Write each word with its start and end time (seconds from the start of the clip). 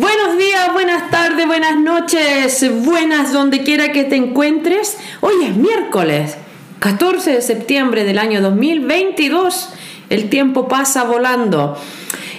Buenos 0.00 0.38
días, 0.38 0.72
buenas 0.72 1.10
tardes, 1.10 1.44
buenas 1.44 1.76
noches, 1.76 2.64
buenas 2.84 3.32
donde 3.32 3.64
quiera 3.64 3.90
que 3.90 4.04
te 4.04 4.14
encuentres. 4.14 4.96
Hoy 5.20 5.34
es 5.42 5.56
miércoles, 5.56 6.36
14 6.78 7.32
de 7.32 7.42
septiembre 7.42 8.04
del 8.04 8.20
año 8.20 8.40
2022. 8.40 9.70
El 10.08 10.30
tiempo 10.30 10.68
pasa 10.68 11.02
volando. 11.02 11.76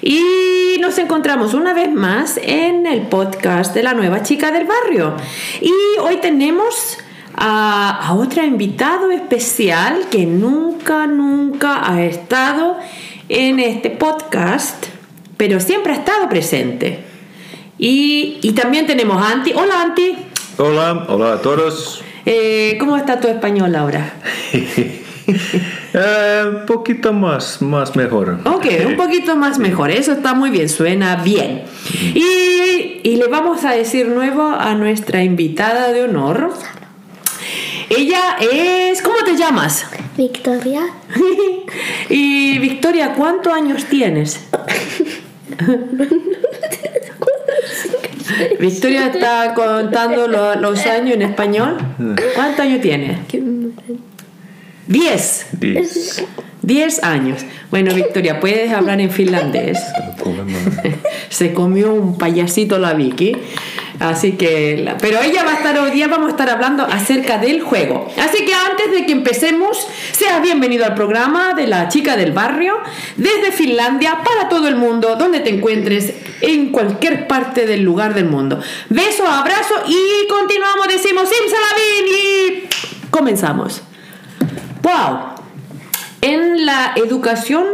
Y 0.01 0.77
nos 0.79 0.97
encontramos 0.99 1.53
una 1.53 1.73
vez 1.73 1.91
más 1.91 2.39
en 2.41 2.85
el 2.85 3.01
podcast 3.07 3.73
de 3.73 3.83
la 3.83 3.93
nueva 3.93 4.23
chica 4.23 4.51
del 4.51 4.65
barrio. 4.65 5.17
Y 5.59 5.73
hoy 5.99 6.15
tenemos 6.21 6.97
a, 7.35 8.07
a 8.07 8.13
otro 8.13 8.41
invitado 8.41 9.11
especial 9.11 10.05
que 10.09 10.25
nunca, 10.25 11.07
nunca 11.07 11.91
ha 11.91 12.03
estado 12.03 12.77
en 13.27 13.59
este 13.59 13.89
podcast, 13.89 14.85
pero 15.35 15.59
siempre 15.59 15.91
ha 15.91 15.97
estado 15.97 16.29
presente. 16.29 17.08
Y, 17.79 18.39
y 18.41 18.51
también 18.51 18.85
tenemos 18.85 19.21
a 19.21 19.31
Anti. 19.31 19.53
Hola 19.53 19.81
Anti. 19.81 20.17
Hola, 20.57 21.05
hola 21.07 21.33
a 21.33 21.41
todos. 21.41 22.03
Eh, 22.25 22.75
¿Cómo 22.77 22.97
está 22.97 23.19
tu 23.19 23.27
español 23.27 23.75
ahora? 23.75 24.13
Eh, 25.93 26.43
un 26.47 26.65
poquito 26.65 27.13
más, 27.13 27.61
más 27.61 27.95
mejor. 27.95 28.39
Ok, 28.45 28.65
un 28.87 28.95
poquito 28.95 29.35
más 29.35 29.59
mejor. 29.59 29.91
Eso 29.91 30.13
está 30.13 30.33
muy 30.33 30.49
bien, 30.49 30.69
suena 30.69 31.17
bien. 31.17 31.65
Y, 32.15 33.01
y 33.03 33.15
le 33.15 33.27
vamos 33.27 33.63
a 33.63 33.73
decir 33.73 34.07
nuevo 34.07 34.49
a 34.49 34.73
nuestra 34.73 35.23
invitada 35.23 35.91
de 35.91 36.03
honor. 36.03 36.51
Ella 37.89 38.37
es... 38.39 39.03
¿Cómo 39.03 39.17
te 39.23 39.35
llamas? 39.35 39.85
Victoria. 40.17 40.81
y 42.09 42.57
Victoria, 42.57 43.13
¿cuántos 43.13 43.53
años 43.53 43.85
tienes? 43.85 44.47
Victoria 48.59 49.07
está 49.07 49.53
contando 49.53 50.27
lo- 50.27 50.55
los 50.55 50.85
años 50.85 51.15
en 51.15 51.21
español. 51.23 51.77
¿Cuántos 52.35 52.59
años 52.61 52.81
tiene? 52.81 53.17
Diez. 54.87 55.47
Diez. 55.59 56.25
Diez 56.61 57.03
años. 57.03 57.45
Bueno, 57.71 57.93
Victoria, 57.93 58.39
puedes 58.39 58.71
hablar 58.71 58.99
en 58.99 59.11
finlandés. 59.11 59.77
Se 61.29 61.53
comió 61.53 61.93
un 61.93 62.17
payasito 62.17 62.79
la 62.79 62.93
Vicky. 62.93 63.35
Así 63.99 64.33
que, 64.33 64.95
pero 65.01 65.21
ella 65.21 65.43
va 65.43 65.51
a 65.51 65.55
estar 65.55 65.77
hoy 65.77 65.91
día, 65.91 66.07
vamos 66.07 66.27
a 66.27 66.31
estar 66.31 66.49
hablando 66.49 66.83
acerca 66.83 67.37
del 67.37 67.61
juego. 67.61 68.09
Así 68.17 68.45
que 68.45 68.53
antes 68.53 68.91
de 68.91 69.05
que 69.05 69.11
empecemos, 69.11 69.87
sea 70.13 70.39
bienvenido 70.39 70.85
al 70.85 70.95
programa 70.95 71.53
de 71.53 71.67
la 71.67 71.89
chica 71.89 72.15
del 72.15 72.31
barrio, 72.31 72.77
desde 73.17 73.51
Finlandia, 73.51 74.19
para 74.23 74.47
todo 74.47 74.69
el 74.69 74.77
mundo, 74.77 75.17
donde 75.17 75.41
te 75.41 75.49
encuentres, 75.49 76.13
en 76.41 76.71
cualquier 76.71 77.27
parte 77.27 77.65
del 77.65 77.81
lugar 77.81 78.13
del 78.13 78.25
mundo. 78.25 78.61
Beso, 78.87 79.27
abrazo 79.27 79.75
y 79.85 80.27
continuamos, 80.29 80.87
decimos 80.87 81.27
Simsalabim 81.27 82.07
y 82.07 83.09
comenzamos. 83.09 83.81
¡Wow! 84.81 85.35
En 86.21 86.65
la 86.65 86.93
educación, 86.95 87.65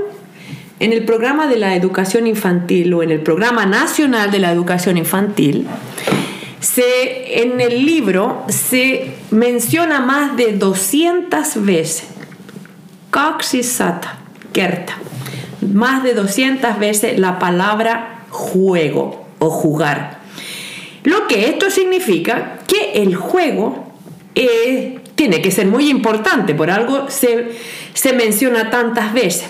en 0.86 0.94
el 0.94 1.04
programa 1.04 1.48
de 1.48 1.58
la 1.58 1.74
educación 1.76 2.28
infantil 2.28 2.94
o 2.94 3.02
en 3.02 3.10
el 3.10 3.20
programa 3.20 3.66
nacional 3.66 4.30
de 4.30 4.38
la 4.38 4.52
educación 4.52 4.98
infantil, 4.98 5.66
se, 6.60 7.42
en 7.42 7.60
el 7.60 7.88
libro 7.88 8.44
se 8.50 9.16
menciona 9.32 10.00
más 10.00 10.38
de 10.38 10.52
200 10.52 11.66
veces, 11.66 12.06
200 13.12 14.12
kerta, 14.54 14.96
más 15.74 16.04
de 16.04 16.14
200 16.14 16.78
veces 16.78 17.18
la 17.18 17.40
palabra 17.40 18.20
juego 18.30 19.26
o 19.40 19.50
jugar. 19.50 20.20
Lo 21.04 21.26
que 21.26 21.50
esto 21.50 21.72
significa 21.72 22.60
que 22.68 23.02
el 23.02 23.16
juego 23.16 23.92
eh, 24.36 25.00
tiene 25.16 25.42
que 25.42 25.50
ser 25.50 25.66
muy 25.66 25.90
importante, 25.90 26.54
por 26.54 26.70
algo 26.70 27.10
se, 27.10 27.58
se 27.96 28.14
menciona 28.14 28.70
tantas 28.70 29.14
veces. 29.14 29.50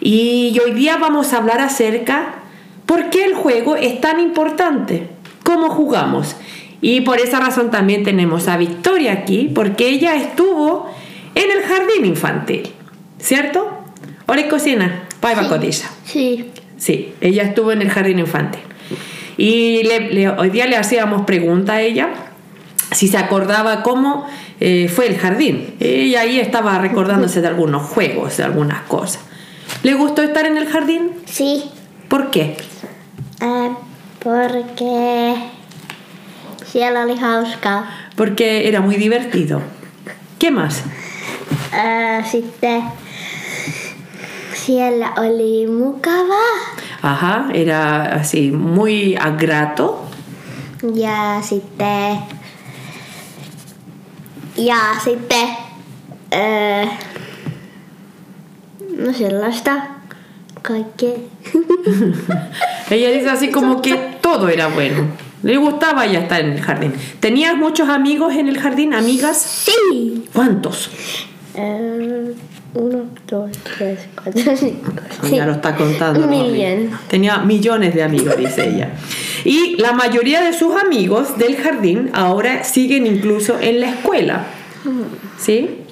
Y 0.00 0.58
hoy 0.64 0.72
día 0.72 0.96
vamos 0.96 1.32
a 1.32 1.38
hablar 1.38 1.60
acerca 1.60 2.34
por 2.86 3.10
qué 3.10 3.24
el 3.24 3.34
juego 3.34 3.76
es 3.76 4.00
tan 4.00 4.18
importante, 4.20 5.08
cómo 5.42 5.68
jugamos. 5.70 6.36
Y 6.80 7.02
por 7.02 7.18
esa 7.20 7.40
razón 7.40 7.70
también 7.70 8.02
tenemos 8.04 8.48
a 8.48 8.56
Victoria 8.56 9.12
aquí, 9.12 9.50
porque 9.54 9.88
ella 9.88 10.16
estuvo 10.16 10.90
en 11.34 11.50
el 11.50 11.62
jardín 11.62 12.06
infantil, 12.06 12.70
¿cierto? 13.18 13.70
Ore 14.26 14.48
cocina, 14.48 15.04
paiva 15.20 15.48
cotilla. 15.48 15.90
Sí. 16.04 16.46
Sí, 16.78 17.12
ella 17.20 17.42
estuvo 17.42 17.72
en 17.72 17.82
el 17.82 17.90
jardín 17.90 18.18
infantil. 18.18 18.62
Y 19.36 19.82
le- 19.84 20.12
le- 20.12 20.28
hoy 20.30 20.48
día 20.50 20.66
le 20.66 20.76
hacíamos 20.76 21.22
pregunta 21.26 21.74
a 21.74 21.82
ella 21.82 22.08
si 22.92 23.06
se 23.08 23.18
acordaba 23.18 23.82
cómo 23.82 24.26
eh, 24.60 24.88
fue 24.94 25.06
el 25.06 25.16
jardín. 25.18 25.74
Ella 25.80 26.20
ahí 26.22 26.40
estaba 26.40 26.78
recordándose 26.78 27.40
de 27.42 27.48
algunos 27.48 27.82
juegos, 27.82 28.36
de 28.38 28.44
algunas 28.44 28.82
cosas. 28.82 29.20
¿Le 29.82 29.94
gustó 29.94 30.22
estar 30.22 30.46
en 30.46 30.56
el 30.56 30.66
jardín? 30.66 31.12
Sí. 31.26 31.70
¿Por 32.08 32.30
qué? 32.30 32.56
Eh, 33.40 33.70
porque 34.22 35.34
siellä 36.66 37.02
oli 37.02 37.16
hauskaa. 37.16 37.90
Porque 38.16 38.68
era 38.68 38.80
muy 38.80 38.96
divertido. 38.96 39.62
¿Qué 40.38 40.50
más? 40.50 40.82
Eh, 41.72 42.24
sitten 42.30 42.82
siellä 44.66 45.12
oli 45.16 45.66
mukavaa. 45.66 46.76
Ajá, 47.02 47.46
era 47.54 48.02
así, 48.20 48.50
muy 48.50 49.16
agrato. 49.16 50.06
Ja 50.82 51.40
sitten... 51.42 52.18
Ja 54.56 55.00
sitten... 55.04 55.48
Eh, 56.30 56.88
no 58.96 59.12
sellaista. 59.12 59.96
Kaikkea. 60.62 61.14
Ella 62.90 63.10
dice 63.10 63.30
así 63.30 63.50
como 63.50 63.80
que 63.80 63.94
todo 64.20 64.48
era 64.48 64.68
bueno. 64.68 65.04
Le 65.42 65.56
gustaba 65.56 66.06
ya 66.06 66.20
estar 66.20 66.40
en 66.42 66.52
el 66.52 66.60
jardín. 66.60 66.92
¿Tenías 67.18 67.56
muchos 67.56 67.88
amigos 67.88 68.34
en 68.34 68.48
el 68.48 68.58
jardín? 68.58 68.92
¿Amigas? 68.92 69.38
Sí. 69.38 70.26
¿Cuántos? 70.34 70.90
Eh, 71.54 72.34
uno, 72.74 73.06
dos, 73.26 73.50
tres, 73.76 74.00
cuatro, 74.22 74.56
cinco. 74.56 74.92
Ya 75.32 75.46
lo 75.46 75.52
está 75.52 75.74
contando. 75.74 76.28
Tenía 77.08 77.38
millones 77.38 77.94
de 77.94 78.02
amigos, 78.02 78.36
dice 78.36 78.68
ella. 78.68 78.90
Y 79.44 79.76
la 79.78 79.92
mayoría 79.92 80.42
de 80.42 80.52
sus 80.52 80.76
amigos 80.76 81.38
del 81.38 81.56
jardín 81.56 82.10
ahora 82.12 82.62
siguen 82.64 83.06
incluso 83.06 83.58
en 83.58 83.80
la 83.80 83.88
escuela. 83.88 84.44
¿Sí? 85.38 85.84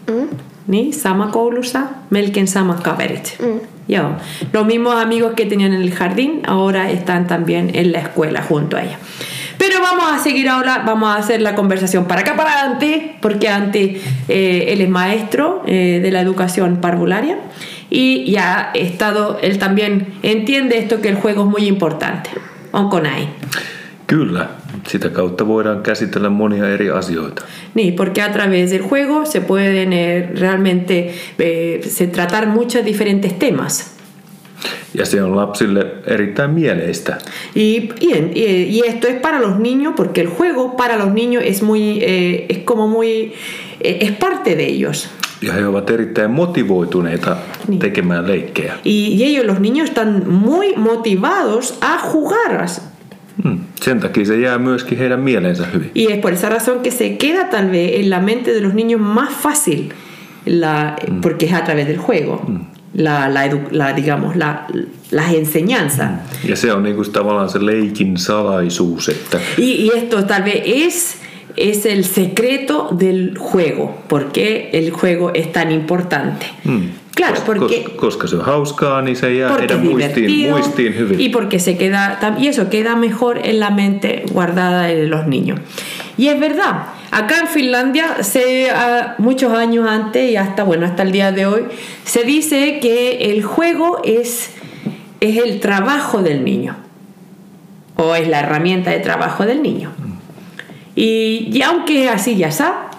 Ni 0.69 0.93
sama 0.93 1.31
koulussa, 1.33 2.05
melkein 2.11 2.47
samat 2.47 2.83
kaverit. 2.83 3.41
Joo. 3.89 4.17
Los 4.53 4.67
mismos 4.67 4.95
amigos 5.03 5.33
que 5.35 5.47
tenían 5.47 5.73
en 5.73 5.83
el 5.83 5.93
jardín 5.93 6.43
ahora 6.47 6.91
están 6.91 7.27
también 7.27 7.71
en 7.75 7.93
la 7.93 8.01
escuela 8.01 8.43
junto 8.43 8.77
a 8.77 8.83
ella. 8.83 8.99
Pero 9.57 9.81
vamos 9.81 10.13
a 10.13 10.19
seguir 10.19 10.49
ahora, 10.49 10.83
vamos 10.87 11.09
a 11.09 11.17
hacer 11.17 11.41
la 11.41 11.55
conversación 11.55 12.05
para 12.05 12.21
acá, 12.21 12.37
para 12.37 12.63
Anti, 12.63 13.13
porque 13.21 13.49
Anti, 13.49 14.01
eh, 14.29 14.67
él 14.69 14.83
es 14.83 14.89
maestro 14.89 15.63
eh, 15.67 16.01
de 16.03 16.11
la 16.13 16.21
educación 16.21 16.77
parvularia 16.81 17.39
y 17.91 18.31
ya 18.31 18.71
ha 18.71 18.73
estado, 18.75 19.39
él 19.43 19.59
también 19.59 20.15
entiende 20.23 20.79
esto 20.79 21.01
que 21.01 21.09
el 21.09 21.17
juego 21.17 21.43
es 21.43 21.49
muy 21.49 21.67
importante. 21.67 22.31
Onko 22.73 23.01
näin? 23.01 23.29
Kyllä, 24.07 24.49
sitä 24.87 25.09
kautta 25.09 25.47
voidaan 25.47 25.83
käsitellä 25.83 26.29
monia 26.31 26.69
eri 26.69 26.91
asioita. 26.91 27.43
Ni, 27.75 27.93
porque 27.93 28.23
a 28.23 28.29
través 28.33 28.71
del 28.71 28.83
juego 28.83 29.25
se 29.27 29.41
pueden 29.41 29.93
eh, 29.93 30.29
realmente 30.41 31.11
eh, 31.39 31.81
se 31.89 32.07
tratar 32.07 32.47
muchos 32.47 32.85
diferentes 32.85 33.33
temas. 33.39 33.99
Ja 34.95 35.05
se 35.07 35.23
on 35.23 35.37
lapsille 35.37 35.87
erittäin 36.07 36.51
mieleistä. 36.51 37.19
Y, 37.55 37.89
y- 38.01 38.67
y 38.69 38.83
esto 38.87 39.09
es 39.09 39.21
para 39.21 39.41
los 39.41 39.59
niños 39.59 39.93
porque 39.97 40.21
el 40.21 40.27
juego 40.29 40.77
para 40.77 40.97
los 40.97 41.13
niños 41.13 41.43
es 41.47 41.63
muy 41.63 41.99
eh, 42.03 42.47
es 42.49 42.59
como 42.65 42.89
muy 42.89 43.33
eh, 43.81 43.99
es 44.01 44.13
parte 44.13 44.57
de 44.57 44.65
ellos 44.67 45.09
Ja 45.47 45.53
he 45.53 45.67
ovat 45.67 45.91
erittäin 45.91 46.31
motivoituneita 46.31 47.37
Niin. 47.69 47.79
tekemään 47.79 48.27
leikkejä. 48.27 48.75
y, 48.85 48.91
y 49.15 49.25
ellos 49.25 49.47
los 49.47 49.61
niños 49.61 49.89
están 49.89 50.29
muy 50.29 50.75
motivados 50.77 51.79
a 51.81 51.99
jugar 51.99 52.67
Hmm. 53.45 53.59
Sen 53.83 54.01
takia 54.01 54.25
se 54.25 54.37
jää 54.41 54.59
myöskin 54.59 54.99
heidän 54.99 55.21
mieleensä 55.21 55.67
hyvin. 55.75 55.91
y 55.95 56.13
es 56.13 56.19
por 56.19 56.33
esa 56.33 56.49
razón 56.49 56.81
que 56.83 56.91
se 56.91 57.09
queda 57.11 57.45
tal 57.51 57.71
vez 57.71 57.91
en 57.95 58.11
la 58.11 58.21
mente 58.21 58.53
de 58.55 58.61
los 58.61 58.75
niños 58.75 59.01
más 59.01 59.33
fácil 59.43 59.89
la, 60.47 60.97
porque 61.23 61.47
es 61.47 61.53
a 61.53 61.65
través 61.65 61.87
del 61.87 61.97
juego 61.99 62.43
la, 62.95 63.29
la, 63.29 63.47
edu- 63.47 63.69
la, 63.71 63.93
digamos 63.93 64.37
la, 64.37 64.67
las 65.11 65.35
enseñanzas. 65.35 66.11
Ja 66.49 66.57
se 66.57 66.73
on 66.73 66.83
niinku 66.83 67.05
tavallaan 67.05 67.49
se 67.49 67.59
leikin 67.67 68.17
salaisuus, 68.17 69.09
että 69.09 69.39
Y, 69.59 69.63
y 69.87 69.91
esto 69.97 70.23
tal 70.25 70.45
vez 70.45 70.63
es, 70.65 71.17
es 71.59 71.85
el 71.87 72.05
secreto 72.05 72.89
del 72.93 73.37
juego, 73.39 73.95
por 74.09 74.33
qué 74.33 74.71
el 74.73 74.91
juego 74.91 75.31
es 75.35 75.53
tan 75.53 75.71
importante. 75.73 76.47
mm, 76.65 76.79
Claro, 77.15 77.41
porque- 77.47 77.85
kos- 77.85 77.97
koska 77.97 78.29
se 78.29 78.37
on 78.37 78.43
hauskaa, 78.45 79.03
niin 79.03 79.17
se 79.17 79.35
jää 79.35 79.49
porque 79.49 79.63
heidän 79.75 79.79
es 79.83 79.91
muistiin, 79.91 80.15
divertido 80.27 80.51
muistiin 80.57 80.93
hyvin. 80.99 81.21
y 81.21 81.29
porque 81.31 81.59
se 81.59 81.77
queda 81.77 82.19
y 82.39 82.47
eso 82.47 82.69
queda 82.71 82.95
mejor 82.97 83.39
en 83.43 83.59
la 83.59 83.71
mente 83.71 84.23
guardada 84.33 84.83
de 84.87 85.09
los 85.09 85.27
niños 85.27 85.59
y 86.17 86.29
es 86.29 86.39
verdad 86.39 86.75
acá 87.11 87.41
en 87.41 87.49
Finlandia 87.49 88.23
se 88.23 88.71
ah, 88.71 89.15
muchos 89.19 89.53
años 89.53 89.89
antes 89.89 90.31
y 90.31 90.37
hasta 90.37 90.63
bueno 90.63 90.87
hasta 90.87 91.03
el 91.03 91.11
día 91.11 91.33
de 91.33 91.47
hoy 91.47 91.63
se 92.05 92.23
dice 92.23 92.79
que 92.81 93.33
el 93.33 93.43
juego 93.43 94.01
es 94.05 94.51
es 95.21 95.39
el 95.39 95.59
trabajo 95.59 96.23
del 96.23 96.45
niño 96.45 96.77
o 97.97 98.15
es 98.15 98.29
la 98.29 98.39
herramienta 98.41 98.93
de 98.93 99.01
trabajo 99.01 99.45
del 99.45 99.61
niño 99.61 99.91
y, 101.01 101.49
y 101.53 101.63
aunque 101.63 102.09
así 102.09 102.37
ya 102.37 102.49
está, 102.49 102.91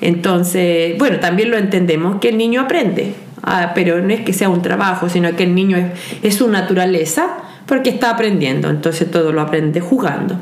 entonces, 0.00 0.96
bueno, 0.98 1.18
también 1.18 1.50
lo 1.50 1.58
entendemos 1.58 2.20
que 2.20 2.28
el 2.28 2.38
niño 2.38 2.60
aprende, 2.60 3.14
ah, 3.42 3.72
pero 3.74 4.00
no 4.00 4.14
es 4.14 4.20
que 4.20 4.32
sea 4.32 4.48
un 4.48 4.62
trabajo, 4.62 5.08
sino 5.08 5.34
que 5.34 5.42
el 5.42 5.54
niño 5.56 5.76
es, 5.76 5.86
es 6.22 6.36
su 6.36 6.46
naturaleza 6.46 7.38
porque 7.66 7.90
está 7.90 8.10
aprendiendo, 8.10 8.70
entonces 8.70 9.10
todo 9.10 9.32
lo 9.32 9.40
aprende 9.40 9.80
jugando. 9.80 10.36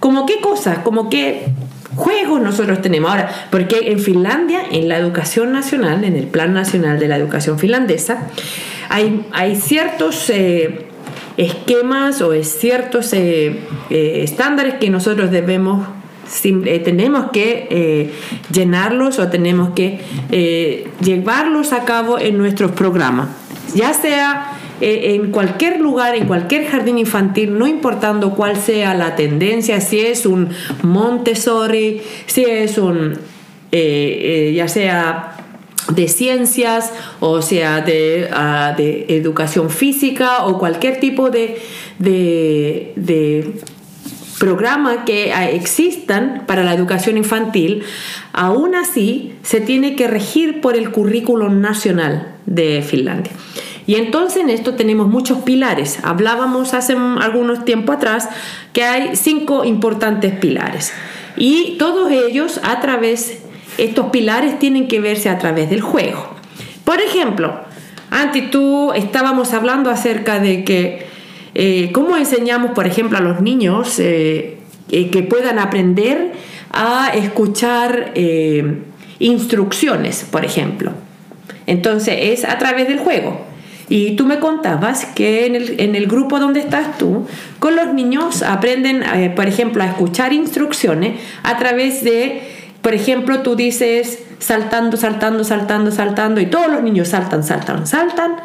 Como 0.00 0.26
qué 0.26 0.40
cosas, 0.40 0.78
como 0.80 1.08
qué 1.08 1.44
juegos 1.94 2.40
nosotros 2.40 2.82
tenemos. 2.82 3.12
Ahora, 3.12 3.30
porque 3.50 3.92
en 3.92 4.00
Finlandia, 4.00 4.62
en 4.72 4.88
la 4.88 4.96
educación 4.98 5.52
nacional, 5.52 6.02
en 6.02 6.16
el 6.16 6.26
Plan 6.26 6.52
Nacional 6.52 6.98
de 6.98 7.06
la 7.06 7.18
Educación 7.18 7.60
Finlandesa, 7.60 8.26
hay, 8.88 9.24
hay 9.30 9.54
ciertos... 9.54 10.28
eh, 10.28 10.88
esquemas 11.36 12.20
o 12.20 12.34
ciertos 12.42 13.12
eh, 13.14 13.60
eh, 13.88 14.20
estándares 14.22 14.74
que 14.74 14.90
nosotros 14.90 15.30
debemos 15.30 15.86
eh, 16.44 16.80
tenemos 16.84 17.30
que 17.32 17.66
eh, 17.70 18.12
llenarlos 18.50 19.18
o 19.18 19.28
tenemos 19.28 19.70
que 19.70 20.00
eh, 20.30 20.88
llevarlos 21.00 21.72
a 21.72 21.84
cabo 21.84 22.18
en 22.18 22.38
nuestros 22.38 22.72
programas. 22.72 23.28
Ya 23.74 23.92
sea 23.94 24.58
en 24.84 25.30
cualquier 25.30 25.78
lugar, 25.78 26.16
en 26.16 26.26
cualquier 26.26 26.66
jardín 26.66 26.98
infantil, 26.98 27.56
no 27.56 27.68
importando 27.68 28.34
cuál 28.34 28.56
sea 28.56 28.94
la 28.94 29.14
tendencia, 29.14 29.80
si 29.80 30.00
es 30.00 30.26
un 30.26 30.48
Montessori, 30.82 32.02
si 32.26 32.44
es 32.44 32.78
un, 32.78 33.16
ya 33.70 34.66
sea 34.66 35.36
de 35.94 36.08
ciencias, 36.08 36.92
o 37.20 37.42
sea, 37.42 37.80
de, 37.80 38.28
ah, 38.32 38.74
educación 38.76 39.70
física 39.70 40.46
o 40.46 40.58
cualquier 40.58 40.98
tipo 40.98 41.30
de 41.30 41.62
programa 44.42 45.04
que 45.04 45.32
ah, 45.32 45.48
existan 45.48 46.42
para 46.48 46.64
la 46.64 46.74
educación 46.74 47.16
infantil, 47.16 47.84
aún 48.32 48.74
así 48.74 49.34
se 49.44 49.60
tiene 49.60 49.94
que 49.94 50.08
regir 50.08 50.60
por 50.60 50.76
el 50.76 50.90
currículum 50.90 51.60
nacional 51.60 52.34
de 52.44 52.82
Finlandia. 52.82 53.30
Y 53.86 53.94
entonces 53.94 54.42
en 54.42 54.50
esto 54.50 54.74
tenemos 54.74 55.06
muchos 55.06 55.38
pilares. 55.42 56.00
Hablábamos 56.02 56.74
hace 56.74 56.96
algunos 57.20 57.64
tiempo 57.64 57.92
atrás 57.92 58.28
que 58.72 58.82
hay 58.82 59.14
cinco 59.14 59.64
importantes 59.64 60.34
pilares. 60.34 60.92
Y 61.36 61.76
todos 61.78 62.10
ellos 62.10 62.60
a 62.64 62.80
través, 62.80 63.44
estos 63.78 64.06
pilares 64.06 64.58
tienen 64.58 64.88
que 64.88 64.98
verse 64.98 65.28
a 65.28 65.38
través 65.38 65.70
del 65.70 65.82
juego. 65.82 66.34
Por 66.84 67.00
ejemplo, 67.00 67.60
Anti, 68.10 68.50
tú 68.50 68.92
estábamos 68.92 69.54
hablando 69.54 69.88
acerca 69.88 70.40
de 70.40 70.64
que 70.64 71.11
eh, 71.54 71.90
cómo 71.92 72.16
enseñamos, 72.16 72.72
por 72.72 72.86
ejemplo, 72.86 73.18
a 73.18 73.20
los 73.20 73.40
niños 73.40 73.98
eh, 73.98 74.58
eh, 74.90 75.10
que 75.10 75.22
puedan 75.22 75.58
aprender 75.58 76.32
a 76.70 77.10
escuchar 77.14 78.14
instrucciones, 79.18 80.26
por 80.30 80.44
ejemplo. 80.44 80.92
Entonces 81.66 82.16
es 82.18 82.44
a 82.44 82.58
través 82.58 82.88
del 82.88 82.98
juego. 82.98 83.46
Y 83.88 84.16
tú 84.16 84.24
me 84.24 84.38
contabas 84.38 85.04
que 85.04 85.44
en 85.44 85.54
el, 85.54 85.80
en 85.80 85.94
el 85.94 86.06
grupo 86.06 86.38
donde 86.38 86.60
estás 86.60 86.96
tú, 86.96 87.26
con 87.58 87.76
los 87.76 87.92
niños 87.92 88.42
aprenden, 88.42 89.04
por 89.34 89.46
ejemplo, 89.46 89.82
a 89.82 89.86
escuchar 89.86 90.32
instrucciones 90.32 91.20
a 91.42 91.58
través 91.58 92.02
de, 92.02 92.40
por 92.80 92.94
ejemplo, 92.94 93.40
tú 93.40 93.54
dices 93.54 94.20
saltando, 94.38 94.96
saltando, 94.96 95.44
saltando, 95.44 95.90
saltando, 95.90 96.40
y 96.40 96.46
todos 96.46 96.68
los 96.68 96.82
niños 96.82 97.08
saltan, 97.08 97.44
saltan, 97.44 97.86
saltan, 97.86 98.36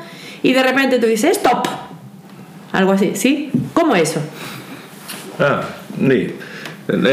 y 0.44 0.52
de 0.52 0.64
repente 0.64 1.00
tú 1.00 1.06
dices 1.06 1.38
stop. 1.38 1.66
Algo 2.72 2.92
así, 2.92 3.12
¿sí? 3.16 3.50
¿Cómo 3.74 3.96
eso? 3.96 4.20
Ah, 5.40 5.62
niin. 5.98 6.34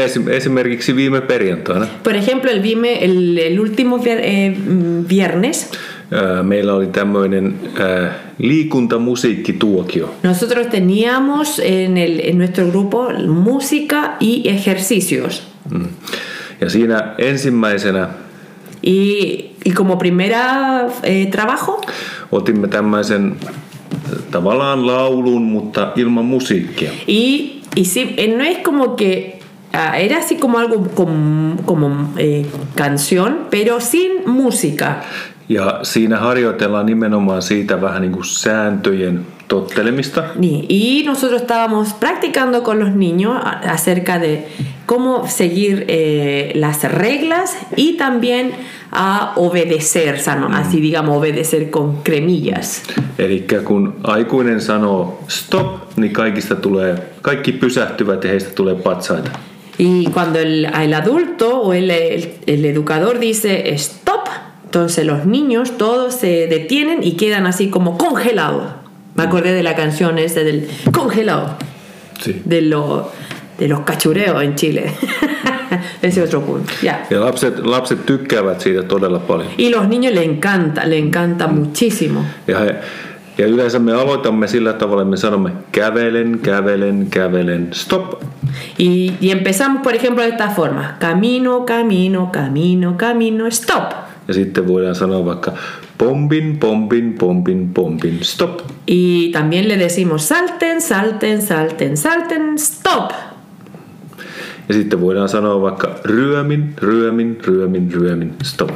Esim- 0.05 0.29
Esimerkiksi 0.29 0.93
viime 0.93 1.21
perjantaina 1.21 1.87
Por 2.03 2.15
ejemplo, 2.15 2.49
el, 2.51 2.61
vime, 2.61 3.03
el, 3.03 3.37
el 3.37 3.59
último 3.59 3.99
eh, 4.05 4.55
viernes 5.09 5.69
ää, 6.11 6.43
meillä 6.43 6.73
oli 6.73 6.87
tämmöinen 6.87 7.55
ää, 7.79 8.13
liikuntamusiikkituokio. 8.39 10.15
nosotros 10.23 10.67
teníamos 10.67 11.59
en, 11.59 11.97
el, 11.97 12.19
en 12.23 12.37
nuestro 12.37 12.65
grupo 12.67 13.09
música 13.27 14.15
y 14.19 14.49
ejercicios. 14.49 15.43
Mm. 15.71 15.87
Ja 16.61 16.69
siinä 16.69 17.13
ensimmäisenä 17.17 18.07
Y, 18.83 19.51
y 19.65 19.71
como 19.73 19.97
primera 19.97 20.81
eh, 21.03 21.25
trabajo, 21.31 21.81
otimme 22.31 22.67
tämmöisen 22.67 23.35
äh, 23.45 23.53
tavallaan 24.35 24.87
laulun, 24.87 25.41
mutta 25.41 25.91
ilman 25.95 26.25
musiikkia. 26.25 26.91
y, 27.07 27.61
y 27.75 27.85
sí, 27.85 28.13
eh, 28.17 28.27
no 28.37 28.43
es 28.43 28.57
como 28.57 28.95
que 28.95 29.39
era 29.97 30.17
así 30.17 30.35
como 30.35 30.57
algo 30.57 30.87
como, 30.95 31.55
como 31.65 32.13
eh, 32.17 32.45
canción, 32.75 33.47
pero 33.49 33.79
sin 33.79 34.11
música. 34.25 35.03
Ja 35.49 35.79
siinä 35.83 36.17
harjoitellaan 36.17 36.85
nimenomaan 36.85 37.41
siitä 37.41 37.81
vähän 37.81 38.01
niin 38.01 38.11
kuin 38.11 38.25
sääntöjen 38.25 39.25
tottelemista. 39.47 40.31
Ni- 40.35 40.65
Y 40.69 41.03
nosotros 41.05 41.41
estábamos 41.41 41.93
practicando 41.93 42.63
con 42.63 42.79
los 42.79 42.95
niños 42.95 43.39
acerca 43.63 44.19
de 44.19 44.47
cómo 44.85 45.27
seguir 45.27 45.85
eh, 45.87 46.51
las 46.55 46.83
reglas 46.83 47.55
y 47.75 47.93
también 47.97 48.51
a 48.91 49.33
obedecer, 49.35 50.19
sano, 50.19 50.47
así 50.53 50.79
digamos, 50.79 51.17
obedecer 51.17 51.69
con 51.69 52.01
cremillas. 52.03 52.83
Eli 53.17 53.45
kun 53.65 53.95
aikuinen 54.03 54.61
sanoo 54.61 55.19
stop, 55.27 55.67
niin 55.97 56.13
kaikista 56.13 56.55
tulee, 56.55 56.95
kaikki 57.21 57.51
pysähtyvät 57.51 58.23
ja 58.23 58.29
heistä 58.29 58.49
tulee 58.55 58.75
patsaita. 58.75 59.31
Y 59.79 60.05
cuando 60.13 60.39
el, 60.39 60.65
el 60.65 60.93
adulto 60.93 61.61
o 61.61 61.73
el, 61.73 61.89
el- 61.89 62.29
el 62.47 62.65
educador 62.65 63.19
dice 63.19 63.73
stop, 63.73 64.27
entonces 64.65 65.05
los 65.05 65.25
niños 65.25 65.77
todos 65.77 66.13
se 66.15 66.47
detienen 66.47 67.03
y 67.03 67.11
quedan 67.17 67.45
así 67.45 67.67
como 67.69 67.97
congelados. 67.97 68.63
Me 69.15 69.23
acordé 69.23 69.53
de 69.53 69.63
la 69.63 69.75
canción 69.75 70.17
esa 70.19 70.41
del 70.41 70.67
congelado, 70.91 71.55
de, 72.45 72.61
lo- 72.61 73.11
de 73.57 73.67
los 73.67 73.79
cachureos 73.81 74.43
en 74.43 74.55
Chile. 74.55 74.91
Ese 76.01 76.21
otro 76.21 76.41
punto. 76.41 76.71
Ya. 76.83 77.05
Ja 77.09 77.19
lapset, 77.19 77.59
lapset 77.59 78.05
tykkäävät 78.05 78.61
siitä 78.61 78.83
todella 78.83 79.19
paljon. 79.19 79.47
Y 79.57 79.69
los 79.69 79.87
niños 79.87 80.13
le 80.13 80.23
encanta, 80.23 80.81
le 80.89 80.97
encanta 80.97 81.47
muchísimo. 81.47 82.21
Ja, 82.47 82.59
he, 82.59 82.75
ja 83.37 83.47
yleensä 83.47 83.79
me 83.79 83.93
aloitamme 83.93 84.47
sillä 84.47 84.73
tavalla, 84.73 85.01
että 85.01 85.09
me 85.09 85.17
sanomme 85.17 85.51
kävelen, 85.71 86.39
kävelen, 86.39 87.07
kävelen, 87.09 87.69
stop. 87.73 88.21
Y, 88.79 89.11
y 89.21 89.31
empezamos, 89.31 89.81
por 89.83 89.93
ejemplo, 89.95 90.23
de 90.23 90.29
esta 90.29 90.47
forma. 90.49 90.95
Camino, 90.99 91.65
camino, 91.65 92.29
camino, 92.31 92.93
camino, 92.97 93.47
stop. 93.51 93.91
Ja 94.27 94.33
sitten 94.33 94.67
voidaan 94.67 94.95
sanoa 94.95 95.25
vaikka 95.25 95.51
pompin, 95.97 96.57
pompin, 96.59 97.15
pompin, 97.17 97.73
pompin, 97.73 98.19
stop. 98.21 98.61
Y 98.85 99.31
también 99.31 99.67
le 99.67 99.77
decimos 99.77 100.23
salten, 100.23 100.81
salten, 100.81 101.41
salten, 101.41 101.97
salten, 101.97 102.57
stop. 102.57 103.11
Ja 104.67 104.73
sitten 104.73 105.01
voidaan 105.01 105.29
sanoa 105.29 105.61
vaikka 105.61 105.99
ryömin, 106.03 106.73
ryömin, 106.81 107.37
ryömin, 107.47 107.91
ryömin, 107.91 108.35
stop. 108.43 108.71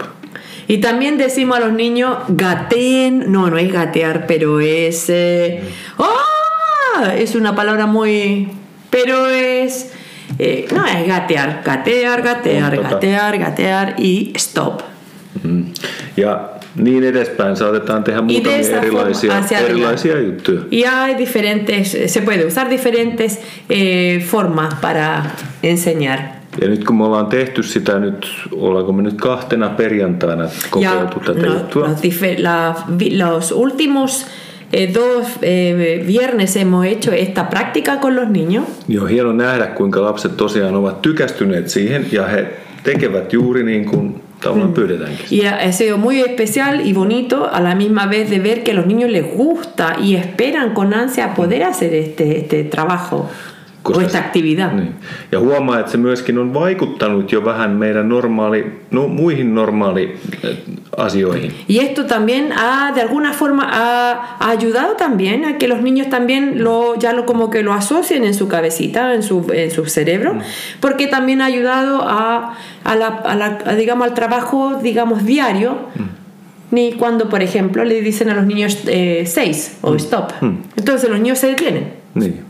Y 0.68 0.78
también 0.78 1.18
decimos 1.18 1.58
a 1.58 1.62
los 1.62 1.74
niños 1.74 2.16
gateen, 2.28 3.32
no, 3.32 3.50
no 3.50 3.58
es 3.58 3.72
gatear, 3.74 4.28
pero 4.28 4.60
es... 4.60 5.10
eh, 5.10 5.64
¡Ah! 5.98 7.16
Es 7.16 7.34
una 7.34 7.56
palabra 7.56 7.88
muy... 7.88 8.50
Pero 8.92 9.26
es... 9.28 9.92
eh, 10.38 10.68
no 10.72 10.86
es 10.86 11.08
gatear, 11.08 11.64
gatear, 11.66 12.22
gatear, 12.22 12.84
gatear, 12.84 13.40
gatear 13.40 13.96
y 13.98 14.32
stop. 14.36 14.84
Ja 16.16 16.59
niin 16.84 17.04
edespäin 17.04 17.56
saatetaan 17.56 18.04
tehdä 18.04 18.22
muutamia 18.22 18.82
erilaisia, 18.82 19.34
erilaisia 19.60 20.20
juttuja. 20.20 20.62
Y 20.72 20.84
hay 20.84 21.18
diferentes, 21.18 21.98
se 22.06 22.22
puede 22.22 22.46
usar 22.46 22.70
diferentes 22.70 23.40
eh, 23.70 24.24
formas 24.24 24.74
para 24.82 25.24
enseñar. 25.64 26.20
Ja 26.62 26.68
nyt 26.68 26.84
kun 26.84 26.98
me 26.98 27.04
ollaan 27.06 27.26
tehty 27.28 27.64
sitä 27.64 28.00
nyt, 28.00 28.28
ollaanko 28.52 28.92
me 28.94 29.02
nyt 29.02 29.22
kahtena 29.22 29.70
perjantaina 29.70 30.50
kokeiltu 30.70 31.20
tätä 31.20 31.46
no- 31.46 31.54
juttua. 31.54 31.88
los, 31.88 31.98
dife- 32.04 32.42
la- 32.44 32.76
los 33.18 33.52
últimos 33.52 34.26
eh, 34.74 34.94
dos 34.94 35.28
eh, 35.42 36.08
viernes 36.08 36.56
hemos 36.56 36.86
hecho 36.86 37.12
esta 37.12 37.44
práctica 37.44 37.98
con 37.98 38.16
los 38.16 38.28
niños 38.30 38.64
on 39.02 39.10
hieno 39.10 39.32
nähdä, 39.34 39.68
kuinka 39.68 40.02
lapset 40.02 40.38
tosiaan 40.38 40.76
ovat 40.76 41.02
tykästyneet 41.02 41.70
siihen 41.70 42.06
ja 42.12 42.28
he 42.28 42.48
tekevät 42.84 43.34
juuri 43.34 43.64
niin 43.64 43.86
kuin 43.86 44.22
pyydetäänkin. 44.74 45.26
Y 45.30 45.46
ha 45.46 45.72
sido 45.72 45.98
muy 45.98 46.20
especial 46.20 46.86
y 46.88 46.94
bonito 46.94 47.50
a 47.52 47.60
la 47.60 47.76
misma 47.76 48.06
vez 48.06 48.30
de 48.30 48.40
ver 48.40 48.64
que 48.64 48.72
a 48.72 48.74
los 48.74 48.86
niños 48.86 49.10
les 49.10 49.26
gusta 49.26 49.98
y 50.02 50.16
esperan 50.16 50.74
con 50.74 50.94
ansia 50.94 51.34
poder 51.34 51.64
hacer 51.64 51.94
este, 51.94 52.40
este 52.40 52.64
trabajo 52.64 53.30
esta 54.02 54.18
actividad. 54.20 54.72
Niin. 54.74 54.94
Ja 55.32 55.40
huomaa, 55.40 55.80
että 55.80 55.92
se 55.92 55.98
myöskin 55.98 56.38
on 56.38 56.54
vaikuttanut 56.54 57.32
jo 57.32 57.46
vähän 57.46 57.72
meidän 57.72 58.10
normaali, 58.10 58.66
no, 58.92 59.08
muihin 59.08 59.56
normaali 59.56 60.18
eh, 60.44 60.58
asioihin. 60.98 61.52
Y 61.70 61.80
esto 61.80 62.04
también 62.04 62.52
ha, 62.52 62.92
de 62.96 63.02
alguna 63.02 63.32
forma, 63.34 63.64
ha, 63.64 64.38
ha 64.40 64.50
ayudado 64.50 64.96
también 64.96 65.46
a 65.46 65.58
que 65.58 65.68
los 65.68 65.82
niños 65.82 66.08
también 66.10 66.64
lo, 66.64 66.96
ya 67.00 67.14
lo 67.14 67.26
como 67.26 67.50
que 67.50 67.64
lo 67.64 67.74
asocien 67.74 68.24
en 68.24 68.34
su 68.34 68.48
cabecita, 68.48 69.14
en 69.14 69.24
su, 69.24 69.46
en 69.54 69.72
su 69.72 69.86
cerebro, 69.86 70.36
porque 70.80 71.08
también 71.08 71.42
ha 71.42 71.46
ayudado 71.46 72.02
a, 72.04 72.54
a 72.84 72.96
la, 72.96 73.08
a 73.08 73.36
la- 73.36 73.60
a, 73.66 73.76
digamos, 73.76 74.08
al 74.08 74.14
trabajo, 74.14 74.80
digamos, 74.84 75.26
diario. 75.26 75.78
Ni 76.72 76.92
cuando, 76.94 77.30
por 77.30 77.42
ejemplo, 77.42 77.84
le 77.84 78.02
dicen 78.02 78.30
a 78.30 78.36
los 78.36 78.46
niños 78.46 78.78
eh, 78.86 79.24
seis 79.26 79.78
o 79.82 79.96
stop. 79.96 80.32
Entonces 80.78 81.10
los 81.10 81.20
niños 81.20 81.40
se 81.40 81.48
detienen. 81.48 81.94
Niin. 82.14 82.49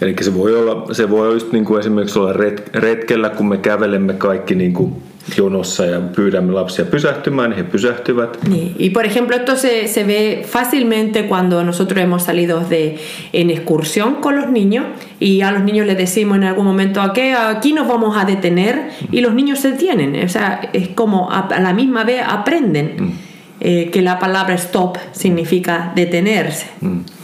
Eli 0.00 0.14
se 0.20 0.34
voi 0.34 0.54
olla, 0.54 0.94
se 0.94 1.10
voi 1.10 1.32
just 1.32 1.52
niin 1.52 1.64
kuin 1.64 1.80
esimerkiksi 1.80 2.18
olla 2.18 2.32
ret, 2.32 2.70
retkellä, 2.74 3.30
kun 3.30 3.48
me 3.48 3.56
kävelemme 3.56 4.12
kaikki 4.12 4.54
niin 4.54 4.72
kuin 4.72 4.92
jonossa 5.36 5.86
ja 5.86 6.00
pyydämme 6.00 6.52
lapsia 6.52 6.84
pysähtymään, 6.84 7.50
niin 7.50 7.56
he 7.64 7.70
pysähtyvät. 7.70 8.38
Y, 8.54 8.86
y, 8.86 8.90
por 8.90 9.04
ejemplo, 9.04 9.36
esto 9.36 9.56
se, 9.56 9.86
se 9.86 10.06
ve 10.06 10.44
fácilmente 10.46 11.22
cuando 11.22 11.64
nosotros 11.64 12.02
hemos 12.02 12.22
salido 12.22 12.60
de, 12.70 12.96
en 13.32 13.50
excursión 13.50 14.14
con 14.14 14.36
los 14.36 14.50
niños 14.50 14.86
y 15.20 15.42
a 15.42 15.50
los 15.50 15.62
niños 15.62 15.86
les 15.86 15.98
decimos 15.98 16.36
en 16.36 16.44
algún 16.44 16.64
momento 16.64 17.00
aquí 17.00 17.72
nos 17.72 17.88
vamos 17.88 18.16
a 18.16 18.24
detener 18.24 18.90
y 19.12 19.20
los 19.20 19.34
niños 19.34 19.58
se 19.58 19.72
detienen. 19.72 20.24
O 20.24 20.28
sea, 20.28 20.60
es 20.72 20.88
como 20.88 21.30
a, 21.30 21.40
a 21.40 21.60
la 21.60 21.72
misma 21.72 22.04
vez 22.04 22.22
aprenden 22.26 23.12
eh, 23.60 23.90
que 23.90 24.02
la 24.02 24.18
palabra 24.18 24.54
stop 24.54 24.96
significa 25.12 25.92
detenerse. 25.94 26.66
Mm. 26.80 27.17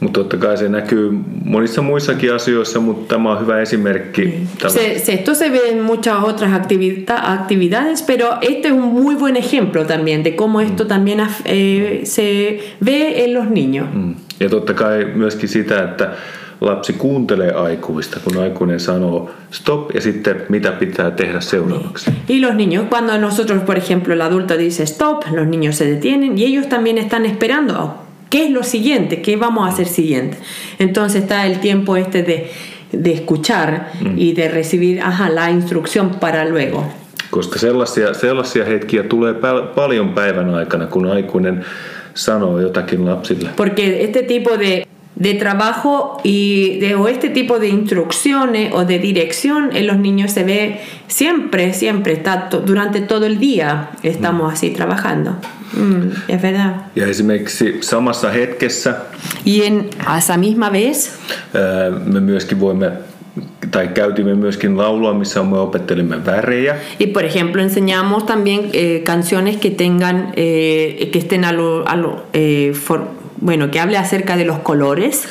Mutta 0.00 0.20
totta 0.20 0.36
kai 0.36 0.56
se 0.58 0.68
näkyy 0.68 1.10
monissa 1.44 1.82
muissakin 1.82 2.34
asioissa, 2.34 2.80
mutta 2.80 3.14
tämä 3.14 3.32
on 3.32 3.40
hyvä 3.40 3.60
esimerkki. 3.60 4.34
Tämä- 4.58 4.70
Se- 4.72 4.98
se- 4.98 5.12
esto 5.12 5.34
se 5.34 5.52
ve 5.52 5.58
en 5.68 5.82
muchas 5.82 6.24
otras 6.24 6.52
activita- 6.52 7.32
actividades, 7.32 8.02
pero 8.02 8.26
este 8.40 8.68
es 8.68 8.74
un 8.74 8.84
muy 8.84 9.14
buen 9.16 9.36
ejemplo 9.36 9.84
también 9.84 10.24
de 10.24 10.36
cómo 10.36 10.60
esto 10.60 10.84
también 10.84 11.20
af- 11.20 11.42
eh, 11.44 12.00
se 12.04 12.58
ve 12.84 13.24
en 13.24 13.34
los 13.34 13.46
niños. 13.46 13.86
Mm. 13.94 14.14
Ja 14.40 14.48
totta 14.48 14.74
kai 14.74 15.04
myöskin 15.14 15.48
sitä, 15.48 15.82
että 15.84 16.10
lapsi 16.60 16.92
kuuntelee 16.92 17.52
aikuista, 17.52 18.20
kun 18.24 18.36
aikuinen 18.42 18.80
sanoo 18.80 19.30
stop 19.50 19.94
ja 19.94 20.00
sitten 20.00 20.36
mitä 20.48 20.72
pitää 20.72 21.10
tehdä 21.10 21.40
seuraavaksi. 21.40 22.10
Y 22.28 22.40
los 22.40 22.54
niños, 22.54 22.84
cuando 22.88 23.18
nosotros, 23.18 23.62
por 23.62 23.76
ejemplo, 23.78 24.14
el 24.14 24.20
adulto 24.20 24.58
dice 24.58 24.82
stop, 24.82 25.22
los 25.34 25.46
niños 25.46 25.72
se 25.72 25.84
detienen 25.90 26.38
y 26.38 26.44
ellos 26.44 26.66
también 26.68 26.98
están 26.98 27.26
esperando 27.26 27.94
qué 28.30 28.44
es 28.44 28.50
lo 28.50 28.62
siguiente, 28.62 29.22
qué 29.22 29.36
vamos 29.36 29.66
a 29.66 29.72
hacer 29.72 29.86
siguiente. 29.86 30.36
Entonces 30.78 31.22
está 31.22 31.46
el 31.46 31.58
tiempo 31.60 31.96
este 31.96 32.22
de, 32.22 32.50
de 32.92 33.12
escuchar 33.12 33.92
y 34.16 34.32
de 34.32 34.48
recibir 34.48 35.00
ajá, 35.02 35.28
la 35.30 35.50
instrucción 35.50 36.10
para 36.20 36.44
luego. 36.44 36.84
Koska 37.30 37.58
sellaisia, 37.58 38.14
sellaisia 38.14 38.64
hetkiä 38.64 39.02
tulee 39.02 39.32
pal- 39.34 39.74
paljon 39.74 40.08
päivän 40.14 40.54
aikana, 40.54 40.86
kun 40.86 41.10
aikuinen 41.10 41.64
sanoo 42.14 42.60
jotakin 42.60 43.04
lapsille. 43.04 43.48
Porque 43.56 44.02
este 44.04 44.22
tipo 44.22 44.56
de, 44.56 44.86
de 45.22 45.34
trabajo 45.34 46.20
y 46.24 46.78
de, 46.80 46.94
o 46.94 47.06
este 47.08 47.28
tipo 47.28 47.58
de 47.58 47.68
instrucciones 47.68 48.72
o 48.72 48.84
de 48.86 48.98
dirección 48.98 49.76
en 49.76 49.86
los 49.86 49.98
niños 49.98 50.30
se 50.32 50.44
ve 50.44 50.80
siempre, 51.08 51.74
siempre, 51.74 52.12
está 52.14 52.48
to- 52.48 52.60
durante 52.60 53.00
todo 53.02 53.26
el 53.26 53.38
día 53.38 53.90
estamos 54.02 54.52
así 54.52 54.70
trabajando. 54.70 55.36
Mm, 55.76 56.10
es 56.28 56.42
verdad. 56.42 56.70
Ja 56.96 57.06
esimerkiksi 57.06 57.78
samassa 57.80 58.30
hetkessä 58.30 58.94
Y 59.46 59.62
en, 59.64 59.90
a 60.06 60.18
esa 60.18 60.36
misma 60.36 60.72
vez 60.72 61.10
ää, 61.54 61.90
me 62.04 62.20
myöskin 62.20 62.60
voimme, 62.60 62.92
tai 63.70 63.88
käytimme 63.88 64.34
myöskin 64.34 64.78
laulua, 64.78 65.14
missä 65.14 65.42
me 65.42 65.58
opettelimme 65.58 66.26
värejä. 66.26 66.76
Y 67.00 67.06
por 67.06 67.24
ejemplo 67.24 67.62
enseñamos 67.62 68.24
también 68.24 68.70
eh, 68.72 69.02
canciones 69.02 69.56
que 69.56 69.70
tengan, 69.70 70.32
eh, 70.36 71.08
que 71.12 71.18
estén 71.18 71.44
a 71.44 71.52
lo, 71.52 71.84
a 71.86 71.96
lo, 71.96 72.26
eh, 72.34 72.72
for- 72.72 73.08
bueno, 73.44 73.68
que 73.70 73.80
hable 73.80 73.98
acerca 73.98 74.36
de 74.36 74.44
los 74.44 74.58
colores. 74.58 75.24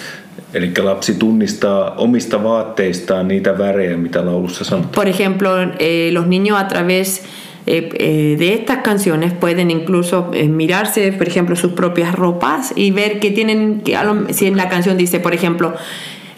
Eli 0.54 0.72
lapsi 0.78 1.14
tunnistaa 1.14 1.92
omista 1.98 2.44
vaatteistaan 2.44 3.28
niitä 3.28 3.58
värejä, 3.58 3.98
mitä 3.98 4.26
laulussa 4.26 4.64
sanotaan. 4.64 4.92
Por 4.96 5.08
ejemplo, 5.08 5.50
eh, 5.80 6.14
los 6.14 6.26
niños 6.28 6.58
a 6.58 6.64
través 6.64 7.24
eh, 7.68 7.90
eh, 8.00 8.36
de 8.40 8.54
estas 8.54 8.78
canciones 8.80 9.34
pueden 9.34 9.70
incluso 9.72 10.32
eh, 10.34 10.48
mirarse, 10.48 11.12
por 11.12 11.28
ejemplo, 11.28 11.56
sus 11.56 11.74
propias 11.74 12.16
ropas 12.16 12.74
y 12.76 12.92
ver 12.92 13.20
que 13.20 13.32
tienen, 13.32 13.82
que 13.82 13.98
si 14.32 14.48
en 14.48 14.58
la 14.58 14.70
canción 14.70 14.98
dice, 14.98 15.20
por 15.20 15.34
ejemplo, 15.34 15.74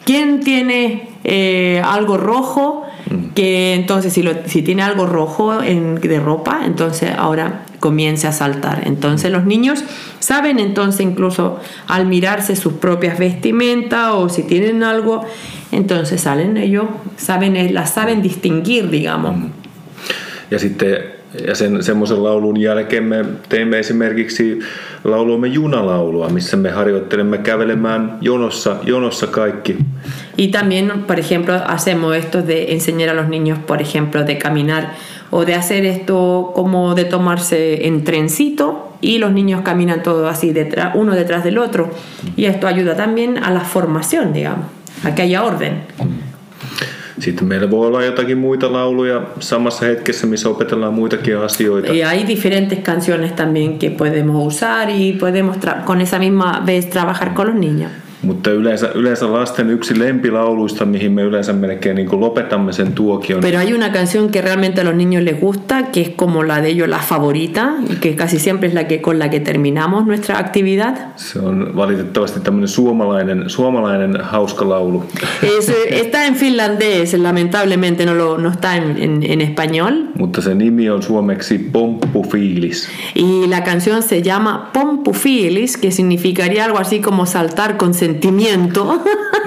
¿quién 0.06 0.40
tiene 0.42 1.08
algo 1.84 2.18
rojo? 2.18 2.84
Que 3.36 3.74
entonces 3.76 4.14
si, 4.14 4.24
lo- 4.24 4.34
si 4.48 4.62
tiene 4.62 4.82
algo 4.82 5.06
rojo 5.06 5.62
en- 5.64 5.96
de 6.02 6.20
ropa, 6.20 6.62
entonces 6.66 7.12
ahora 7.18 7.64
comience 7.80 8.28
a 8.28 8.32
saltar. 8.32 8.84
Entonces 8.86 9.32
los 9.32 9.46
niños 9.46 9.84
saben 10.20 10.60
entonces 10.60 11.02
incluso 11.02 11.60
al 11.88 12.06
mirarse 12.08 12.56
sus 12.56 12.74
propias 12.74 13.18
vestimentas 13.18 14.12
o 14.14 14.30
si 14.30 14.44
tienen 14.44 14.84
algo, 14.84 15.24
entonces 15.72 16.22
salen 16.22 16.58
ellos, 16.58 16.86
saben, 17.18 17.74
las 17.74 17.92
saben 17.94 18.22
distinguir, 18.22 18.90
digamos. 18.90 19.36
Ja 20.52 20.58
sitten 20.58 21.19
ja 21.48 21.56
sen, 21.56 21.84
semmoisen 21.84 22.24
laulun 22.24 22.58
jälkeen 22.58 23.04
me 23.04 23.80
esimerkiksi 23.80 24.60
lauloimme 25.04 25.48
junalaulua, 25.48 26.30
missä 26.30 26.58
me 26.58 26.70
harjoittelemme 26.70 27.38
kävelemään 27.38 28.18
jonossa, 28.22 28.76
jonossa 28.84 29.28
kaikki. 29.28 29.78
Y 30.38 30.48
también, 30.48 31.04
por 31.08 31.20
ejemplo, 31.20 31.54
hacemos 31.66 32.16
esto 32.16 32.48
de 32.48 32.72
enseñar 32.72 33.10
a 33.10 33.14
los 33.14 33.28
niños, 33.28 33.60
por 33.68 33.82
ejemplo, 33.82 34.24
de 34.24 34.38
caminar 34.38 34.84
o 35.32 35.46
de 35.46 35.56
hacer 35.56 35.86
esto 35.86 36.52
como 36.56 36.96
de 36.96 37.06
tomarse 37.06 37.88
en 37.88 38.04
trencito 38.04 38.96
y 39.02 39.18
los 39.18 39.32
niños 39.32 39.62
caminan 39.62 40.02
todos 40.02 40.32
así, 40.32 40.54
detrás, 40.54 40.96
uno 40.96 41.16
detrás 41.16 41.44
del 41.44 41.58
otro. 41.58 41.90
Y 42.36 42.46
esto 42.46 42.68
ayuda 42.68 42.96
también 42.96 43.38
a 43.38 43.52
la 43.52 43.62
formación, 43.62 44.34
digamos, 44.34 44.66
a 45.04 45.14
que 45.14 45.22
haya 45.24 45.44
orden. 45.44 45.82
Sitten 47.20 47.48
meillä 47.48 47.72
voi 47.72 47.88
olla 47.88 48.04
jotakin 48.04 48.38
muita 48.38 48.74
lauluja 48.74 49.22
samassa 49.40 49.86
hetkessä, 49.86 50.28
missä 50.28 50.50
opetellaan 50.50 50.94
muitakin 50.94 51.38
asioita. 51.38 51.94
Y 51.94 52.02
hay 52.02 52.28
diferentes 52.28 52.80
canciones 52.80 53.32
también 53.32 53.80
que 53.80 53.90
podemos 53.90 54.48
usar 54.48 54.90
y 54.90 55.14
podemos 55.14 55.58
con 55.86 56.02
esa 56.02 56.20
misma 56.20 56.64
vez 56.66 56.90
trabajar 56.90 57.34
con 57.34 57.48
los 57.48 57.56
niños. 57.56 57.92
Mutta 58.22 58.52
yleensä, 58.52 58.90
yleensä 58.96 59.34
lasten 59.34 59.70
yksi 59.70 60.00
lempilauluista, 60.00 60.86
mihin 60.86 61.12
me 61.12 61.22
yleensä 61.22 61.54
melkein 61.54 61.96
niin 61.96 62.08
kuin 62.10 62.20
lopetamme 62.20 62.74
sen 62.74 62.92
tuokion, 62.94 63.42
Pero 63.42 63.58
hay 63.58 63.74
una 63.74 63.92
canción 63.92 64.30
que 64.30 64.42
realmente 64.42 64.82
a 64.82 64.84
los 64.84 64.94
niños 64.96 65.24
les 65.24 65.40
gusta, 65.40 65.84
que 65.92 66.02
es 66.02 66.10
como 66.16 66.44
la 66.44 66.62
de 66.62 66.70
ellos 66.70 66.88
la 66.90 67.00
favorita, 67.00 67.74
y 67.90 67.96
que 67.96 68.16
casi 68.16 68.40
siempre 68.40 68.68
es 68.68 68.74
la 68.74 68.88
que 68.88 69.02
con 69.02 69.20
la 69.20 69.30
que 69.30 69.40
terminamos 69.40 70.06
nuestra 70.06 70.38
actividad. 70.38 70.96
se 71.16 71.40
on 71.40 71.76
valitettavasti 71.76 72.40
tämmöinen 72.40 72.68
suomalainen, 72.68 73.50
suomalainen 73.50 74.22
hauska 74.22 74.70
laulu. 74.70 75.04
Es, 75.42 75.70
está 75.90 76.26
en 76.26 76.36
finlandés, 76.36 77.14
lamentablemente 77.14 78.06
no, 78.06 78.14
lo, 78.16 78.38
no 78.38 78.50
está 78.50 78.76
en, 78.76 78.98
en- 79.02 79.24
en 79.24 79.42
español. 79.42 80.10
Mutta 80.16 80.42
se 80.42 80.56
nimi 80.56 80.90
on 80.90 81.04
suomeksi 81.04 81.58
Pomppufiilis. 81.58 82.90
Y 83.16 83.48
la 83.48 83.64
canción 83.64 84.02
se 84.04 84.22
llama 84.22 84.72
que 85.82 85.92
significaría 85.92 86.66
algo 86.66 86.80
así 86.80 87.00
como 87.00 87.26
saltar 87.26 87.78
con 87.78 87.94
sentimiento. 88.10 89.00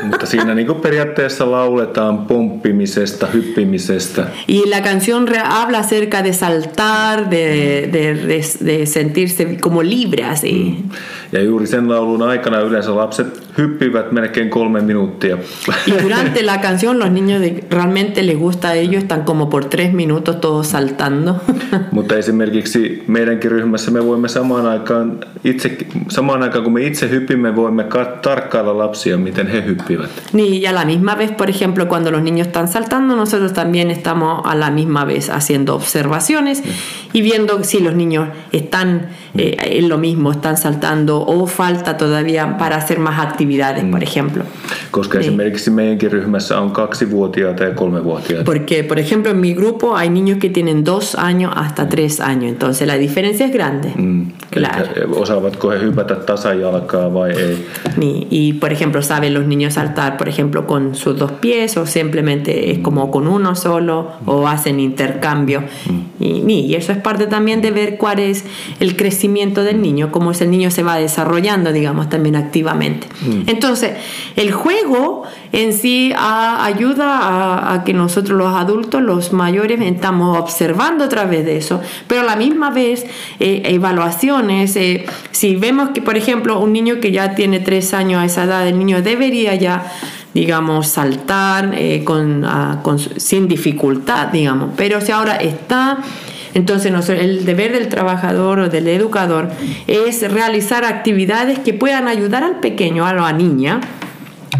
Mutta 0.02 0.26
siinä 0.26 0.54
niin 0.54 0.74
periaatteessa 0.74 1.50
lauletaan 1.50 2.18
pomppimisesta, 2.26 3.26
hyppimisestä. 3.26 4.26
Y 4.48 4.70
la 4.70 4.80
canción 4.82 5.26
habla 5.44 5.78
acerca 5.78 6.22
de 6.22 6.32
saltar, 6.32 7.30
de, 7.30 7.88
de, 7.92 8.14
de- 8.28 8.64
de 8.66 8.86
sentirse 8.86 9.56
como 9.60 9.82
libre 9.82 10.24
así. 10.24 10.84
Ja 11.32 11.42
juuri 11.42 11.66
sen 11.66 11.88
laulun 11.88 12.22
aikana 12.22 12.60
yleensä 12.60 12.94
lapset 12.96 13.42
hyppivät 13.58 14.12
melkein 14.12 14.50
kolme 14.50 14.80
minuuttia. 14.80 15.38
Y 15.86 15.90
durante 16.02 16.42
la 16.42 16.60
canción 16.60 16.98
los 16.98 17.10
niños 17.10 17.40
de- 17.40 17.64
realmente 17.70 18.22
les 18.22 18.38
gusta 18.38 18.68
a 18.68 18.74
ellos, 18.74 19.02
están 19.02 19.22
como 19.24 19.48
por 19.50 19.64
tres 19.64 19.92
minutos 19.92 20.40
todos 20.40 20.66
saltando. 20.68 21.40
Mutta 21.92 22.16
esimerkiksi 22.16 23.04
meidänkin 23.06 23.50
ryhmässä 23.50 23.90
me 23.90 24.06
voimme 24.06 24.28
samaan 24.28 24.66
aikaan, 24.66 25.18
itse, 25.44 25.76
samaan 26.08 26.42
aikaan 26.42 26.64
kun 26.64 26.72
me 26.72 26.86
itse 26.86 27.10
hypimme, 27.10 27.56
voimme 27.56 27.84
ka- 27.84 28.18
tarkkailla 28.22 28.78
lapsia, 28.78 29.16
miten 29.18 29.46
he 29.46 29.62
hyppivät. 29.66 29.82
opivat. 29.82 30.10
Ni 30.32 30.56
y 30.62 30.66
a 30.66 30.72
la 30.74 30.84
misma 30.84 31.14
vez, 31.18 31.30
por 31.32 31.50
ejemplo, 31.50 31.88
cuando 31.88 32.10
los 32.10 32.22
niños 32.22 32.46
están 32.46 32.68
saltando, 32.68 33.16
nosotros 33.16 33.52
también 33.52 33.90
estamos 33.90 34.40
a 34.44 34.54
la 34.54 34.70
misma 34.70 35.04
vez 35.04 35.28
haciendo 35.30 35.74
observaciones 35.74 36.62
y 37.12 37.22
viendo 37.22 37.64
si 37.64 37.80
los 37.80 37.94
niños 37.94 38.28
están 38.52 39.08
eh, 39.36 39.56
en 39.78 39.88
lo 39.88 39.98
mismo, 39.98 40.30
están 40.32 40.56
saltando 40.56 41.20
o 41.26 41.46
falta 41.46 41.96
todavía 41.96 42.56
para 42.58 42.76
hacer 42.76 42.98
más 42.98 43.18
actividades, 43.42 43.84
por 43.90 44.02
ejemplo. 44.02 44.44
Koska 44.90 45.18
Niin. 45.18 45.28
esimerkiksi 45.28 45.70
meidänkin 45.70 46.12
ryhmässä 46.12 46.60
on 46.60 46.70
kaksivuotiaita 46.70 47.64
ja 47.64 47.70
kolmevuotiaita. 47.74 48.44
Porque, 48.44 48.82
por 48.82 48.98
ejemplo, 48.98 49.30
en 49.30 49.36
mi 49.38 49.54
grupo 49.54 49.94
hay 49.94 50.08
niños 50.08 50.38
que 50.38 50.48
tienen 50.50 50.84
dos 50.84 51.14
años 51.14 51.52
hasta 51.56 51.88
tres 51.88 52.20
años, 52.20 52.52
entonces 52.52 52.86
la 52.88 52.94
diferencia 52.98 53.46
es 53.46 53.52
grande. 53.52 53.92
Mm. 53.96 54.26
Claro. 54.50 54.84
Että 54.84 55.00
osaavatko 55.16 55.70
he 55.72 55.78
hypätä 55.78 56.14
tasajalkaa 56.16 57.14
vai 57.14 57.30
ei. 57.30 57.56
Ni- 57.96 58.26
Y, 58.30 58.52
por 58.52 58.72
ejemplo, 58.72 59.02
saben 59.02 59.34
los 59.34 59.46
niños 59.46 59.74
saltar, 59.74 60.16
por 60.16 60.28
ejemplo, 60.28 60.66
con 60.66 60.94
sus 60.94 61.18
dos 61.18 61.32
pies 61.32 61.76
o 61.76 61.86
simplemente 61.86 62.70
es 62.70 62.78
como 62.78 63.10
con 63.10 63.26
uno 63.28 63.54
solo 63.54 64.12
o 64.26 64.46
hacen 64.48 64.80
intercambio. 64.80 65.62
Y, 66.20 66.40
ni- 66.44 66.66
y 66.66 66.74
eso 66.74 66.92
es 66.92 66.98
parte 66.98 67.26
también 67.26 67.60
de 67.62 67.70
ver 67.70 67.96
cuál 67.98 68.18
es 68.18 68.44
el 68.80 68.96
crecimiento 68.96 69.64
del 69.64 69.80
niño, 69.80 70.10
cómo 70.12 70.30
es 70.30 70.40
el 70.40 70.50
niño 70.50 70.70
se 70.70 70.82
va 70.82 70.96
desarrollando, 70.96 71.72
digamos, 71.72 72.08
también 72.08 72.36
activamente. 72.36 73.06
Entonces, 73.46 73.92
el 74.36 74.52
juego 74.52 75.24
en 75.52 75.72
sí 75.72 76.12
ah, 76.16 76.64
ayuda 76.64 77.72
a, 77.74 77.84
que 77.84 77.92
nosotros 77.92 78.38
los 78.38 78.54
adultos, 78.54 79.02
los 79.02 79.32
mayores, 79.32 79.80
estamos 79.80 80.38
observando 80.38 81.04
a 81.04 81.08
través 81.08 81.44
de 81.44 81.56
eso, 81.56 81.80
pero 82.06 82.22
a 82.22 82.24
la 82.24 82.36
misma 82.36 82.70
vez 82.70 83.06
eh, 83.40 83.62
evaluaciones, 83.66 84.76
eh, 84.76 85.04
si 85.30 85.56
vemos 85.56 85.90
que, 85.90 86.02
por 86.02 86.16
ejemplo, 86.16 86.58
un 86.58 86.72
niño 86.72 87.00
que 87.00 87.12
ya 87.12 87.34
tiene 87.34 87.60
tres 87.60 87.94
años 87.94 88.20
a 88.20 88.24
esa 88.24 88.44
edad, 88.44 88.66
el 88.66 88.78
niño 88.78 89.02
debería 89.02 89.54
ya 89.54 89.92
digamos, 90.34 90.88
saltar 90.88 91.74
eh, 91.74 92.04
con, 92.04 92.44
ah, 92.44 92.80
con 92.82 92.98
sin 92.98 93.48
dificultad, 93.48 94.28
digamos. 94.28 94.70
Pero 94.76 95.00
si 95.00 95.12
ahora 95.12 95.36
está, 95.36 95.98
entonces 96.54 96.92
el 97.08 97.44
deber 97.44 97.72
del 97.72 97.88
trabajador 97.88 98.58
o 98.60 98.68
del 98.68 98.88
educador 98.88 99.50
es 99.86 100.30
realizar 100.30 100.84
actividades 100.84 101.58
que 101.58 101.74
puedan 101.74 102.08
ayudar 102.08 102.44
al 102.44 102.60
pequeño, 102.60 103.06
a 103.06 103.14
la 103.14 103.32
niña, 103.32 103.80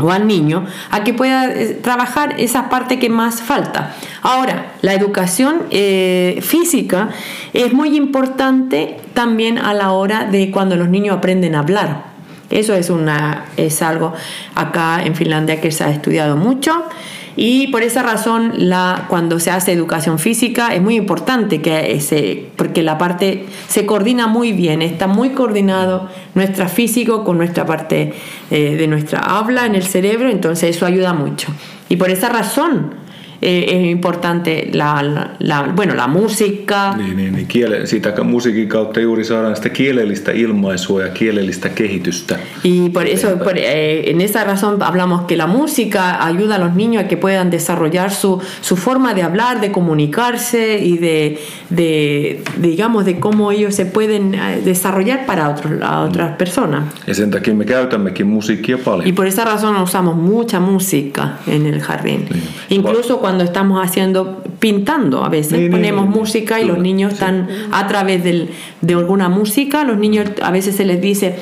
o 0.01 0.11
al 0.11 0.27
niño 0.27 0.67
a 0.91 1.05
que 1.05 1.15
pueda 1.15 1.51
eh, 1.53 1.79
trabajar 1.83 2.35
esa 2.39 2.69
parte 2.69 2.99
que 2.99 3.09
más 3.09 3.43
falta. 3.43 3.95
Ahora, 4.23 4.73
la 4.81 4.95
educación 4.95 5.65
eh, 5.71 6.39
física 6.43 7.11
es 7.53 7.73
muy 7.73 7.97
importante 7.97 8.97
también 9.15 9.59
a 9.59 9.75
la 9.75 9.93
hora 9.93 10.25
de 10.25 10.51
cuando 10.51 10.77
los 10.77 10.89
niños 10.89 11.17
aprenden 11.17 11.55
a 11.55 11.61
hablar. 11.61 12.13
Eso 12.51 12.75
es, 12.75 12.91
una, 12.91 13.47
es 13.57 13.81
algo 13.83 14.13
acá 14.55 15.03
en 15.03 15.15
Finlandia 15.15 15.61
que 15.61 15.71
se 15.71 15.85
ha 15.85 15.91
estudiado 15.91 16.37
mucho 16.37 16.85
y 17.37 17.69
por 17.69 17.83
esa 17.83 18.03
razón 18.03 18.53
la, 18.57 19.07
cuando 19.09 19.41
se 19.41 19.51
hace 19.51 19.73
educación 19.73 20.19
física 20.19 20.75
es 20.75 20.83
muy 20.83 20.97
importante 20.97 21.61
que 21.61 22.01
se, 22.01 22.47
porque 22.57 22.83
la 22.83 22.99
parte 22.99 23.47
se 23.69 23.87
coordina 23.87 24.27
muy 24.27 24.53
bien, 24.53 24.83
está 24.83 25.07
muy 25.07 25.31
coordinado 25.31 26.09
nuestra 26.35 26.69
físico 26.69 27.25
con 27.25 27.39
nuestra 27.39 27.65
parte 27.65 28.13
eh, 28.51 28.77
de 28.77 28.87
nuestra 28.87 29.21
habla 29.21 29.67
en 29.67 29.75
el 29.75 29.85
cerebro, 29.85 30.29
entonces 30.31 30.77
eso 30.77 30.87
ayuda 30.87 31.13
mucho. 31.13 31.49
Y 31.89 31.97
por 31.97 32.11
esa 32.11 32.29
razón 32.29 33.02
eh, 33.43 33.91
importante 33.91 34.69
la, 34.75 35.03
la- 35.03 35.31
la- 35.41 35.73
bueno, 35.77 35.95
la 35.95 36.07
música, 36.09 36.95
Niin, 36.97 37.17
niin, 37.17 37.33
niin 37.35 37.47
kiele, 37.47 37.87
siitä 37.87 38.25
musiikin 38.25 38.69
kautta 38.69 39.01
juuri 39.01 39.25
saadaan 39.25 39.57
sitä 39.57 39.69
kielellistä 39.69 40.33
ilmaisua 40.33 41.03
ja 41.03 41.09
kielellistä 41.09 41.69
kehitystä. 41.69 42.39
Y 42.65 42.89
por 42.91 43.07
eso, 43.07 43.37
por, 43.45 43.57
eh, 43.59 44.03
en 44.11 44.21
esa 44.21 44.45
razón 44.45 44.83
hablamos 44.83 45.21
que 45.27 45.37
la 45.37 45.47
música 45.47 46.25
ayuda 46.27 46.55
a 46.55 46.59
los 46.59 46.75
niños 46.75 47.05
a 47.05 47.09
que 47.09 47.17
puedan 47.17 47.51
desarrollar 47.51 48.11
su, 48.11 48.41
su 48.61 48.77
forma 48.77 49.15
de 49.15 49.23
hablar, 49.23 49.61
de 49.61 49.71
comunicarse 49.73 50.79
y 50.79 50.99
de, 50.99 51.39
de, 51.71 52.43
digamos, 52.59 53.05
de 53.05 53.19
cómo 53.21 53.51
ellos 53.53 53.75
se 53.75 53.87
pueden 53.87 54.35
eh, 54.35 54.61
desarrollar 54.65 55.27
para 55.27 55.49
otros, 55.51 55.73
a 55.83 56.01
otras 56.03 56.37
personas. 56.37 56.83
Ja 57.07 57.15
sen 57.15 57.31
takia 57.31 57.55
me 57.55 57.65
käytämmekin 57.65 58.27
musiikkia 58.27 58.77
Y 58.77 58.79
paljon. 58.85 59.15
por 59.15 59.27
esa 59.27 59.45
razón 59.45 59.77
usamos 59.77 60.17
mucha 60.17 60.61
música 60.61 61.39
en 61.47 61.67
el 61.67 61.81
jardín. 61.81 62.25
Incluso 62.69 63.19
cuando 63.19 63.32
estamos 63.41 63.83
haciendo, 63.85 64.43
pintando, 64.59 65.25
a 65.25 65.29
veces 65.29 65.71
ponemos 65.71 66.07
música 66.09 66.61
y 66.61 66.65
los 66.65 66.79
niños 66.79 67.15
están 67.15 67.49
a 67.73 67.87
través 67.89 68.23
del- 68.25 68.51
de 68.81 68.95
alguna 68.95 69.29
música, 69.29 69.85
los 69.85 69.99
niños 69.99 70.31
a 70.43 70.51
veces 70.51 70.77
se 70.77 70.85
les 70.85 71.01
dice, 71.01 71.37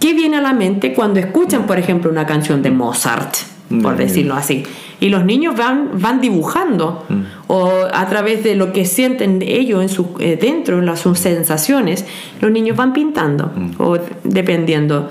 ¿qué 0.00 0.14
viene 0.14 0.36
a 0.36 0.40
la 0.40 0.52
mente 0.52 0.92
cuando 0.94 1.18
escuchan, 1.20 1.66
por 1.66 1.78
ejemplo, 1.78 2.10
una 2.10 2.26
canción 2.26 2.62
de 2.62 2.70
Mozart? 2.70 3.34
Por 3.82 3.96
decirlo 3.96 4.34
así. 4.34 4.62
Y 5.00 5.08
los 5.08 5.24
niños 5.24 5.56
van, 5.56 5.90
van 5.94 6.20
dibujando 6.20 7.04
Mm. 7.08 7.20
o 7.48 7.70
a 7.92 8.06
través 8.08 8.44
de 8.44 8.54
lo 8.54 8.72
que 8.72 8.84
sienten 8.84 9.40
ellos 9.42 9.82
en 9.82 9.88
su, 9.88 10.14
eh, 10.20 10.38
dentro, 10.40 10.78
en 10.78 10.86
las, 10.86 11.00
sus 11.00 11.18
sensaciones, 11.18 12.04
los 12.40 12.50
niños 12.52 12.76
van 12.76 12.92
pintando 12.92 13.50
Mm. 13.56 13.70
o 13.78 13.98
dependiendo 14.22 15.08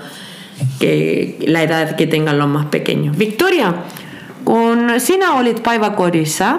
que 0.80 1.36
la 1.46 1.62
edad 1.62 1.96
que 1.96 2.06
tengan 2.06 2.38
los 2.38 2.48
más 2.48 2.66
pequeños. 2.66 3.16
Victoria, 3.18 3.74
kun 4.44 4.78
sinä 4.98 5.32
olit 5.32 5.62
päiväkodissa, 5.62 6.58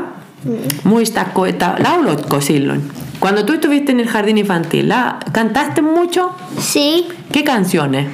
muistatko, 0.84 1.46
että 1.46 1.76
laulotko 1.84 2.42
silloin? 2.42 2.92
Cuando 3.20 3.44
tú 3.44 3.54
estuviste 3.54 3.92
en 3.92 4.00
el 4.00 4.08
jardín 4.08 4.38
infantil, 4.38 4.90
¿la- 4.90 5.18
¿cantaste 5.32 5.82
mucho? 5.82 6.32
Sí. 6.60 7.08
¿Qué 7.32 7.44
canciones? 7.44 8.08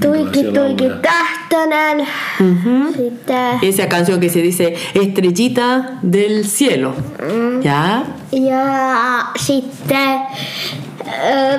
Tuiki, 0.00 0.44
tuiki. 0.44 0.84
Sitten. 2.96 3.58
Esa 3.62 3.88
canción 3.88 4.20
que 4.20 4.28
se 4.30 4.42
dice 4.42 4.74
Estrellita 4.94 5.98
del 6.02 6.44
cielo. 6.44 6.94
¿Ya? 7.62 8.04
Ja 8.32 9.32
sitten... 9.36 10.20
Öö, 11.06 11.58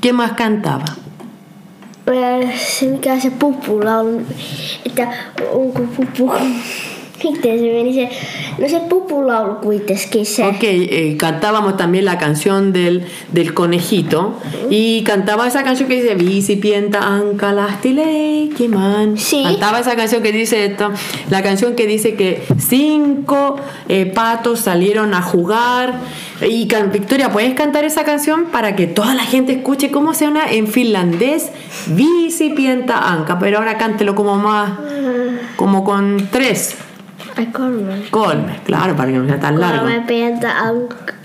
¿Qué 0.00 0.12
más 0.12 0.32
cantaba? 0.32 0.84
Öö, 2.08 2.48
se 2.56 2.86
mikä 2.86 3.20
se 3.20 3.30
pupulaulu, 3.30 4.22
että 4.86 5.08
onko 5.52 5.82
pupu... 5.96 6.32
Miten 7.24 7.58
se 7.58 7.72
meni 7.72 7.94
se... 7.94 8.08
No 8.58 8.68
se 8.68 8.80
pupulaulu 8.80 9.60
kuitenkin 9.60 10.26
se. 10.26 10.44
Ok, 10.44 10.62
eh, 10.62 11.16
cantábamos 11.18 11.76
también 11.76 12.04
la 12.04 12.18
canción 12.18 12.72
del, 12.72 13.04
del 13.32 13.54
conejito 13.54 14.34
y 14.68 15.02
cantaba 15.04 15.46
esa 15.46 15.62
canción 15.62 15.88
que 15.88 16.02
dice 16.02 16.14
Visipienta 16.14 17.00
Anka 17.00 17.52
Lahti 17.52 17.92
Leikiman. 17.92 19.16
Sí. 19.16 19.42
Cantaba 19.42 19.80
esa 19.80 19.96
canción 19.96 20.22
que 20.22 20.32
dice 20.32 20.66
esto, 20.66 20.90
la 21.30 21.42
canción 21.42 21.74
que 21.74 21.86
dice 21.86 22.14
que 22.14 22.42
cinco 22.58 23.56
eh, 23.88 24.06
patos 24.06 24.60
salieron 24.60 25.14
a 25.14 25.22
jugar. 25.22 25.94
Y 26.46 26.68
Victoria, 26.92 27.30
¿puedes 27.30 27.54
cantar 27.54 27.84
esa 27.84 28.04
canción 28.04 28.46
para 28.46 28.74
que 28.74 28.86
toda 28.86 29.14
la 29.14 29.22
gente 29.22 29.52
escuche 29.52 29.90
cómo 29.90 30.12
suena 30.12 30.50
en 30.50 30.66
finlandés? 30.66 31.50
Visipienta 31.86 32.98
Anka, 33.12 33.38
pero 33.38 33.58
ahora 33.58 33.78
cántelo 33.78 34.14
como 34.14 34.36
más, 34.36 34.72
como 35.56 35.84
con 35.84 36.28
tres. 36.30 36.76
Ai 37.38 37.46
kolme. 37.46 38.60
Para 38.96 39.06
que 39.06 39.18
no 39.18 39.26
sea 39.26 39.40
tan 39.40 39.60
largo. 39.60 39.80
Kolme 39.80 40.00
pientä 40.06 40.58
ankkaa. 40.58 41.16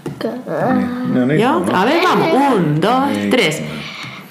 No 1.14 1.26
niin, 1.26 1.40
¿Yo? 1.40 1.66
A 1.74 1.86
ver, 1.86 2.04
vamos. 2.04 2.28
Un, 2.34 2.82
dos, 2.82 3.30
tres. 3.30 3.64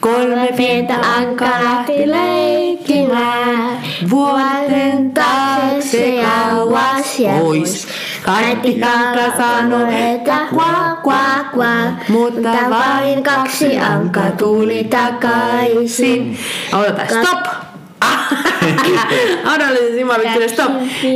Kolme 0.01 0.49
pientä 0.57 0.95
ankaa 0.95 1.65
lähti 1.65 2.11
leikkimään. 2.11 3.79
Vuoten 4.11 5.11
taakse 5.11 6.23
kauas 6.23 7.17
pois. 7.41 7.89
Kaikki 8.23 8.81
kanka 8.81 9.37
sanoi, 9.37 10.11
että 10.15 10.39
kuak, 10.51 11.03
kuak, 11.03 11.53
kuak. 11.53 12.09
Mutta 12.09 12.49
vain 12.71 13.23
kaksi 13.23 13.79
anka 13.79 14.21
tuli 14.21 14.85
takaisin. 14.85 16.39
Odota, 16.73 17.03
stop. 17.07 17.66
Ahora 19.45 19.71
le 19.71 19.91
decimos 19.91 20.17
a 20.17 20.19
Victoria, 20.19 20.47
stop. 20.47 20.71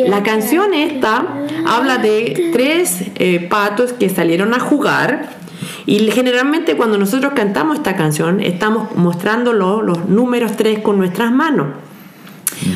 La 0.06 0.22
canción 0.22 0.74
esta 0.74 1.26
habla 1.66 1.98
de 1.98 2.50
tres 2.52 3.04
eh, 3.16 3.46
patos 3.48 3.92
que 3.92 4.08
salieron 4.08 4.54
a 4.54 4.60
jugar. 4.60 5.40
Y 5.86 6.10
generalmente 6.10 6.76
cuando 6.76 6.98
nosotros 6.98 7.32
cantamos 7.34 7.78
esta 7.78 7.96
canción 7.96 8.40
estamos 8.40 8.94
mostrándolo 8.96 9.82
los 9.82 10.06
números 10.06 10.56
tres 10.56 10.78
con 10.80 10.98
nuestras 10.98 11.32
manos. 11.32 11.68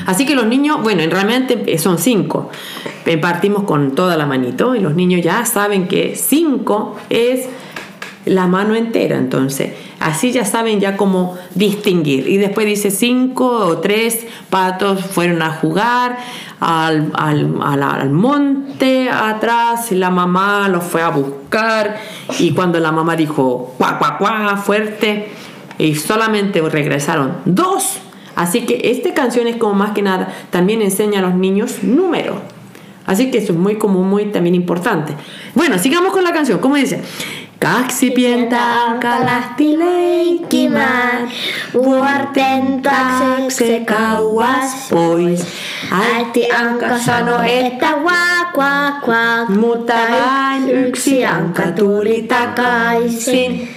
Así 0.06 0.24
que 0.26 0.34
los 0.34 0.46
niños, 0.46 0.82
bueno, 0.82 1.02
realmente 1.08 1.62
eh, 1.66 1.78
son 1.78 1.98
cinco. 1.98 2.50
Eh, 3.06 3.18
Partimos 3.18 3.64
con 3.64 3.94
toda 3.94 4.16
la 4.16 4.26
manito 4.26 4.74
y 4.74 4.80
los 4.80 4.94
niños 4.94 5.22
ya 5.22 5.44
saben 5.44 5.88
que 5.88 6.16
cinco 6.16 6.96
es 7.10 7.48
la 8.26 8.46
mano 8.46 8.74
entera. 8.74 9.16
Entonces, 9.16 9.72
así 10.00 10.32
ya 10.32 10.44
saben 10.44 10.80
ya 10.80 10.96
cómo 10.96 11.36
distinguir. 11.54 12.28
Y 12.28 12.36
después 12.36 12.66
dice 12.66 12.90
cinco 12.90 13.46
o 13.46 13.78
tres 13.78 14.26
patos 14.50 15.04
fueron 15.04 15.42
a 15.42 15.50
jugar 15.50 16.16
al, 16.60 17.10
al, 17.14 17.58
al- 17.62 18.10
monte 18.10 19.08
atrás. 19.10 19.92
y 19.92 19.96
La 19.96 20.10
mamá 20.10 20.68
los 20.68 20.84
fue 20.84 21.02
a 21.02 21.10
buscar. 21.10 21.96
Y 22.38 22.52
cuando 22.52 22.80
la 22.80 22.92
mamá 22.92 23.16
dijo 23.16 23.74
cuá, 23.78 23.98
cuá, 23.98 24.56
fuerte, 24.56 25.28
y 25.78 25.94
solamente 25.96 26.60
regresaron 26.60 27.38
dos 27.44 27.98
Así 28.36 28.66
que 28.66 28.80
esta 28.90 29.14
canción 29.14 29.46
es 29.46 29.56
como 29.56 29.74
más 29.74 29.92
que 29.92 30.02
nada, 30.02 30.28
también 30.50 30.82
enseña 30.82 31.20
a 31.20 31.22
los 31.22 31.34
niños 31.34 31.84
números. 31.84 32.36
Así 33.06 33.30
que 33.30 33.38
eso 33.38 33.52
es 33.52 33.58
muy 33.58 33.76
como 33.76 34.02
muy 34.02 34.26
también 34.26 34.54
importante. 34.56 35.14
Bueno, 35.54 35.78
sigamos 35.78 36.12
con 36.12 36.24
la 36.24 36.32
canción. 36.32 36.58
¿Cómo 36.58 36.74
dice? 36.74 37.00
Kaksi 37.64 38.10
pientä 38.10 38.62
anka 38.62 39.08
lähti 39.08 39.78
leikkimään, 39.78 41.30
vuorten 41.74 42.82
taakse 42.82 43.80
kauas 43.86 44.88
pois. 44.90 45.46
Äiti 45.92 46.52
anka 46.52 46.98
sanoi, 46.98 47.66
että 47.66 47.86
kvaa, 47.92 48.44
kvaa, 48.54 48.92
kvaa, 49.04 49.44
mutta 49.44 49.94
vain 49.94 50.70
yksi 50.70 51.26
anka 51.26 51.62
tuli 51.62 52.22
takaisin. 52.22 53.68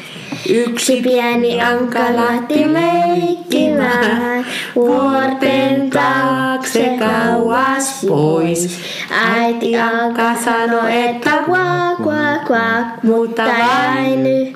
Yksi 0.49 1.01
pieni 1.01 1.62
anka 1.62 1.99
lähti 1.99 2.73
leikkimään, 2.73 4.45
vuorten 4.75 5.89
taakse 5.89 6.97
kauas 6.99 8.05
pois. 8.07 8.79
Äiti 9.12 9.77
anka 9.77 10.36
sanoi, 10.45 11.07
että 11.07 11.31
kvaa, 11.45 11.95
kvaa, 11.95 12.38
kvaa, 12.45 12.91
mutta 13.03 13.43
vain, 13.43 14.53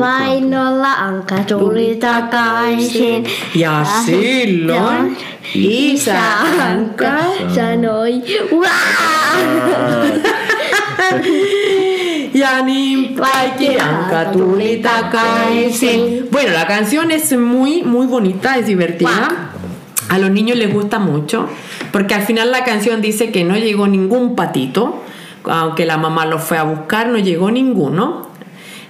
vain 0.00 0.50
nolla 0.50 0.92
anka 0.92 1.36
tuli 1.48 1.96
takaisin. 1.96 3.26
Ja 3.54 3.86
silloin 4.06 5.16
isä 5.54 6.20
anka 6.60 7.12
sanoi! 7.54 8.22
Ja 12.34 12.62
niin 12.62 13.14
kaikki 13.14 13.78
anka 13.80 14.24
tuli 14.32 14.76
takaisin. 14.82 16.28
Bueno, 16.32 16.52
la 16.52 16.66
canción 16.66 17.10
es 17.10 17.32
muy, 17.38 17.82
muy 17.82 18.06
bonita, 18.06 18.56
es 18.56 18.66
divertida. 18.66 19.50
A 20.08 20.18
los 20.18 20.30
niños 20.30 20.58
les 20.58 20.72
gusta 20.72 20.98
mucho, 20.98 21.48
porque 21.92 22.14
al 22.14 22.22
final 22.22 22.50
la 22.50 22.64
canción 22.64 23.00
dice 23.00 23.30
que 23.30 23.44
no 23.44 23.56
llegó 23.56 23.86
ningún 23.86 24.34
patito, 24.34 25.02
aunque 25.44 25.86
la 25.86 25.96
mamá 25.96 26.26
lo 26.26 26.38
fue 26.38 26.58
a 26.58 26.64
buscar, 26.64 27.06
no 27.08 27.18
llegó 27.18 27.50
ninguno. 27.50 28.28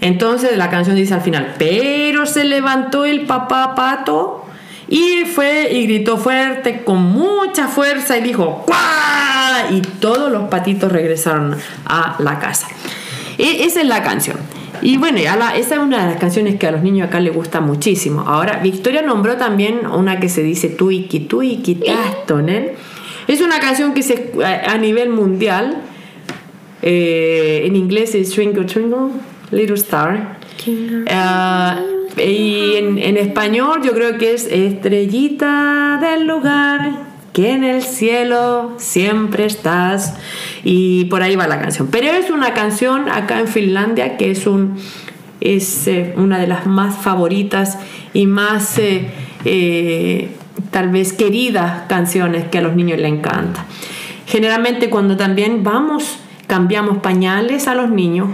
Entonces 0.00 0.56
la 0.56 0.70
canción 0.70 0.96
dice 0.96 1.14
al 1.14 1.20
final, 1.20 1.54
pero 1.58 2.26
se 2.26 2.44
levantó 2.44 3.04
el 3.04 3.26
papá 3.26 3.74
pato 3.74 4.44
y 4.88 5.24
fue 5.24 5.72
y 5.72 5.86
gritó 5.86 6.16
fuerte 6.16 6.82
con 6.82 7.02
mucha 7.02 7.68
fuerza 7.68 8.16
y 8.16 8.22
dijo 8.22 8.64
¡Cuá! 8.66 9.66
Y 9.70 9.80
todos 9.80 10.32
los 10.32 10.48
patitos 10.48 10.90
regresaron 10.90 11.56
a 11.86 12.16
la 12.18 12.38
casa. 12.38 12.68
E- 13.38 13.64
esa 13.64 13.80
es 13.80 13.86
la 13.86 14.02
canción. 14.02 14.36
Y 14.82 14.96
bueno, 14.98 15.18
la- 15.36 15.56
esa 15.56 15.74
es 15.76 15.80
una 15.80 16.04
de 16.04 16.12
las 16.12 16.20
canciones 16.20 16.56
que 16.56 16.66
a 16.66 16.72
los 16.72 16.82
niños 16.82 17.08
acá 17.08 17.20
les 17.20 17.32
gusta 17.34 17.60
muchísimo. 17.60 18.22
Ahora, 18.26 18.58
Victoria 18.62 19.02
nombró 19.02 19.36
también 19.36 19.86
una 19.86 20.20
que 20.20 20.28
se 20.28 20.42
dice 20.42 20.68
Tuiki, 20.68 21.20
Tuiki, 21.20 21.76
Tastonen. 21.76 22.72
Es 23.28 23.40
una 23.40 23.58
canción 23.60 23.94
que 23.94 24.02
se 24.02 24.32
a 24.44 24.72
a 24.72 24.78
nivel 24.78 25.08
mundial, 25.10 25.78
eh, 26.82 27.62
en 27.64 27.76
inglés 27.76 28.14
es 28.14 28.30
Twinkle 28.30 28.64
Twinkle, 28.66 29.10
Little 29.50 29.76
Star. 29.76 30.38
Ah, 31.08 31.80
y 32.18 32.74
en, 32.76 32.98
en 32.98 33.16
español 33.16 33.80
yo 33.82 33.92
creo 33.92 34.18
que 34.18 34.34
es 34.34 34.46
Estrellita 34.46 35.98
del 36.00 36.26
lugar 36.26 37.13
que 37.34 37.50
en 37.50 37.64
el 37.64 37.82
cielo 37.82 38.72
siempre 38.78 39.44
estás. 39.44 40.14
Y 40.62 41.06
por 41.06 41.22
ahí 41.22 41.36
va 41.36 41.46
la 41.46 41.60
canción. 41.60 41.88
Pero 41.90 42.06
es 42.06 42.30
una 42.30 42.54
canción 42.54 43.10
acá 43.10 43.40
en 43.40 43.48
Finlandia 43.48 44.16
que 44.16 44.30
es, 44.30 44.46
un, 44.46 44.76
es 45.40 45.86
eh, 45.88 46.14
una 46.16 46.38
de 46.38 46.46
las 46.46 46.64
más 46.64 46.96
favoritas 46.96 47.78
y 48.14 48.26
más 48.26 48.78
eh, 48.78 49.08
eh, 49.44 50.30
tal 50.70 50.90
vez 50.90 51.12
queridas 51.12 51.82
canciones 51.88 52.44
que 52.44 52.58
a 52.58 52.62
los 52.62 52.76
niños 52.76 52.98
les 52.98 53.12
encanta. 53.12 53.66
Generalmente 54.26 54.88
cuando 54.88 55.16
también 55.18 55.64
vamos 55.64 56.20
cambiamos 56.46 56.98
pañales 56.98 57.66
a 57.68 57.74
los 57.74 57.88
niños, 57.88 58.28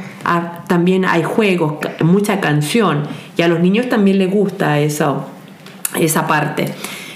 también 0.66 1.04
hay 1.04 1.22
juegos, 1.22 1.74
mucha 2.00 2.40
canción 2.40 3.04
y 3.36 3.42
a 3.42 3.48
los 3.48 3.60
niños 3.60 3.88
también 3.88 4.18
les 4.18 4.28
gusta 4.28 4.80
eso, 4.80 5.26
esa 5.98 6.26
parte, 6.26 6.74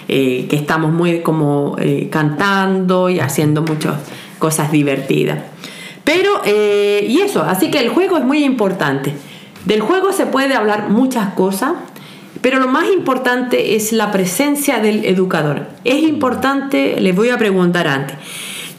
eh, 0.08 0.46
que 0.48 0.56
estamos 0.56 0.92
muy 0.92 1.20
como 1.20 1.76
eh, 1.78 2.08
cantando 2.10 3.08
y 3.08 3.20
haciendo 3.20 3.62
muchas 3.62 3.94
cosas 4.38 4.70
divertidas. 4.70 5.38
Pero, 6.04 6.42
eh, 6.44 7.06
y 7.08 7.20
eso, 7.22 7.42
así 7.42 7.70
que 7.70 7.80
el 7.80 7.88
juego 7.88 8.18
es 8.18 8.24
muy 8.24 8.44
importante. 8.44 9.14
Del 9.64 9.80
juego 9.80 10.12
se 10.12 10.26
puede 10.26 10.54
hablar 10.54 10.90
muchas 10.90 11.32
cosas, 11.32 11.72
pero 12.42 12.58
lo 12.58 12.68
más 12.68 12.84
importante 12.92 13.74
es 13.74 13.92
la 13.92 14.12
presencia 14.12 14.78
del 14.80 15.06
educador. 15.06 15.66
Es 15.84 16.02
importante, 16.02 17.00
les 17.00 17.16
voy 17.16 17.30
a 17.30 17.38
preguntar 17.38 17.88
antes, 17.88 18.16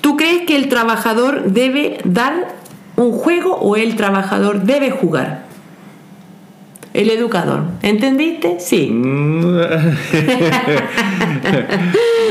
¿tú 0.02 0.16
crees 0.18 0.44
que 0.46 0.56
el 0.56 0.70
trabajador 0.70 1.46
debe 1.46 1.98
dar 2.04 2.54
un 2.96 3.12
juego 3.12 3.56
o 3.56 3.76
el 3.76 3.96
trabajador 3.96 4.62
debe 4.62 4.92
jugar? 4.92 5.45
El 6.96 7.10
educador, 7.10 7.62
¿entendiste? 7.84 8.56
Sí. 8.60 8.90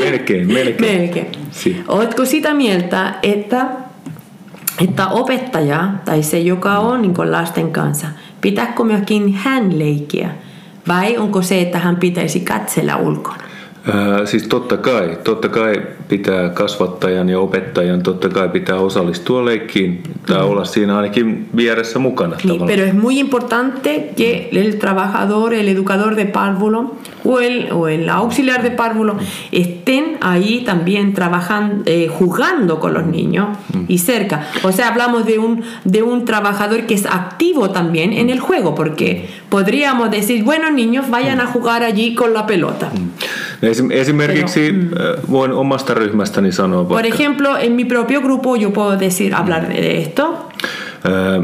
Melkein, 0.01 0.47
melkein. 0.47 1.01
Melkein. 1.01 1.27
Si. 1.51 1.85
Oletko 1.89 2.25
sitä 2.25 2.55
mieltä, 2.55 3.15
että, 3.23 3.67
että 4.85 5.09
opettaja 5.09 5.89
tai 6.05 6.23
se, 6.23 6.39
joka 6.39 6.79
on 6.79 7.03
niin 7.03 7.33
lasten 7.33 7.73
kanssa, 7.73 8.07
pitääkö 8.41 8.85
myöskin 8.85 9.35
hän 9.35 9.79
leikkiä? 9.79 10.31
Vai 10.89 11.17
onko 11.17 11.43
se, 11.43 11.61
että 11.61 11.79
hän 11.79 11.97
pitäisi 11.97 12.41
katsella 12.41 12.97
ulkona? 12.97 13.45
Siis 14.25 14.43
totta 14.49 14.77
kai, 14.77 15.19
totta 15.25 15.49
kai 15.49 15.83
pitää 16.09 16.49
kasvattajan 16.49 17.29
ja 17.29 17.41
opettajan, 17.41 18.03
totta 18.03 18.29
kai 18.29 18.49
pitää 18.49 18.77
osallistua 18.77 19.45
leikkiin 19.45 20.03
tai 20.27 20.43
olla 20.43 20.65
siinä 20.65 20.97
ainakin 20.97 21.49
vieressä 21.57 21.99
mukana. 21.99 22.37
Sí, 22.37 22.49
tavallaan. 22.49 22.67
pero 22.67 22.85
es 22.85 22.95
muy 22.95 23.19
importante 23.19 24.13
que 24.17 24.49
el 24.53 24.75
trabajador, 24.79 25.55
el 25.55 25.69
educador 25.69 26.17
de 26.17 26.25
párvulo 26.25 26.97
o 27.25 27.41
el, 27.41 27.73
o 27.73 27.89
el 27.89 28.09
auxiliar 28.09 28.63
de 28.63 28.71
párvulo 28.71 29.17
estén 29.53 30.17
ahí 30.21 30.63
también 30.65 31.13
trabajando, 31.13 31.83
eh, 31.87 32.09
jugando 32.09 32.81
con 32.81 32.95
los 32.95 33.07
niños 33.07 33.49
y 33.89 33.99
cerca. 33.99 34.47
O 34.63 34.73
sea, 34.73 34.89
hablamos 34.89 35.27
de 35.27 35.39
un, 35.39 35.63
de 35.85 36.03
un 36.03 36.25
trabajador 36.25 36.87
que 36.87 36.95
es 36.95 37.07
activo 37.07 37.71
también 37.71 38.13
en 38.13 38.31
el 38.31 38.41
juego, 38.41 38.75
porque 38.75 39.29
podríamos 39.49 40.11
decir, 40.11 40.43
bueno, 40.45 40.71
niños, 40.71 41.11
vayan 41.11 41.41
a 41.41 41.47
jugar 41.47 41.83
allí 41.83 42.15
con 42.15 42.33
la 42.33 42.47
pelota. 42.47 42.91
Esimerkiksi 43.91 44.75
ää, 44.99 45.15
voin 45.31 45.53
omasta 45.53 45.95
ryhmästäni 45.95 46.53
sanoa 46.53 46.85
Por 46.85 46.95
vaikka, 46.95 47.15
ejemplo, 47.15 47.57
en 47.57 47.73
mi 47.73 47.85
propio 47.85 48.21
grupo 48.21 48.57
yo 48.57 48.71
puedo 48.71 48.99
decir, 49.01 49.35
hablar 49.35 49.69
de 49.69 49.97
esto. 49.99 50.49
ää, 51.05 51.43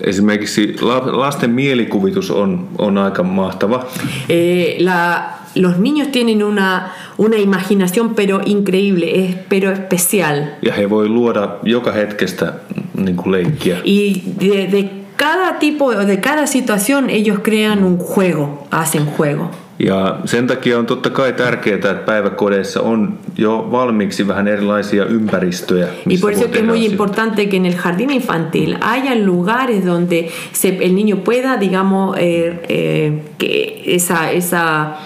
esimerkiksi 0.00 0.76
la- 0.80 1.18
lasten 1.18 1.50
mielikuvitus 1.50 2.30
on, 2.30 2.68
on 2.78 2.98
aika 2.98 3.22
mahtava. 3.22 3.86
Eh, 4.28 4.76
la, 4.78 5.22
los 5.54 5.78
niños 5.78 6.08
tienen 6.12 6.42
una, 6.42 6.92
una 7.18 7.36
imaginación 7.36 8.14
pero 8.14 8.40
increíble, 8.44 9.24
es, 9.24 9.36
pero 9.48 9.70
especial. 9.72 10.44
Ja 10.66 10.72
he 10.74 10.90
voi 10.90 11.08
luoda 11.08 11.48
joka 11.62 11.92
hetkestä 11.92 12.52
niin 12.94 13.16
kuin 13.16 13.32
leikkiä. 13.32 13.76
Y 13.84 14.22
de, 14.40 14.68
de 14.72 14.90
cada 15.16 15.52
tipo 15.58 15.84
o 15.84 16.06
de 16.06 16.16
cada 16.16 16.46
situación 16.46 17.10
ellos 17.10 17.38
crean 17.42 17.84
un 17.84 17.98
juego, 17.98 18.66
hacen 18.70 19.06
juego. 19.06 19.50
Ja 19.82 20.16
sen 20.24 20.46
takia 20.46 20.78
on 20.78 20.86
totta 20.86 21.10
kai 21.10 21.32
tärkeää, 21.32 21.74
että 21.74 21.94
päiväkodeissa 21.94 22.80
on 22.80 23.18
jo 23.38 23.68
valmiiksi 23.70 24.28
vähän 24.28 24.48
erilaisia 24.48 25.04
ympäristöjä. 25.04 25.88
Y 26.10 26.18
por 26.18 26.32
eso 26.32 26.44
es 26.44 26.44
que 26.44 26.44
es 26.44 26.50
tehdä 26.50 26.66
muy 26.66 26.76
asioita. 26.76 26.92
importante 26.92 27.46
que 27.46 27.56
en 27.56 27.66
el 27.66 27.74
jardín 27.74 28.10
infantil 28.10 28.76
haya 28.80 29.14
lugares 29.14 29.84
donde 29.84 30.28
se, 30.52 30.68
el 30.68 30.94
niño 30.94 31.16
pueda, 31.24 31.56
digamos, 31.60 32.16
eh, 32.18 32.60
eh, 32.68 33.22
que 33.38 33.82
esa, 33.86 34.30
esa, 34.30 34.96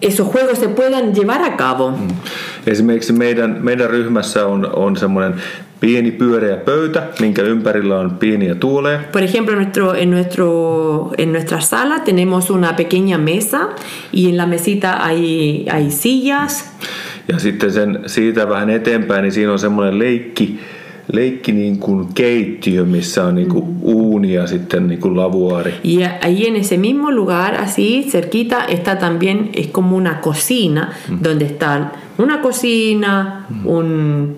esos 0.00 0.26
juegos 0.26 0.58
se 0.58 0.68
puedan 0.68 1.12
llevar 1.14 1.42
a 1.42 1.56
cabo. 1.56 1.92
Esimerkiksi 2.66 3.12
meidän, 3.12 3.58
meidän 3.60 3.90
ryhmässä 3.90 4.46
on, 4.46 4.70
on 4.76 4.96
semmoinen 4.96 5.34
pieni 5.80 6.10
pyöreä 6.10 6.56
pöytä, 6.56 7.02
minkä 7.20 7.42
ympärillä 7.42 7.98
on 7.98 8.10
pieniä 8.10 8.54
tuoleja. 8.54 9.00
Por 9.12 9.22
ejemplo, 9.22 9.54
nuestro, 9.54 9.92
en, 9.92 10.10
nuestro, 10.10 11.12
en 11.18 11.32
nuestra 11.32 11.60
sala 11.60 11.98
tenemos 11.98 12.50
una 12.50 12.72
pequeña 12.72 13.18
mesa 13.18 13.68
y 14.12 14.28
en 14.28 14.36
la 14.36 14.46
mesita 14.46 14.92
hay, 14.92 15.64
hay 15.70 15.90
sillas 15.90 16.74
Ja 17.28 17.38
sitten 17.38 17.72
sen, 17.72 17.98
siitä 18.06 18.48
vähän 18.48 18.70
eteenpäin, 18.70 19.22
niin 19.22 19.32
siinä 19.32 19.52
on 19.52 19.58
semmoinen 19.58 19.98
leikki, 19.98 20.60
leikki 21.14 21.52
niin 21.52 21.78
kuin 21.78 22.06
keittiö, 22.14 22.84
missä 22.84 23.24
on 23.24 23.34
niin 23.34 23.48
kuin 23.48 23.64
uuni 23.82 24.32
ja 24.32 24.46
sitten 24.46 24.86
niin 24.88 25.00
kuin 25.00 25.16
lavuaari. 25.16 25.74
y 25.84 25.98
ahí 26.04 26.46
en 26.46 26.56
ese 26.56 26.76
mismo 26.76 27.10
lugar, 27.10 27.54
así 27.54 28.06
cerquita, 28.10 28.64
está 28.64 28.96
también, 28.96 29.50
es 29.54 29.66
como 29.66 29.96
una 29.96 30.20
cocina, 30.20 30.92
donde 31.24 31.44
está 31.44 31.92
una 32.18 32.38
cocina, 32.42 33.46
un, 33.64 34.36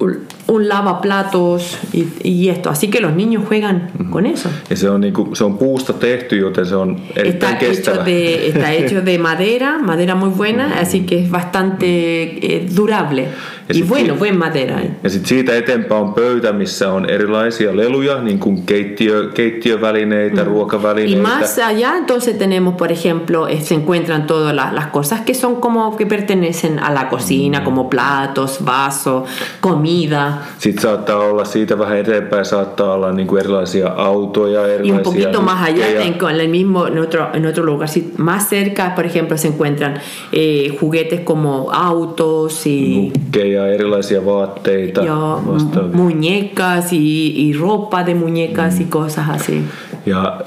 un- 0.00 0.20
un 0.48 0.68
lavaplatos 0.68 1.78
y, 1.92 2.06
y 2.22 2.48
esto. 2.48 2.70
Así 2.70 2.88
que 2.88 3.00
los 3.00 3.12
niños 3.12 3.44
juegan 3.46 3.90
con 4.10 4.26
eso. 4.26 4.48
Ja 4.68 4.76
se 4.76 4.88
on, 4.88 5.00
niinku, 5.00 5.34
se 5.34 5.44
on 5.44 5.58
puusta 5.58 5.92
tehty, 5.92 6.40
joten 6.40 6.66
se 6.66 6.76
on 6.76 7.00
erittäin 7.16 7.56
Está 7.56 7.92
hecho, 7.92 8.04
de, 8.04 8.48
está 8.48 8.72
hecho 8.78 9.02
de 9.02 9.18
madera, 9.18 9.78
madera 9.78 10.14
muy 10.14 10.30
buena, 10.30 10.78
así 10.80 11.06
que 11.06 11.24
es 11.24 11.30
bastante 11.30 11.86
eh, 11.86 12.66
durable. 12.76 13.28
Ja 13.68 13.74
Y 13.74 13.82
bueno, 13.82 14.14
buen 14.14 14.38
madera. 14.38 14.80
Ja 15.02 15.10
sitten 15.10 15.28
siitä 15.28 15.56
eteenpäin 15.56 16.00
on 16.00 16.14
pöytä, 16.14 16.52
missä 16.52 16.92
on 16.92 17.10
erilaisia 17.10 17.76
leluja, 17.76 18.22
niin 18.22 18.38
kuin 18.38 18.62
keittiö, 18.62 19.30
keittiövälineitä, 19.34 20.42
Y 20.42 20.44
ruokavälineitä. 20.44 21.28
más 21.28 21.58
allá, 21.58 21.96
entonces 21.96 22.38
tenemos, 22.38 22.74
por 22.74 22.92
ejemplo, 22.92 23.48
eh, 23.48 23.60
se 23.60 23.74
encuentran 23.74 24.26
todas 24.26 24.54
las, 24.54 24.72
las 24.72 24.86
cosas 24.86 25.20
que 25.20 25.34
son 25.34 25.56
como 25.56 25.96
que 25.96 26.06
pertenecen 26.06 26.78
a 26.78 26.92
la 26.92 27.08
cocina, 27.08 27.64
como 27.64 27.90
platos, 27.90 28.64
vasos, 28.64 29.28
comida. 29.60 30.35
Sitten 30.58 30.82
saattaa 30.82 31.18
olla 31.18 31.44
siitä 31.44 31.78
vähän 31.78 31.98
eteenpäin, 31.98 32.44
saattaa 32.44 32.92
olla 32.94 33.12
niin 33.12 33.26
kuin 33.26 33.40
erilaisia 33.40 33.88
autoja, 33.88 34.66
Y 34.66 34.70
erilaisia 34.70 34.96
un 34.96 35.02
poquito 35.02 35.42
más 35.42 35.68
allá, 35.68 35.86
en, 35.86 36.40
el 36.40 36.48
mismo, 36.48 36.86
en 36.86 36.98
otro, 36.98 37.28
en 37.32 37.46
otro 37.46 37.64
lugar, 37.64 37.88
sí, 37.88 38.14
más 38.16 38.48
cerca, 38.48 38.94
por 38.94 39.06
ejemplo, 39.06 39.36
se 39.36 39.48
encuentran 39.48 39.94
eh, 40.32 40.76
juguetes 40.80 41.20
como 41.20 41.70
autos 41.72 42.66
y, 42.66 43.12
nukkeja, 43.14 43.68
erilaisia 43.68 44.20
vaatteita, 44.20 45.02
y, 45.02 45.08
vastaavia. 45.08 45.96
muñecas 45.96 46.92
y, 46.92 47.32
y 47.36 47.52
ropa 47.52 48.04
de 48.04 48.14
muñecas 48.14 48.80
y 48.80 48.84
cosas 48.84 49.28
así. 49.28 49.64
Ja 50.06 50.40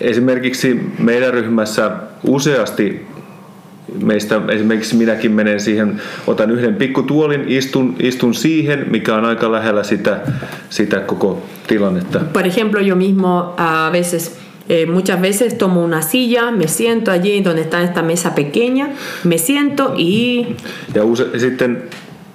esimerkiksi 0.00 0.92
meidän 0.98 1.34
ryhmässä 1.34 1.90
useasti 2.26 3.06
meistä 4.02 4.40
esimerkiksi 4.48 4.96
minäkin 4.96 5.32
menen 5.32 5.60
siihen, 5.60 6.00
otan 6.26 6.50
yhden 6.50 6.74
pikkutuolin, 6.74 7.44
istun, 7.48 7.96
istun 8.00 8.34
siihen, 8.34 8.86
mikä 8.90 9.14
on 9.14 9.24
aika 9.24 9.52
lähellä 9.52 9.82
sitä, 9.82 10.20
sitä 10.70 11.00
koko 11.00 11.42
tilannetta. 11.66 12.20
Por 12.32 12.46
ejemplo, 12.46 12.80
yo 12.80 12.96
mismo 12.96 13.54
a 13.56 13.90
veces, 13.92 14.36
eh, 14.68 14.86
muchas 14.88 15.20
veces 15.20 15.54
tomo 15.54 15.84
una 15.84 16.02
silla, 16.02 16.50
me 16.50 16.68
siento 16.68 17.10
allí 17.10 17.44
donde 17.44 17.62
está 17.62 17.82
esta 17.82 18.02
mesa 18.02 18.30
pequeña, 18.34 18.88
me 19.24 19.38
siento 19.38 19.94
y, 19.96 20.46
Ja 20.94 21.04
use, 21.04 21.38
sitten 21.38 21.82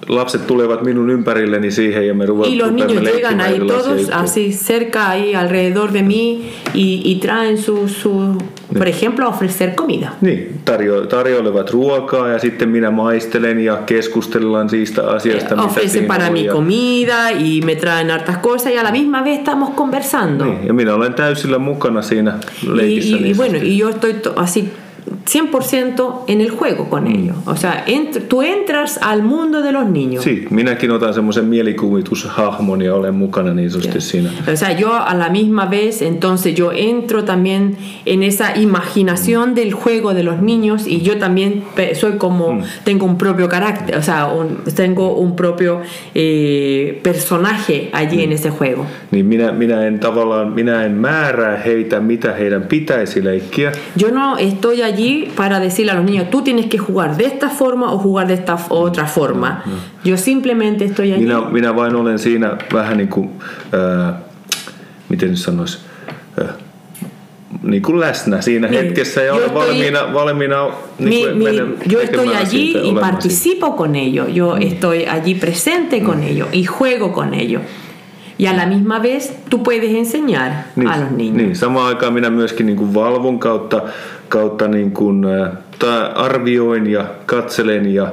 lapset 0.08 0.46
tulevat 0.46 0.82
minun 0.82 1.10
ympärilleni 1.10 1.70
siihen 1.70 2.06
ja 2.06 2.14
me 2.14 2.26
ruva- 2.26 2.46
y 2.46 2.56
los 2.56 2.72
niños 2.72 3.02
llegan 3.02 3.40
ahí 3.40 3.58
todos 3.58 3.86
juttuja. 3.86 4.20
así 4.20 4.52
cerca 4.52 5.08
ahí 5.10 5.34
alrededor 5.34 5.92
de 5.92 6.02
mí 6.02 6.50
y, 6.74 7.02
y 7.04 7.20
traen 7.20 7.58
su, 7.58 7.88
su, 7.88 8.38
por 8.78 8.88
ejemplo, 8.88 9.28
ofrecer 9.28 9.70
comida. 9.74 10.10
Niin, 10.20 10.60
tarjo, 10.64 11.06
tarjoilevat 11.06 11.70
ruokaa 11.70 12.28
ja 12.28 12.38
sitten 12.38 12.68
minä 12.68 12.90
maistelen 12.90 13.58
ja 13.64 13.76
keskustellaan 13.76 14.68
siitä 14.68 15.10
asiasta, 15.10 15.56
mitä 15.56 15.66
Ofrecen 15.66 16.04
para 16.04 16.26
on. 16.26 16.32
mí 16.32 16.44
ja, 16.46 16.52
comida 16.52 17.30
y 17.30 17.60
me 17.64 17.74
traen 17.76 18.10
hartas 18.10 18.38
cosas 18.38 18.72
y 18.72 18.76
a 18.78 18.82
la 18.84 18.90
misma 18.92 19.24
vez 19.24 19.38
estamos 19.38 19.70
conversando. 19.74 20.44
niin, 20.44 20.66
ja 20.66 20.72
minä 20.72 20.94
olen 20.94 21.14
täysillä 21.14 21.58
mukana 21.58 22.02
siinä 22.02 22.32
Y, 22.66 22.76
leikissä. 22.76 23.16
y- 23.16 23.18
y 23.18 23.22
niin 23.22 23.36
bueno, 23.36 23.58
y 23.62 23.78
yo 23.78 23.88
estoy 23.88 24.12
to- 24.14 24.32
así 24.36 24.68
100% 25.26 26.24
en 26.28 26.40
el 26.40 26.50
juego 26.50 26.88
con 26.90 27.06
ellos. 27.06 27.36
O 27.46 27.56
sea, 27.56 27.84
ent- 27.86 28.20
tú 28.28 28.42
entras 28.42 28.98
al 29.02 29.22
mundo 29.22 29.62
de 29.62 29.72
los 29.72 29.86
niños. 29.88 30.24
Si, 30.24 30.46
minäkin 30.50 30.90
otan 30.90 31.14
semmoisen 31.14 31.44
mielikuvitushahmon 31.44 32.82
ja 32.82 32.94
olen 32.94 33.14
mukana 33.14 33.54
niin 33.54 33.70
sanotusti 33.70 34.00
siinä. 34.00 34.30
O 34.52 34.56
sea, 34.56 34.72
yo 34.72 34.92
a 34.92 35.14
la 35.18 35.28
misma 35.28 35.66
vez, 35.70 36.02
entonces 36.02 36.54
yo 36.54 36.72
entro 36.72 37.22
también 37.24 37.76
en 38.06 38.22
esa 38.22 38.56
imaginación 38.56 39.54
del 39.54 39.72
juego 39.72 40.14
de 40.14 40.22
los 40.22 40.40
niños 40.42 40.86
y 40.86 41.00
yo 41.02 41.16
también 41.18 41.62
soy 41.94 42.12
como, 42.18 42.62
tengo 42.84 43.06
un 43.06 43.16
propio 43.18 43.48
carácter, 43.48 43.96
o 43.96 44.02
sea, 44.02 44.26
un- 44.26 44.58
tengo 44.74 45.14
un 45.16 45.36
propio 45.36 45.80
eh, 46.14 46.98
personaje 47.02 47.90
allí 47.92 48.22
en 48.22 48.32
ese 48.32 48.50
juego. 48.50 48.86
Niin 49.10 49.26
minä, 49.26 49.52
minä 49.52 49.86
en 49.86 49.98
tavallaan, 50.00 50.52
minä 50.52 50.84
en 50.84 50.92
määrää 50.92 51.56
heitä, 51.56 52.00
mitä 52.00 52.32
heidän 52.32 52.62
pitäisi 52.62 53.24
leikkiä. 53.24 53.72
Yo 54.02 54.08
no 54.10 54.36
estoy 54.38 54.82
allí 54.82 54.89
para 55.36 55.60
decirle 55.60 55.92
a 55.92 55.94
los 55.94 56.04
niños, 56.04 56.30
tú 56.30 56.42
tienes 56.42 56.66
que 56.66 56.78
jugar 56.78 57.16
de 57.16 57.24
esta 57.26 57.48
forma 57.48 57.92
o 57.92 57.98
jugar 57.98 58.26
de 58.26 58.34
esta 58.34 58.58
otra 58.70 59.06
forma. 59.06 59.62
Yo 60.04 60.16
simplemente 60.16 60.84
estoy 60.84 61.12
allí. 61.12 61.22
Minä, 61.26 61.40
minä 61.50 61.76
vain 61.76 61.94
olen 61.96 62.18
siinä 62.18 62.56
vähän 62.72 62.96
niin 62.96 63.08
kuin, 63.08 63.30
ää, 63.72 64.20
miten 65.08 65.36
sanoisi, 65.36 65.78
ää, 66.40 66.48
niin 67.62 67.82
kuin 67.82 68.00
läsnä 68.00 68.40
siinä 68.40 68.68
Niin. 68.68 68.84
hetkessä 68.84 69.20
ja 69.20 69.26
Yo 69.26 69.34
olen 69.34 69.46
estoy- 69.50 69.54
valmiina, 69.54 70.14
valmiina 70.14 70.68
niin 70.98 71.08
Mi- 71.08 71.22
kuin 71.22 71.38
mi- 71.38 71.44
mennä 71.44 71.62
yo 71.92 72.00
estoy 72.00 72.26
allí 72.36 72.46
siitä, 72.46 72.78
y 72.78 72.94
participo 73.00 73.76
con 73.76 73.94
ellos, 73.96 74.28
yo 74.34 74.56
estoy 74.56 75.04
allí 75.06 75.34
presente 75.40 76.00
con 76.00 76.22
ellos 76.22 76.48
y 76.52 76.64
juego 76.64 77.12
con 77.12 77.34
ellos. 77.34 77.62
Y 78.38 78.46
a 78.46 78.52
la 78.56 78.66
misma 78.66 78.98
vez 79.02 79.32
tú 79.50 79.62
puedes 79.62 79.90
enseñar 79.94 80.50
a 80.86 80.96
los 81.00 81.10
niños. 81.10 81.36
Niin, 81.36 81.56
samaan 81.56 81.86
aikaan 81.88 82.12
minä 82.12 82.30
myöskin 82.30 82.66
niin 82.66 82.76
kuin 82.76 82.94
valvon 82.94 83.38
kautta, 83.38 83.82
kautta 84.30 84.68
niin 84.68 84.90
kuin, 84.92 85.24
arvioin 86.14 86.86
ja 86.86 87.04
katselen 87.26 87.94
ja 87.94 88.12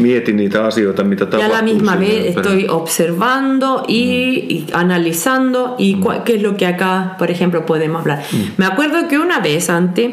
mietin 0.00 0.36
niitä 0.36 0.64
asioita, 0.64 1.04
mitä 1.04 1.26
tapahtuu. 1.26 1.56
la 1.56 1.62
misma 1.62 1.96
vez 2.00 2.26
estoy 2.36 2.66
observando 2.68 3.84
y, 3.88 4.02
y 4.48 4.66
analizando 4.72 5.74
y 5.78 5.94
cua- 6.00 6.22
qué 6.24 6.34
es 6.36 6.42
lo 6.42 6.56
que 6.56 6.66
acá, 6.66 7.14
por 7.18 7.30
ejemplo, 7.30 7.64
podemos 7.66 8.00
hablar. 8.00 8.18
Me 8.56 8.66
acuerdo 8.66 9.08
que 9.08 9.18
una 9.18 9.38
vez 9.40 9.70
antes 9.70 10.10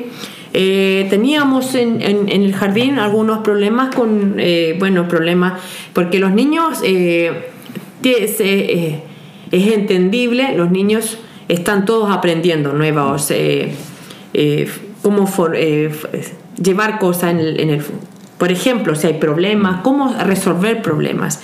eh, 0.54 1.08
teníamos 1.10 1.76
en, 1.76 2.02
en- 2.02 2.30
en 2.30 2.42
el 2.44 2.54
jardín 2.54 3.00
algunos 3.00 3.40
problemas 3.40 3.96
con, 3.96 4.36
eh, 4.38 4.76
bueno, 4.80 5.08
problemas, 5.08 5.54
porque 5.94 6.20
los 6.20 6.32
niños, 6.32 6.80
eh, 6.84 7.32
es 9.52 9.74
entendible, 9.74 10.54
los 10.56 10.70
niños 10.72 11.18
están 11.48 11.86
todos 11.86 12.10
aprendiendo 12.12 12.74
nuevos, 12.74 13.32
eh, 13.32 13.74
cómo 15.08 15.26
for- 15.26 15.56
eh, 15.56 15.90
llevar 16.62 17.00
cosas 17.00 17.32
en 17.32 17.40
el, 17.40 17.60
en 17.62 17.70
el- 17.70 17.86
Por 18.38 18.52
ejemplo, 18.52 18.94
si 18.94 19.08
hay 19.08 19.14
problemas, 19.14 19.80
cómo 19.84 20.14
resolver 20.22 20.82
problemas. 20.82 21.40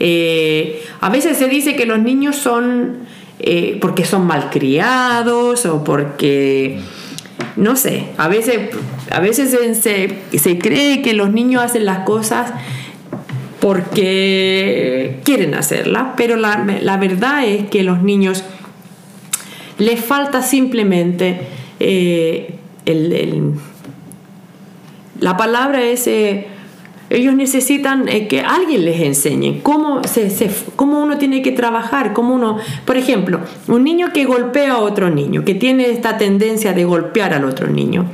Eh, 0.00 0.82
a 1.00 1.08
veces 1.10 1.36
se 1.38 1.46
dice 1.46 1.76
que 1.76 1.86
los 1.86 2.00
niños 2.00 2.34
son 2.34 2.96
eh, 3.38 3.78
porque 3.80 4.04
son 4.04 4.26
malcriados 4.26 5.64
o 5.66 5.84
porque 5.84 6.80
no 7.56 7.76
sé, 7.76 8.06
a 8.16 8.26
veces, 8.26 8.58
a 9.12 9.20
veces 9.20 9.56
se, 9.80 10.18
se- 10.36 10.58
cree 10.58 11.00
que 11.02 11.12
los 11.14 11.30
niños 11.32 11.62
hacen 11.62 11.84
las 11.84 12.00
cosas 12.00 12.52
porque 13.60 15.20
quieren 15.24 15.54
hacerlas, 15.54 16.08
pero 16.16 16.36
la, 16.36 16.64
la 16.82 16.96
verdad 16.96 17.44
es 17.44 17.68
que 17.68 17.84
los 17.84 18.02
niños 18.02 18.42
les 19.78 20.00
falta 20.04 20.42
simplemente 20.42 21.42
el, 22.86 23.12
el- 23.12 23.52
la 25.20 25.36
palabra 25.36 25.82
es 25.82 26.06
eh, 26.06 26.48
ellos 27.10 27.34
necesitan 27.34 28.08
eh, 28.08 28.26
que 28.28 28.40
alguien 28.40 28.84
les 28.84 29.00
enseñe 29.00 29.60
cómo, 29.62 30.02
se, 30.04 30.30
se- 30.30 30.50
cómo 30.74 31.00
uno 31.02 31.18
tiene 31.18 31.42
que 31.42 31.52
trabajar, 31.52 32.12
cómo 32.12 32.34
uno, 32.34 32.58
por 32.84 32.96
ejemplo, 32.96 33.40
un 33.68 33.84
niño 33.84 34.12
que 34.12 34.24
golpea 34.24 34.72
a 34.72 34.78
otro 34.78 35.10
niño, 35.10 35.44
que 35.44 35.54
tiene 35.54 35.90
esta 35.90 36.18
tendencia 36.18 36.72
de 36.72 36.84
golpear 36.84 37.32
al 37.34 37.44
otro 37.44 37.68
niño. 37.68 38.06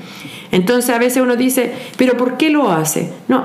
Entonces 0.53 0.91
a 0.95 0.99
veces 0.99 1.23
uno 1.23 1.37
dice, 1.37 1.73
pero 1.97 2.17
¿por 2.17 2.37
qué 2.37 2.51
lo 2.51 2.71
hace? 2.71 3.11
No, 3.29 3.45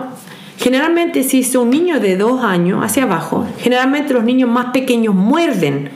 generalmente 0.57 1.23
si 1.23 1.41
es 1.41 1.55
un 1.55 1.69
niño 1.69 1.99
de 1.99 2.17
dos 2.17 2.43
años 2.43 2.83
hacia 2.83 3.03
abajo, 3.03 3.45
generalmente 3.59 4.13
los 4.13 4.23
niños 4.23 4.49
más 4.49 4.67
pequeños 4.73 5.13
muerden, 5.15 5.89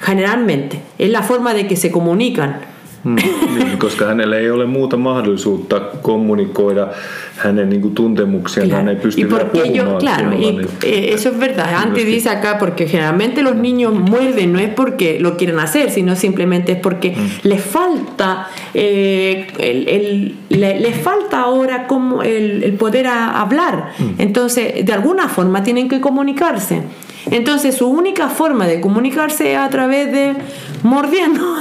generalmente, 0.00 0.80
es 0.98 1.10
la 1.10 1.22
forma 1.22 1.54
de 1.54 1.66
que 1.66 1.76
se 1.76 1.90
comunican. 1.90 2.58
Mm, 3.06 3.16
niin, 3.64 3.78
koska 3.78 4.04
hänellä 4.06 4.36
ei 4.38 4.50
ole 4.50 4.66
muuta 4.66 4.96
mahdollisuutta 4.96 5.80
kommunikoida 6.02 6.88
hänen 7.36 7.68
niin 7.68 7.80
kuin, 7.80 7.94
tuntemuksiaan, 7.94 8.70
hän 8.70 8.88
ei 8.88 8.96
pysty 8.96 9.20
y 9.20 9.24
porque 9.24 9.60
puhumaan 9.60 9.98
claro, 9.98 10.30
kunnolla, 10.30 10.48
y, 10.48 10.52
niin- 10.52 10.68
eh, 10.84 11.14
eso 11.14 11.28
es 11.28 11.38
verdad. 11.40 11.74
Antes 11.74 12.06
dice 12.06 12.30
acá, 12.30 12.58
porque 12.58 12.86
generalmente 12.86 13.42
los 13.42 13.54
niños 13.56 13.94
muerden, 13.94 14.52
no 14.52 14.58
es 14.58 14.70
porque 14.74 15.18
lo 15.20 15.36
quieren 15.36 15.58
hacer, 15.58 15.90
sino 15.90 16.16
simplemente 16.16 16.72
es 16.72 16.78
porque 16.78 17.14
les 17.42 17.60
falta, 17.60 18.48
eh, 18.74 19.46
el, 19.58 19.88
el- 19.88 20.34
le- 20.60 20.80
les 20.80 20.96
falta 20.96 21.40
ahora 21.42 21.86
como 21.86 22.22
el, 22.22 22.62
el 22.64 22.72
poder 22.72 23.06
a- 23.06 23.40
hablar. 23.40 23.90
Entonces, 24.18 24.84
de 24.86 24.92
alguna 24.92 25.28
forma 25.28 25.62
tienen 25.62 25.88
que 25.88 26.00
comunicarse. 26.00 26.82
Entonces, 27.30 27.76
su 27.76 27.88
única 27.88 28.28
forma 28.28 28.66
de 28.66 28.80
comunicarse 28.80 29.52
es 29.52 29.58
a 29.58 29.68
través 29.68 30.12
de 30.12 30.34
mordiendo. 30.82 31.42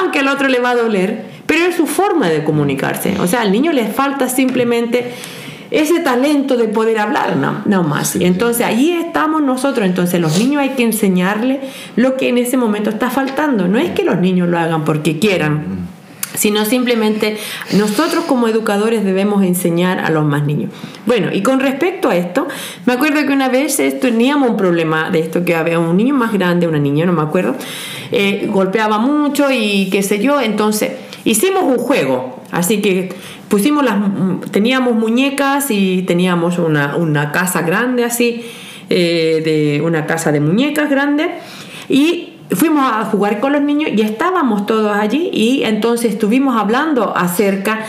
Aunque 0.00 0.20
al 0.20 0.28
otro 0.28 0.48
le 0.48 0.60
va 0.60 0.70
a 0.70 0.76
doler, 0.76 1.24
pero 1.46 1.64
es 1.66 1.74
su 1.74 1.86
forma 1.86 2.28
de 2.28 2.44
comunicarse. 2.44 3.16
O 3.20 3.26
sea, 3.26 3.42
al 3.42 3.52
niño 3.52 3.72
le 3.72 3.86
falta 3.86 4.28
simplemente 4.28 5.12
ese 5.70 6.00
talento 6.00 6.56
de 6.56 6.68
poder 6.68 6.98
hablar, 6.98 7.36
no, 7.36 7.62
no 7.64 7.82
más. 7.82 8.10
Sí, 8.10 8.24
entonces 8.24 8.66
allí 8.66 8.92
estamos 8.92 9.42
nosotros. 9.42 9.86
Entonces 9.86 10.20
los 10.20 10.38
niños 10.38 10.62
hay 10.62 10.70
que 10.70 10.82
enseñarles 10.82 11.58
lo 11.96 12.16
que 12.16 12.28
en 12.28 12.38
ese 12.38 12.56
momento 12.56 12.90
está 12.90 13.10
faltando. 13.10 13.68
No 13.68 13.78
es 13.78 13.90
que 13.90 14.04
los 14.04 14.18
niños 14.18 14.48
lo 14.48 14.58
hagan 14.58 14.84
porque 14.84 15.18
quieran. 15.18 15.89
Sino 16.34 16.64
simplemente 16.64 17.36
nosotros 17.76 18.24
como 18.24 18.48
educadores 18.48 19.04
debemos 19.04 19.44
enseñar 19.44 20.00
a 20.00 20.10
los 20.10 20.24
más 20.24 20.44
niños. 20.44 20.70
Bueno, 21.06 21.28
y 21.32 21.42
con 21.42 21.60
respecto 21.60 22.08
a 22.08 22.16
esto, 22.16 22.46
me 22.86 22.92
acuerdo 22.92 23.26
que 23.26 23.32
una 23.32 23.48
vez 23.48 23.76
teníamos 24.00 24.50
un 24.50 24.56
problema 24.56 25.10
de 25.10 25.20
esto, 25.20 25.44
que 25.44 25.54
había 25.54 25.78
un 25.78 25.96
niño 25.96 26.14
más 26.14 26.32
grande, 26.32 26.68
una 26.68 26.78
niña, 26.78 27.06
no 27.06 27.12
me 27.12 27.22
acuerdo, 27.22 27.56
eh, 28.12 28.48
golpeaba 28.50 28.98
mucho 28.98 29.50
y 29.50 29.88
qué 29.90 30.02
sé 30.02 30.20
yo, 30.20 30.40
entonces 30.40 30.92
hicimos 31.24 31.64
un 31.64 31.78
juego, 31.78 32.40
así 32.50 32.80
que 32.80 33.12
pusimos 33.48 33.84
las, 33.84 33.96
teníamos 34.50 34.94
muñecas 34.94 35.70
y 35.70 36.02
teníamos 36.02 36.58
una, 36.58 36.96
una 36.96 37.32
casa 37.32 37.62
grande 37.62 38.04
así, 38.04 38.44
eh, 38.88 39.42
de 39.44 39.80
una 39.82 40.06
casa 40.06 40.32
de 40.32 40.40
muñecas 40.40 40.90
grande, 40.90 41.30
y 41.88 42.29
fuimos 42.52 42.82
a 42.82 43.04
jugar 43.04 43.40
con 43.40 43.52
los 43.52 43.62
niños 43.62 43.90
y 43.94 44.02
estábamos 44.02 44.66
todos 44.66 44.96
allí 44.96 45.30
y 45.32 45.62
entonces 45.64 46.12
estuvimos 46.12 46.56
hablando 46.60 47.16
acerca 47.16 47.86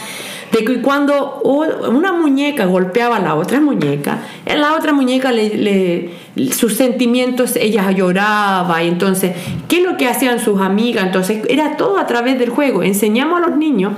de 0.52 0.66
que 0.66 0.82
cuando 0.82 1.42
una 1.44 2.12
muñeca 2.12 2.66
golpeaba 2.66 3.18
a 3.18 3.20
la 3.20 3.36
otra 3.36 3.62
muñeca, 3.62 4.20
en 4.46 4.60
la 4.60 4.76
otra 4.76 4.92
muñeca 4.92 5.32
le, 5.32 6.10
sus 6.52 6.76
sentimientos, 6.76 7.56
ella 7.56 7.90
lloraba 7.92 8.84
y 8.84 8.90
entonces, 8.90 9.34
¿qué 9.70 9.78
es 9.78 9.84
lo 9.84 9.96
que 9.96 10.08
hacían 10.08 10.40
sus 10.40 10.60
amigas? 10.60 11.06
Entonces, 11.06 11.44
era 11.48 11.78
todo 11.78 11.98
a 11.98 12.06
través 12.06 12.38
del 12.38 12.50
juego. 12.50 12.84
Enseñamos 12.84 13.42
a 13.42 13.48
los 13.48 13.58
niños 13.58 13.94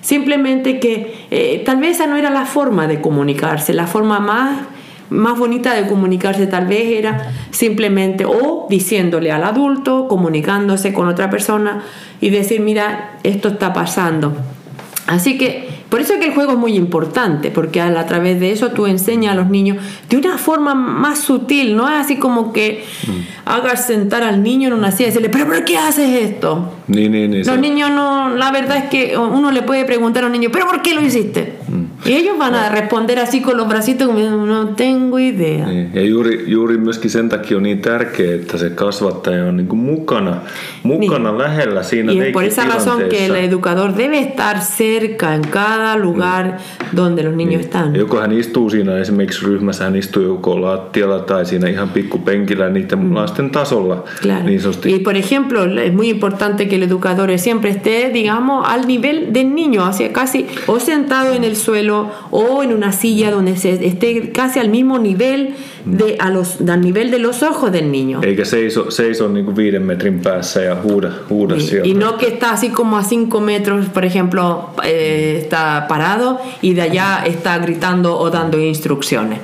simplemente 0.00 0.80
que 0.80 1.26
eh, 1.30 1.62
tal 1.66 1.76
vez 1.76 1.96
esa 1.96 2.06
no 2.06 2.16
era 2.16 2.30
la 2.30 2.46
forma 2.46 2.86
de 2.86 3.02
comunicarse, 3.02 3.74
la 3.74 3.86
forma 3.86 4.20
más 4.20 4.62
más 5.10 5.38
bonita 5.38 5.74
de 5.74 5.86
comunicarse 5.86 6.46
tal 6.46 6.66
vez 6.66 6.98
era 6.98 7.32
simplemente 7.50 8.24
o 8.24 8.66
diciéndole 8.70 9.30
al 9.32 9.44
adulto, 9.44 10.08
comunicándose 10.08 10.92
con 10.92 11.08
otra 11.08 11.30
persona 11.30 11.82
y 12.20 12.30
decir, 12.30 12.60
mira, 12.60 13.18
esto 13.22 13.48
está 13.48 13.72
pasando. 13.72 14.32
Así 15.06 15.36
que 15.36 15.68
por 15.90 16.00
eso 16.00 16.12
es 16.14 16.20
que 16.20 16.26
el 16.26 16.34
juego 16.34 16.52
es 16.52 16.58
muy 16.58 16.76
importante, 16.76 17.50
porque 17.50 17.80
a, 17.80 18.06
través 18.06 18.38
de 18.38 18.52
eso 18.52 18.70
tú 18.70 18.86
enseñas 18.86 19.32
a 19.32 19.34
los 19.34 19.50
niños 19.50 19.78
de 20.08 20.16
una 20.16 20.38
forma 20.38 20.72
más 20.72 21.18
sutil, 21.18 21.76
no 21.76 21.88
es 21.88 21.96
así 21.96 22.16
como 22.16 22.52
que 22.52 22.84
mm. 23.08 23.10
hagas 23.46 23.88
sentar 23.88 24.22
al 24.22 24.40
niño 24.44 24.68
en 24.68 24.74
una 24.74 24.92
silla 24.92 25.08
y 25.08 25.10
decirle, 25.10 25.28
pero 25.28 25.46
¿por 25.46 25.64
qué 25.64 25.76
haces 25.76 26.30
esto? 26.30 26.74
Ni, 26.86 27.08
ni, 27.08 27.26
ni, 27.26 27.42
los 27.42 27.58
niños 27.58 27.90
no, 27.90 28.36
la 28.36 28.52
verdad 28.52 28.76
es 28.76 28.84
que 28.84 29.18
uno 29.18 29.50
le 29.50 29.62
puede 29.62 29.84
preguntar 29.84 30.22
a 30.22 30.26
un 30.26 30.32
niño, 30.32 30.50
pero 30.52 30.68
¿por 30.68 30.80
qué 30.80 30.94
lo 30.94 31.02
hiciste? 31.02 31.58
Mm. 31.66 31.79
Y 32.04 32.12
ellos 32.12 32.38
van 32.38 32.54
a 32.54 32.68
responder 32.70 33.18
así 33.18 33.42
con 33.42 33.56
los 33.56 33.68
bracitos 33.68 34.08
como 34.08 34.46
no 34.46 34.68
tengo 34.68 35.18
idea. 35.18 35.66
Niin. 35.66 35.90
Ja 35.94 36.02
juuri, 36.02 36.44
juuri 36.46 36.78
myöskin 36.78 37.10
sen 37.10 37.28
takia 37.28 37.56
on 37.56 37.62
niin 37.62 37.78
tärkeää, 37.78 38.34
että 38.34 38.58
se 38.58 38.70
kasvattaja 38.70 39.44
on 39.44 39.56
niin 39.56 39.76
mukana, 39.76 40.36
mukana 40.82 41.30
niin. 41.30 41.38
lähellä 41.38 41.82
siinä 41.82 42.12
Y 42.12 42.32
por 42.32 42.44
esa 42.44 42.64
razón 42.64 43.02
que 43.10 43.26
el 43.26 43.34
educador 43.34 43.96
debe 43.96 44.18
estar 44.18 44.56
cerca 44.60 45.34
en 45.34 45.42
cada 45.42 45.96
lugar 45.96 46.58
donde 46.96 47.22
los 47.22 47.34
niños 47.34 47.60
están. 47.60 47.96
Joko 47.96 48.20
hän 48.20 48.32
istuu 48.32 48.70
siinä 48.70 48.98
esimerkiksi 48.98 49.46
ryhmässä, 49.46 49.84
hän 49.84 49.96
istuu 49.96 50.22
joko 50.22 50.62
lattialla 50.62 51.18
tai 51.18 51.46
siinä 51.46 51.68
ihan 51.68 51.88
pikkupenkillä 51.88 52.68
niiden 52.68 52.98
mm. 52.98 53.14
lasten 53.14 53.50
tasolla. 53.50 54.04
Claro. 54.22 54.44
Niin 54.44 54.60
y 54.84 54.98
por 54.98 55.16
ejemplo, 55.16 55.64
es 55.64 55.92
muy 55.92 56.08
importante 56.08 56.68
que 56.68 56.76
el 56.76 56.82
educador 56.82 57.38
siempre 57.38 57.70
esté, 57.70 58.10
digamos, 58.14 58.66
al 58.68 58.86
nivel 58.86 59.34
del 59.34 59.54
niño, 59.54 59.90
casi 60.12 60.46
o 60.66 60.80
sentado 60.80 61.34
en 61.34 61.44
el 61.44 61.56
suelo 61.90 62.10
o 62.30 62.62
en 62.62 62.72
una 62.72 62.92
silla 62.92 63.30
donde 63.30 63.56
se 63.56 63.86
esté 63.86 64.30
casi 64.32 64.58
al 64.58 64.68
mismo 64.68 64.98
nivel 64.98 65.54
de, 65.84 66.16
a 66.18 66.30
los, 66.30 66.58
al 66.68 66.80
nivel 66.80 67.10
de 67.10 67.18
los 67.18 67.42
ojos 67.42 67.72
del 67.72 67.90
niño. 67.90 68.20
Eikä 68.22 68.44
seiso, 68.44 68.90
seiso 68.90 69.28
niin 69.28 69.44
kuin 69.44 69.56
viiden 69.56 69.82
metrin 69.82 70.20
päässä 70.20 70.62
ja 70.62 70.76
huuda, 70.82 71.10
huuda 71.30 71.54
y, 71.54 71.60
sieltä. 71.60 71.88
Y 71.88 71.94
no 71.94 72.18
que 72.18 72.28
está 72.28 72.50
así 72.50 72.70
como 72.70 72.96
a 72.96 73.02
cinco 73.02 73.40
metros, 73.40 73.86
por 73.86 74.04
ejemplo, 74.04 74.70
eh, 74.84 75.38
está 75.42 75.86
parado 75.88 76.40
y 76.62 76.74
de 76.74 76.82
allá 76.82 77.22
está 77.24 77.58
gritando 77.58 78.18
o 78.18 78.30
dando 78.30 78.58
instrucciones. 78.58 79.38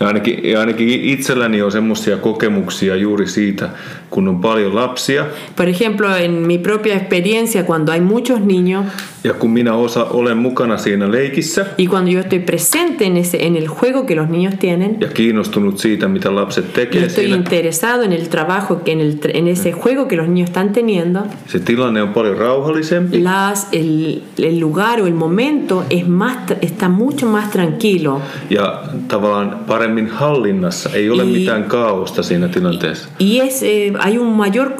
Ja 0.00 0.06
ainakin, 0.06 0.50
ja 0.50 0.60
ainakin 0.60 0.88
itselläni 0.88 1.62
on 1.62 1.72
semmoisia 1.72 2.16
kokemuksia 2.16 2.96
juuri 2.96 3.26
siitä, 3.26 3.68
kun 4.10 4.28
on 4.28 4.40
paljon 4.40 4.74
lapsia. 4.74 5.26
Por 5.56 5.68
ejemplo, 5.68 6.16
en 6.16 6.46
mi 6.46 6.58
propia 6.58 6.94
experiencia, 6.94 7.64
cuando 7.66 7.92
hay 7.92 8.00
muchos 8.00 8.40
niños. 8.40 8.86
Ja 9.24 9.34
kun 9.34 9.50
minä 9.50 9.74
osa, 9.74 10.04
olen 10.04 10.36
mukana 10.36 10.76
siinä 10.76 11.10
leikissä. 11.10 11.66
Y 11.78 11.86
cuando 11.86 12.10
yo 12.10 12.20
estoy 12.20 12.38
presente 12.38 13.04
en, 13.04 13.16
ese, 13.16 13.38
en 13.40 13.56
el 13.56 13.66
juego 13.68 14.06
que 14.06 14.14
los 14.14 14.28
niños 14.28 14.54
tienen. 14.58 14.96
Ja 15.00 15.08
kiinnostunut 15.08 15.78
siitä, 15.78 16.08
mitä 16.08 16.34
lapset 16.34 16.72
tekee 16.72 17.00
y 17.00 17.04
estoy 17.04 17.24
siinä. 17.24 17.36
interesado 17.36 18.02
en 18.02 18.12
el 18.12 18.28
trabajo, 18.28 18.80
que 18.84 18.92
en, 18.92 19.00
el, 19.00 19.18
en 19.34 19.48
ese 19.48 19.72
juego 19.72 20.08
que 20.08 20.16
los 20.16 20.28
niños 20.28 20.48
están 20.48 20.72
teniendo. 20.72 21.26
Se 21.46 21.60
tilanne 21.60 22.02
on 22.02 22.08
paljon 22.08 22.36
rauhallisempi. 22.38 23.22
Las, 23.22 23.68
el, 23.72 24.22
el 24.38 24.60
lugar 24.60 25.00
o 25.00 25.06
el 25.06 25.14
momento 25.14 25.84
es 25.90 26.08
más, 26.08 26.36
está 26.60 26.88
mucho 26.88 27.26
más 27.26 27.50
tranquilo. 27.50 28.20
Ja 28.50 28.82
tavallaan 29.08 29.58
paremmin 29.66 30.08
hallinnassa. 30.08 30.90
Ei 30.92 31.10
ole 31.10 31.22
y, 31.22 31.26
mitään 31.26 31.64
kaaosta 31.64 32.22
siinä 32.22 32.48
tilanteessa. 32.48 33.08
Y 33.20 33.40
es, 33.40 33.62
eh, 33.62 33.92
hay 34.00 34.18
un 34.18 34.36
mayor, 34.36 34.76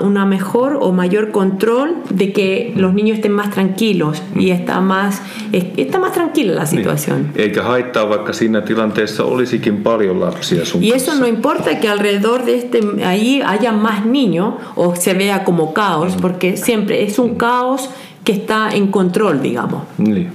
una 0.00 0.26
mejor 0.26 0.78
o 0.80 0.92
mayor 0.92 1.30
control 1.30 1.96
de 2.10 2.32
que 2.32 2.72
los 2.76 2.94
niños 2.94 3.16
estén 3.16 3.32
más 3.32 3.50
tranquilos 3.50 4.22
y 4.36 4.50
está 4.50 4.80
más, 4.80 5.22
está 5.52 5.98
más 5.98 6.12
tranquila 6.12 6.54
la 6.54 6.66
situación. 6.66 7.22
Niin. 7.22 7.32
Eikä 7.36 7.62
haittaa, 7.62 8.08
vaikka 8.08 8.32
siinä 8.32 8.60
tilanteessa 8.60 9.24
olisikin 9.24 9.82
paljon 9.82 10.20
lapsia 10.20 10.64
sun 10.64 10.82
Y 10.82 10.92
eso 10.92 11.14
no 11.14 11.26
importa 11.26 11.80
que 11.80 11.88
alrededor 11.88 12.44
de 12.44 12.56
este, 12.56 12.80
ahí 13.04 13.42
haya 13.42 13.72
más 13.72 14.06
niños 14.06 14.54
o 14.76 14.96
se 14.96 15.14
vea 15.14 15.44
como 15.44 15.72
caos, 15.72 16.16
porque 16.20 16.56
siempre 16.56 17.02
es 17.02 17.18
un 17.18 17.34
caos 17.34 17.90
que 18.24 18.32
está 18.32 18.70
en 18.70 18.88
control, 18.88 19.42
digamos. 19.42 19.82
Niin. 19.98 20.32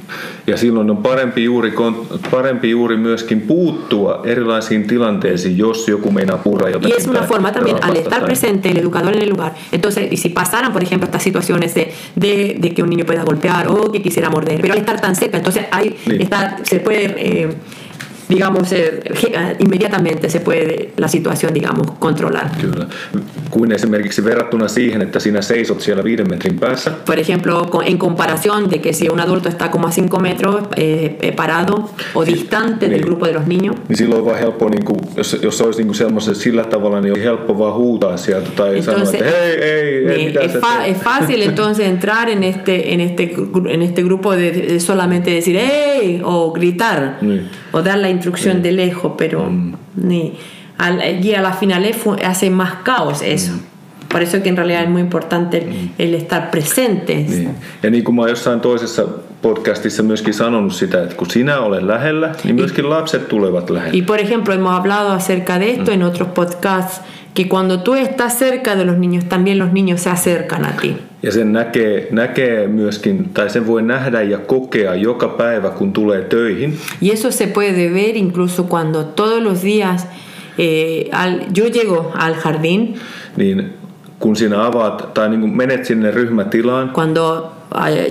Ja 0.47 0.58
silloin 0.58 0.89
on 0.89 0.97
parempi 0.97 1.45
juuri, 1.45 1.73
parempi 2.32 2.71
juuri 2.71 2.97
myöskin 2.97 3.41
puuttua 3.41 4.21
erilaisiin 4.23 4.88
tilanteisiin, 4.88 5.58
jos 5.58 5.88
joku 5.88 6.12
meinaa 6.12 6.38
purra 6.38 6.69
jotakin. 6.69 6.95
Y 6.95 7.02
es 7.02 7.08
una 7.08 7.21
forma 7.21 7.52
también, 7.52 7.78
al 7.82 7.95
estar 7.95 8.26
presente 8.26 8.71
el 8.71 8.78
educador 8.78 9.15
en 9.15 9.21
el 9.21 9.30
lugar. 9.30 9.54
Entonces, 9.71 10.19
si 10.19 10.30
pasaran, 10.30 10.73
por 10.73 10.84
ejemplo, 10.84 11.06
estas 11.06 11.23
situaciones 11.23 11.76
de, 11.76 11.93
de, 12.15 12.58
de 12.60 12.73
que 12.73 12.84
un 12.84 12.89
niño 12.89 13.06
pueda 13.06 13.23
golpear 13.23 13.67
o 13.67 13.91
que 13.91 14.02
quisiera 14.02 14.30
morder, 14.30 14.62
pero 14.62 14.73
al 14.73 14.80
estar 14.80 15.02
tan 15.02 15.15
cerca, 15.15 15.38
entonces 15.38 15.65
hay, 15.71 15.95
niin. 16.06 16.21
está, 16.21 16.58
se 16.63 16.80
puede... 16.80 17.15
Eh, 17.17 17.50
digamos, 18.30 18.72
eh, 18.74 19.00
inmediatamente 19.60 20.30
se 20.30 20.40
puede 20.40 20.90
la 20.98 21.08
situación, 21.08 21.54
digamos, 21.54 21.88
controlar. 22.00 22.50
Kyllä. 22.62 22.88
Kuin 23.50 23.72
esimerkiksi 23.72 24.24
verrattuna 24.24 24.68
siihen, 24.68 25.02
että 25.02 25.20
sinä 25.20 25.42
seisot 25.42 25.82
siellä 25.82 26.04
viiden 26.04 26.30
metrin 26.30 26.60
päässä. 26.60 26.92
Por 27.06 27.20
ejemplo, 27.20 27.70
en 27.86 27.98
comparación 27.98 28.70
de 28.72 28.80
que 28.80 28.94
si 28.94 29.10
un 29.10 29.20
adulto 29.20 29.50
está 29.50 29.70
como 29.72 29.88
a 29.88 29.92
5 29.92 30.20
metros 30.20 30.63
eh, 30.76 31.18
eh, 31.22 31.36
parado 31.36 31.90
o 32.16 32.26
distante 32.26 32.88
niin, 32.88 32.92
del 32.92 33.06
grupo 33.06 33.26
de 33.26 33.34
los 33.34 33.46
niños. 33.46 33.76
Niin 33.88 33.98
silloin 33.98 34.22
on 34.22 34.26
vaan 34.26 34.40
helppo, 34.40 34.70
niin 34.70 34.86
kuin, 34.86 35.00
jos, 35.18 35.38
jos 35.42 35.62
olisi 35.62 35.84
niin 35.84 36.13
kuin 36.22 36.36
sillä 36.36 36.63
tavalla, 36.63 37.02
niin 37.02 37.13
on 37.13 37.20
helppo 37.20 37.60
vaan 37.60 37.74
huutaa 37.74 38.18
sieltä 38.18 38.50
tai 38.56 38.78
entonces, 38.78 39.10
sanoa, 39.10 39.28
että 39.28 39.40
hei, 39.40 39.63
ei, 39.63 40.08
ei, 40.08 40.18
niin, 40.18 40.42
es, 40.42 40.52
fa 40.52 40.86
es 40.86 40.98
fácil 40.98 41.42
entonces 41.42 41.88
entrar 41.88 42.30
en 42.30 42.44
este, 42.44 42.94
en 42.94 43.02
este, 43.02 43.30
en 43.70 43.82
este 43.82 44.04
grupo 44.04 44.36
de, 44.36 44.52
de 44.52 44.80
solamente 44.80 45.32
decir, 45.32 45.58
hey, 45.58 46.22
o 46.24 46.52
gritar, 46.52 47.18
niin. 47.22 47.50
O 47.78 47.84
dar 47.84 48.00
la 48.00 48.10
instrucción 48.10 48.62
de 48.62 48.72
lejos, 48.72 49.13
pero 49.18 49.50
mm. 49.50 49.76
ni, 49.96 50.34
al, 50.78 51.24
y 51.24 51.36
a 51.36 51.42
la 51.42 51.54
final 51.54 51.90
hace 52.26 52.50
más 52.50 52.76
caos 52.84 53.22
eso. 53.22 53.54
Mm. 53.54 53.77
Por 54.10 54.22
eso 54.22 54.41
que 54.41 54.50
en 54.50 54.58
realidad 54.58 54.84
es 54.84 54.89
muy 54.89 55.02
importante 55.02 55.58
el, 55.58 55.65
mm. 55.65 55.89
el 56.00 56.13
estar 56.13 56.52
presente. 56.52 57.15
Niin. 57.15 57.50
Ja 57.84 57.89
niin 57.89 58.04
kuin 58.04 58.15
mä 58.15 58.30
jossain 58.30 58.60
toisessa 58.60 59.08
podcastissa 59.41 60.04
myöskin 60.04 60.34
sanonut 60.34 60.74
sitä, 60.74 61.04
että 61.04 61.15
kun 61.15 61.30
sinä 61.30 61.60
olet 61.60 61.84
lähellä, 61.84 62.36
niin 62.43 62.56
myöskin 62.56 62.86
y, 62.86 62.88
lapset 62.88 63.28
tulevat 63.28 63.70
lähellä. 63.70 63.98
Y 63.98 64.02
por 64.02 64.20
ejemplo, 64.20 64.54
hemos 64.54 64.72
hablado 64.72 65.10
acerca 65.10 65.60
de 65.60 65.70
esto 65.70 65.91
mm. 65.91 65.93
en 65.93 66.04
otros 66.04 66.28
podcasts, 66.28 67.02
que 67.36 67.46
cuando 67.46 67.80
tú 67.80 67.93
estás 67.93 68.39
cerca 68.39 68.76
de 68.76 68.86
los 68.86 68.98
niños, 68.98 69.26
también 69.26 69.60
los 69.60 69.72
niños 69.72 70.02
se 70.02 70.10
acercan 70.10 70.65
a 70.65 70.72
ti. 70.82 70.96
Ja 71.24 71.32
sen 71.32 71.54
näkee, 71.54 72.08
näkee 72.12 72.67
myöskin, 72.67 73.30
tai 73.34 73.50
sen 73.50 73.67
voi 73.67 73.82
nähdä 73.82 74.22
ja 74.22 74.38
kokea 74.38 74.96
joka 74.96 75.28
päivä, 75.28 75.70
kun 75.70 75.93
tulee 75.93 76.22
töihin. 76.22 76.78
Y 77.02 77.12
eso 77.12 77.32
se 77.32 77.48
puede 77.48 77.93
ver 77.93 78.15
incluso 78.15 78.63
cuando 78.63 79.04
todos 79.04 79.43
los 79.43 79.63
días 79.63 80.08
eh, 80.58 81.10
al, 81.12 81.39
yo 81.58 81.65
llego 81.65 82.12
al 82.15 82.36
jardín. 82.36 82.96
Niin 83.38 83.74
kun 84.20 84.36
sinä 84.36 84.66
avaat 84.66 85.14
tai 85.14 85.30
niin 85.30 85.58
menet 85.58 85.86
sinne 85.86 86.12
ryhmätilaan. 86.12 86.90
Cuando 86.90 87.58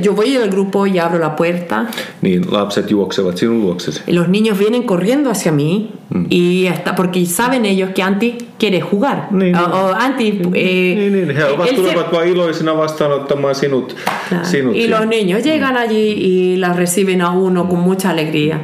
yo 0.02 0.14
voy 0.14 0.36
al 0.36 0.50
grupo 0.50 0.86
y 0.86 0.98
abro 0.98 1.18
la 1.18 1.36
puerta. 1.36 1.86
Niin 2.20 2.44
lapset 2.50 2.90
juoksevat 2.90 3.36
sinun 3.36 3.60
luoksesi. 3.60 4.02
Los 4.06 4.28
niños 4.28 4.58
vienen 4.58 4.82
corriendo 4.82 5.30
hacia 5.30 5.52
mí 5.52 5.92
mm. 6.10 6.26
y 6.30 6.66
hasta 6.66 6.94
porque 6.94 7.24
saben 7.26 7.64
ellos 7.64 7.90
que 7.94 8.02
Antti 8.02 8.38
quiere 8.58 8.80
jugar. 8.80 9.28
Niin, 9.30 9.56
o, 9.56 9.64
o 9.64 9.94
Antti, 9.94 10.32
niin, 10.32 10.54
eh, 10.54 10.96
niin, 10.96 11.12
niin. 11.12 11.36
He 11.36 11.44
ovat 11.44 11.74
tulevat 11.74 12.06
se... 12.10 12.16
vain 12.16 12.28
iloisina 12.28 12.76
vastaanottamaan 12.76 13.54
sinut. 13.54 13.96
Claro. 14.28 14.44
sinut 14.44 14.76
y 14.76 14.88
los 14.88 15.06
niños 15.06 15.42
llegan 15.42 15.74
mm. 15.74 15.78
allí 15.78 16.12
y 16.12 16.56
las 16.56 16.76
reciben 16.76 17.22
a 17.22 17.30
uno 17.30 17.64
mm. 17.64 17.68
con 17.68 17.80
mucha 17.80 18.10
alegría. 18.10 18.60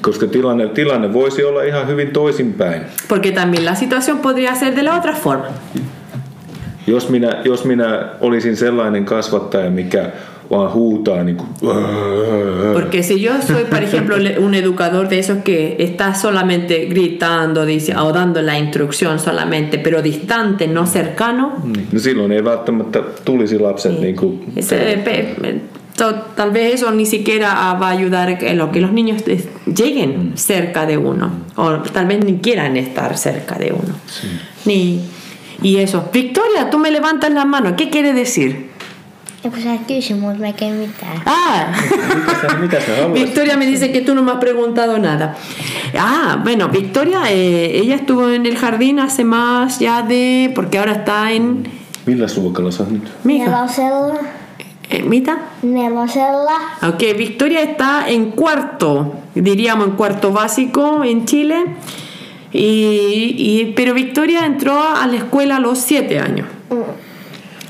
Koska 0.00 0.26
tilanne, 0.26 0.68
tilanne 0.68 1.12
voisi 1.12 1.44
olla 1.44 1.62
ihan 1.62 1.88
hyvin 1.88 2.10
toisinpäin. 2.10 2.82
Porque 3.08 3.32
también 3.32 3.64
la 3.64 3.74
situación 3.74 4.18
podría 4.18 4.54
ser 4.54 4.74
de 4.74 4.82
la 4.82 4.98
otra 4.98 5.14
forma. 5.14 5.48
Jos 6.86 7.08
minä, 7.08 7.36
jos 7.44 7.64
minä 7.64 8.08
olisin 8.20 8.56
sellainen 8.56 9.04
kasvattaja, 9.04 9.70
mikä 9.70 10.10
vaan 10.50 10.72
huutaa 10.72 11.24
niin 11.24 11.36
kuin, 11.36 11.48
Porque 12.72 13.02
si 13.02 13.22
yo 13.26 13.32
soy, 13.46 13.64
por 13.64 13.82
ejemplo, 13.82 14.16
un 14.38 14.54
educador 14.54 15.08
de 15.08 15.18
esos 15.18 15.38
que 15.44 15.76
está 15.78 16.14
solamente 16.14 16.84
gritando 16.86 17.64
dice, 17.66 17.96
o 17.96 18.12
dando 18.12 18.42
la 18.42 18.58
instrucción 18.58 19.18
solamente, 19.18 19.78
pero 19.78 20.02
distante, 20.02 20.66
no 20.66 20.84
cercano, 20.86 21.52
No 21.92 21.98
silloin 21.98 22.32
ei 22.32 22.44
välttämättä 22.44 23.02
tulisi 23.24 23.58
lapset 23.58 24.00
niin. 24.00 24.16
kuin, 24.16 24.44
ese- 24.56 24.98
pe- 25.04 25.34
to- 25.98 26.14
tal 26.36 26.52
vez 26.52 26.74
eso 26.74 26.90
ni 26.90 27.06
siquiera 27.06 27.76
va 27.80 27.86
a 27.86 27.90
ayudar 27.90 28.28
en 28.40 28.58
lo 28.58 28.70
que 28.70 28.80
los 28.80 28.90
niños 28.92 29.22
lleguen 29.78 30.32
cerca 30.36 30.86
de 30.86 30.96
uno, 30.98 31.30
o 31.56 31.70
tal 31.92 32.06
vez 32.06 32.24
ni 32.24 32.38
quieran 32.42 32.76
estar 32.76 33.16
cerca 33.16 33.54
de 33.58 33.72
uno. 33.72 33.94
Ni, 34.66 35.00
y 35.62 35.76
eso. 35.78 36.08
Victoria, 36.12 36.70
tú 36.70 36.78
me 36.78 36.90
levantas 36.90 37.30
la 37.32 37.44
mano, 37.44 37.76
¿qué 37.76 37.90
quiere 37.90 38.12
decir? 38.12 38.70
Sä 39.62 39.74
et 39.74 39.86
kysy 39.86 40.14
multa 40.14 40.38
melkein 40.40 40.74
mitään. 40.74 41.22
Ah, 41.26 41.66
mitä 42.60 42.76
mitä? 42.76 43.14
Victoria 43.14 43.56
me 43.58 43.66
dice 43.66 43.92
que 43.92 44.00
tú 44.00 44.14
no 44.14 44.22
me 44.22 44.30
has 44.32 44.38
preguntado 44.38 44.98
nada. 44.98 45.34
Ah, 45.98 46.38
bueno, 46.42 46.68
Victoria, 46.70 47.20
eh, 47.30 47.78
ella 47.78 47.94
estuvo 47.96 48.30
en 48.30 48.46
el 48.46 48.56
jardín 48.56 48.98
hace 49.00 49.22
más 49.24 49.78
ya 49.80 50.00
de, 50.02 50.50
porque 50.54 50.78
ahora 50.78 50.92
está 50.92 51.30
en, 51.32 51.68
Milläs 52.06 52.36
luokalla 52.38 52.70
sä 52.70 52.84
nyt? 52.90 53.08
mija, 53.24 53.50
Nelosella. 53.50 54.14
eh, 54.90 55.02
Mita. 55.02 55.36
Nelosella. 55.62 56.56
Ok, 56.88 57.02
Victoria 57.18 57.60
está 57.62 58.08
en 58.08 58.30
cuarto, 58.30 59.12
diríamos 59.34 59.88
en 59.88 59.92
cuarto 59.96 60.32
básico 60.32 61.04
en 61.04 61.26
Chile, 61.26 61.56
y, 62.54 63.34
y- 63.38 63.72
pero 63.76 63.94
Victoria 63.94 64.46
entró 64.46 64.80
a 64.80 65.06
la 65.06 65.16
escuela 65.16 65.56
a 65.56 65.60
los 65.60 65.78
siete 65.78 66.18
años. 66.20 66.46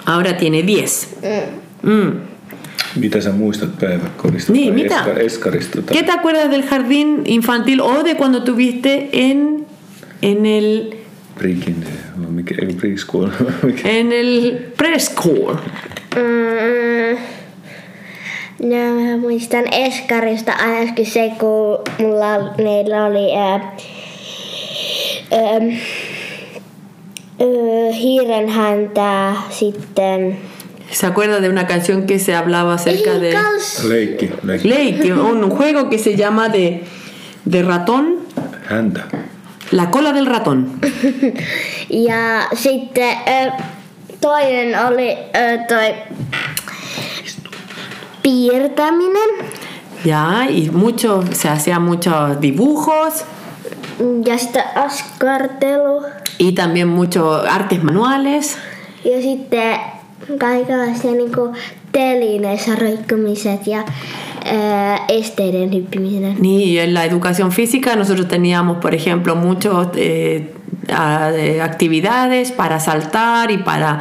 Ahora 0.06 0.36
tiene 0.36 0.62
10. 0.62 1.16
Mm. 1.82 2.12
Mitä 2.96 3.20
sä 3.20 3.30
muistat 3.32 3.78
päiväkodista 3.80 4.52
Niin, 4.52 4.74
tai 4.74 4.82
mitä? 4.82 5.00
eska- 5.04 5.20
eskarista? 5.20 5.82
Tai... 5.82 5.96
¿Qué 5.96 6.02
te 6.04 6.12
acuerdas 6.12 6.50
del 6.50 6.62
jardín 6.62 7.22
infantil 7.24 7.80
o 7.80 8.04
de 8.04 8.14
cuando 8.14 8.40
tuviste 8.40 9.08
en, 9.12 9.66
en 10.22 10.46
el 10.46 10.94
mikä, 12.30 12.54
ei 12.62 12.74
preschool. 12.74 13.28
mikä? 13.62 13.88
en 13.98 14.12
el 14.12 14.52
preschool? 14.76 15.54
Mm, 16.16 17.18
no, 18.68 19.00
mä 19.10 19.16
muistan 19.16 19.64
Eskarista 19.72 20.52
ainakin 20.52 21.06
se, 21.06 21.32
kun 21.38 21.78
mulla, 21.98 22.54
meillä 22.58 23.04
oli 23.06 23.36
ää, 23.36 23.76
ää, 25.30 25.40
ää, 27.40 27.92
hiiren 27.92 28.48
häntä 28.48 29.32
sitten. 29.50 30.38
¿Se 30.90 31.06
acuerda 31.06 31.40
de 31.40 31.48
una 31.48 31.66
canción 31.66 32.06
que 32.06 32.18
se 32.18 32.34
hablaba 32.34 32.74
acerca 32.74 33.18
de 33.18 33.34
leikki. 33.88 34.30
Lake, 34.42 35.12
un 35.12 35.50
juego 35.50 35.88
que 35.88 35.98
se 35.98 36.16
llama 36.16 36.48
de, 36.48 36.84
de 37.44 37.62
ratón, 37.62 38.18
Häntä. 38.70 39.00
la 39.72 39.90
cola 39.90 40.12
del 40.12 40.26
ratón? 40.26 40.80
Ja 42.08 42.48
sitten 42.54 43.16
ää, 43.26 43.68
toinen 44.20 44.86
oli 44.86 45.16
ää, 45.32 45.58
toi 45.68 45.94
piirtäminen. 48.22 49.30
Ya, 50.04 50.46
y 50.50 50.70
mucho, 50.70 51.24
se 51.32 51.48
hacían 51.48 51.82
muchos 51.82 52.40
dibujos 52.40 53.24
Ja 54.26 54.38
sitten 54.38 54.62
askartelu. 54.74 56.02
y 56.38 56.52
también 56.52 56.88
muchos 56.88 57.46
artes 57.46 57.82
manuales. 57.82 58.58
Ja 59.04 59.22
sitten 59.22 59.78
kaikenlaisia 60.38 61.10
niinku 61.10 61.52
telineissä 61.92 62.74
roikkumiset 62.74 63.66
ja 63.66 63.84
ää, 64.44 64.98
esteiden 65.08 65.72
hyppiminen. 65.72 66.36
Y 66.44 66.78
en 66.78 66.94
la 66.94 67.04
educación 67.04 67.50
física 67.52 67.96
nosotros 67.96 68.28
teníamos, 68.28 68.76
por 68.78 68.94
ejemplo, 68.94 69.36
muchas 69.36 69.88
actividades 71.62 72.52
para 72.52 72.80
saltar 72.80 73.50
y 73.50 73.58
para 73.58 74.00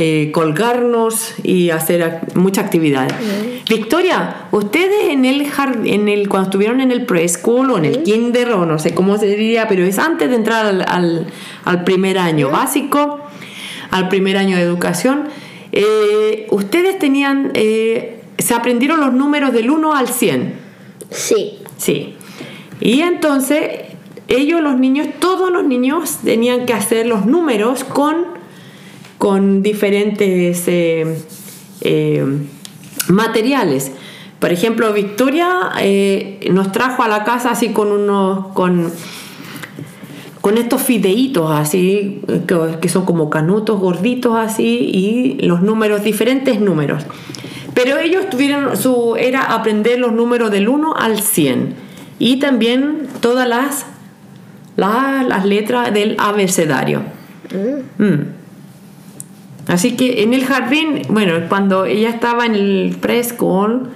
eh, 0.00 0.30
colgarnos 0.32 1.34
y 1.42 1.70
hacer 1.70 2.02
ac- 2.02 2.34
muchas 2.36 2.64
actividades. 2.66 3.12
Victoria, 3.68 4.46
ustedes 4.52 5.08
en 5.10 5.24
el, 5.24 5.44
en 5.84 6.08
el 6.08 6.28
cuando 6.28 6.48
estuvieron 6.50 6.80
en 6.80 6.92
el 6.92 7.04
preschool 7.04 7.70
o 7.72 7.78
en 7.78 7.84
el 7.84 8.02
kinder 8.04 8.52
o 8.52 8.64
no 8.64 8.78
sé 8.78 8.94
cómo 8.94 9.18
se 9.18 9.26
diría, 9.26 9.66
pero 9.66 9.84
es 9.84 9.98
antes 9.98 10.30
de 10.30 10.36
entrar 10.36 10.66
al, 10.66 10.82
al- 10.86 11.26
al 11.64 11.82
primer 11.84 12.16
año 12.18 12.48
básico, 12.50 13.20
al 13.90 14.08
primer 14.08 14.36
año 14.36 14.56
de 14.56 14.62
educación, 14.62 15.24
eh, 15.72 16.46
ustedes 16.50 16.98
tenían, 16.98 17.50
eh, 17.54 18.20
se 18.38 18.54
aprendieron 18.54 19.00
los 19.00 19.12
números 19.12 19.52
del 19.52 19.68
1 19.68 19.94
al 19.94 20.08
100. 20.08 20.54
Si. 21.10 21.58
Sí. 21.76 22.14
Y 22.80 23.00
entonces 23.00 23.62
ellos, 24.28 24.60
los 24.62 24.78
niños, 24.78 25.08
todos 25.18 25.50
los 25.50 25.64
niños 25.64 26.18
tenían 26.24 26.66
que 26.66 26.72
hacer 26.74 27.06
los 27.06 27.26
números 27.26 27.82
con, 27.82 28.37
con 29.18 29.62
diferentes 29.62 30.64
eh, 30.68 31.18
eh, 31.80 32.24
materiales. 33.08 33.92
Por 34.38 34.52
ejemplo, 34.52 34.92
Victoria 34.92 35.70
eh, 35.80 36.48
nos 36.52 36.70
trajo 36.72 37.02
a 37.02 37.08
la 37.08 37.24
casa 37.24 37.50
así 37.50 37.70
con 37.70 37.88
unos 37.90 38.48
con, 38.54 38.90
con 40.40 40.56
estos 40.58 40.80
fideitos 40.82 41.50
así 41.50 42.20
que, 42.46 42.78
que 42.80 42.88
son 42.88 43.04
como 43.04 43.28
canutos 43.30 43.80
gorditos 43.80 44.36
así 44.36 44.90
y 45.40 45.42
los 45.46 45.60
números 45.62 46.04
diferentes 46.04 46.60
números. 46.60 47.02
Pero 47.74 47.98
ellos 47.98 48.30
tuvieron 48.30 48.76
su 48.76 49.16
era 49.16 49.42
aprender 49.54 49.98
los 49.98 50.12
números 50.12 50.50
del 50.52 50.68
1 50.68 50.94
al 50.96 51.20
100 51.20 51.74
y 52.20 52.38
también 52.38 53.08
todas 53.20 53.48
las 53.48 53.86
la- 54.76 55.24
las 55.28 55.44
letras 55.44 55.92
del 55.92 56.14
abecedario. 56.20 57.02
Mm. 57.98 58.37
Así 59.68 59.96
que 59.96 60.22
en 60.22 60.34
el 60.34 60.44
jardín, 60.44 61.02
bueno, 61.08 61.34
cuando 61.48 61.84
ella 61.84 62.08
estaba 62.08 62.46
en 62.46 62.54
el 62.54 62.96
preschool, 63.00 63.90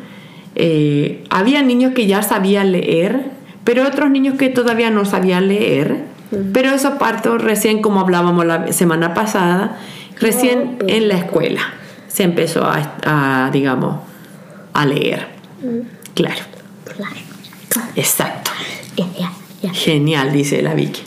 eh, 0.54 1.24
había 1.30 1.62
niños 1.62 1.94
que 1.94 2.06
ya 2.06 2.22
sabían 2.22 2.72
leer, 2.72 3.30
pero 3.64 3.86
otros 3.86 4.10
niños 4.10 4.36
que 4.36 4.50
todavía 4.50 4.90
no 4.90 5.04
sabían 5.04 5.48
leer. 5.48 6.12
Pero 6.54 6.70
eso 6.70 6.98
parto 6.98 7.36
recién, 7.36 7.82
como 7.82 8.00
hablábamos 8.00 8.46
la 8.46 8.72
semana 8.72 9.12
pasada, 9.12 9.78
recién 10.18 10.78
en 10.86 11.08
la 11.08 11.16
escuela 11.16 11.60
se 12.08 12.22
empezó 12.22 12.64
a, 12.64 12.96
a, 13.04 13.50
digamos, 13.50 13.96
a 14.72 14.86
leer. 14.86 15.26
Claro, 16.14 16.42
exacto. 17.96 18.50
Ja, 18.96 19.06
ja, 19.18 19.32
ja. 19.62 19.74
Genial, 19.74 20.32
dice 20.32 20.62
la 20.62 20.74
Vicky. 20.74 21.02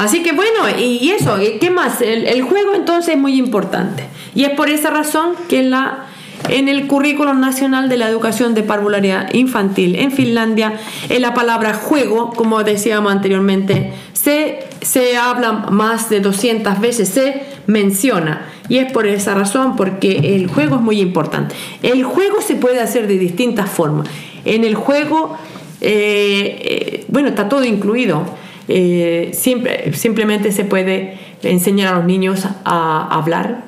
Así 0.00 0.22
que 0.22 0.32
bueno, 0.32 0.78
y 0.78 1.10
eso, 1.10 1.36
¿qué 1.60 1.70
más? 1.70 2.00
El, 2.00 2.40
juego 2.40 2.74
entonces 2.74 3.16
es 3.16 3.20
muy 3.20 3.34
importante. 3.34 4.04
Y 4.34 4.44
es 4.44 4.50
por 4.50 4.70
esa 4.70 4.88
razón 4.88 5.34
que 5.46 5.60
en, 5.60 5.70
la, 5.70 6.06
en 6.48 6.70
el 6.70 6.86
currículum 6.86 7.38
nacional 7.38 7.90
de 7.90 7.98
la 7.98 8.08
educación 8.08 8.54
de 8.54 8.62
parvularia 8.62 9.28
infantil 9.34 9.96
en 9.96 10.10
Finlandia, 10.10 10.72
en 11.10 11.20
la 11.20 11.34
palabra 11.34 11.74
juego, 11.74 12.30
como 12.30 12.64
decíamos 12.64 13.12
anteriormente, 13.12 13.92
se, 14.14 14.60
se 14.80 15.18
habla 15.18 15.52
más 15.52 16.08
de 16.08 16.20
200 16.20 16.80
veces, 16.80 17.10
se 17.10 17.42
menciona. 17.66 18.46
Y 18.70 18.78
es 18.78 18.90
por 18.90 19.06
esa 19.06 19.34
razón, 19.34 19.76
porque 19.76 20.34
el 20.34 20.46
juego 20.46 20.76
es 20.76 20.80
muy 20.80 20.98
importante. 20.98 21.54
El 21.82 22.04
juego 22.04 22.40
se 22.40 22.54
puede 22.54 22.80
hacer 22.80 23.06
de 23.06 23.18
distintas 23.18 23.68
formas. 23.68 24.08
En 24.46 24.64
el 24.64 24.76
juego 24.76 25.36
eh, 25.80 26.58
eh, 26.62 27.04
bueno, 27.08 27.28
está 27.28 27.48
todo 27.48 27.64
incluido. 27.64 28.24
Eh, 28.72 29.32
simplemente 29.34 30.52
se 30.52 30.64
puede 30.64 31.18
enseñar 31.42 31.92
a 31.92 31.96
los 31.96 32.06
niños 32.06 32.46
a 32.64 33.08
hablar, 33.10 33.64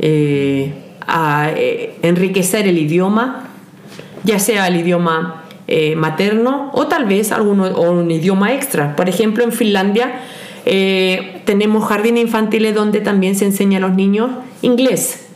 eh, 0.00 0.74
a 1.06 1.50
eh, 1.54 1.94
enriquecer 2.02 2.66
el 2.66 2.76
idioma, 2.76 3.50
ya 4.24 4.40
sea 4.40 4.66
el 4.66 4.80
idioma 4.80 5.44
eh, 5.68 5.96
materno 5.96 6.70
o 6.74 6.86
tal 6.86 7.06
vez 7.06 7.32
alguno, 7.32 7.66
o 7.66 7.90
un 7.90 8.10
idioma 8.10 8.52
extra. 8.52 8.94
Por 8.96 9.08
ejemplo, 9.08 9.42
en 9.42 9.52
Finlandia 9.52 10.20
eh, 10.64 11.42
tenemos 11.44 11.84
jardines 11.84 12.22
infantiles 12.22 12.74
donde 12.74 13.00
también 13.00 13.34
se 13.34 13.46
enseña 13.46 13.78
a 13.78 13.80
los 13.80 13.94
niños 13.94 14.30
inglés 14.62 15.26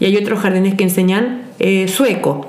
y 0.00 0.04
hay 0.04 0.16
otros 0.16 0.40
jardines 0.40 0.74
que 0.74 0.84
enseñan 0.84 1.42
eh, 1.58 1.86
sueco. 1.88 2.48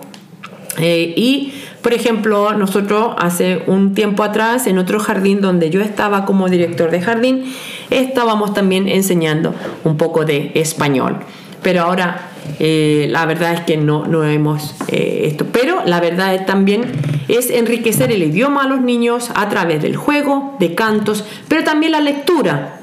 Y, 0.79 1.53
por 1.81 1.93
ejemplo, 1.93 2.53
nosotros 2.53 3.15
hace 3.17 3.63
un 3.67 3.93
tiempo 3.93 4.23
atrás, 4.23 4.67
en 4.67 4.77
otro 4.77 4.99
jardín 4.99 5.41
donde 5.41 5.69
yo 5.69 5.81
estaba 5.81 6.25
como 6.25 6.47
director 6.47 6.91
de 6.91 7.01
jardín, 7.01 7.53
estábamos 7.89 8.53
también 8.53 8.87
enseñando 8.87 9.53
un 9.83 9.97
poco 9.97 10.23
de 10.25 10.51
español. 10.55 11.17
Pero 11.63 11.81
ahora 11.81 12.31
eh, 12.59 13.07
la 13.09 13.25
verdad 13.25 13.53
es 13.53 13.61
que 13.61 13.77
no, 13.77 14.05
no 14.05 14.23
hemos 14.23 14.75
eh, 14.87 15.23
esto. 15.25 15.45
Pero 15.51 15.83
la 15.85 15.99
verdad 15.99 16.35
es 16.35 16.45
también 16.45 16.91
es 17.27 17.49
enriquecer 17.49 18.11
el 18.11 18.23
idioma 18.23 18.63
a 18.63 18.67
los 18.67 18.81
niños 18.81 19.31
a 19.35 19.49
través 19.49 19.81
del 19.81 19.95
juego, 19.95 20.55
de 20.59 20.75
cantos, 20.75 21.23
pero 21.47 21.63
también 21.63 21.91
la 21.93 22.01
lectura. 22.01 22.79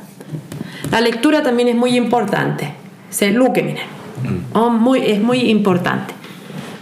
La 0.91 1.01
lectura 1.01 1.43
también 1.43 1.69
es 1.69 1.77
muy 1.77 1.97
importante. 1.97 2.73
Se 3.11 3.31
lukeminen. 3.31 3.87
On 4.53 4.81
muy, 4.81 5.01
es 5.05 5.21
muy 5.21 5.51
importante. 5.51 6.15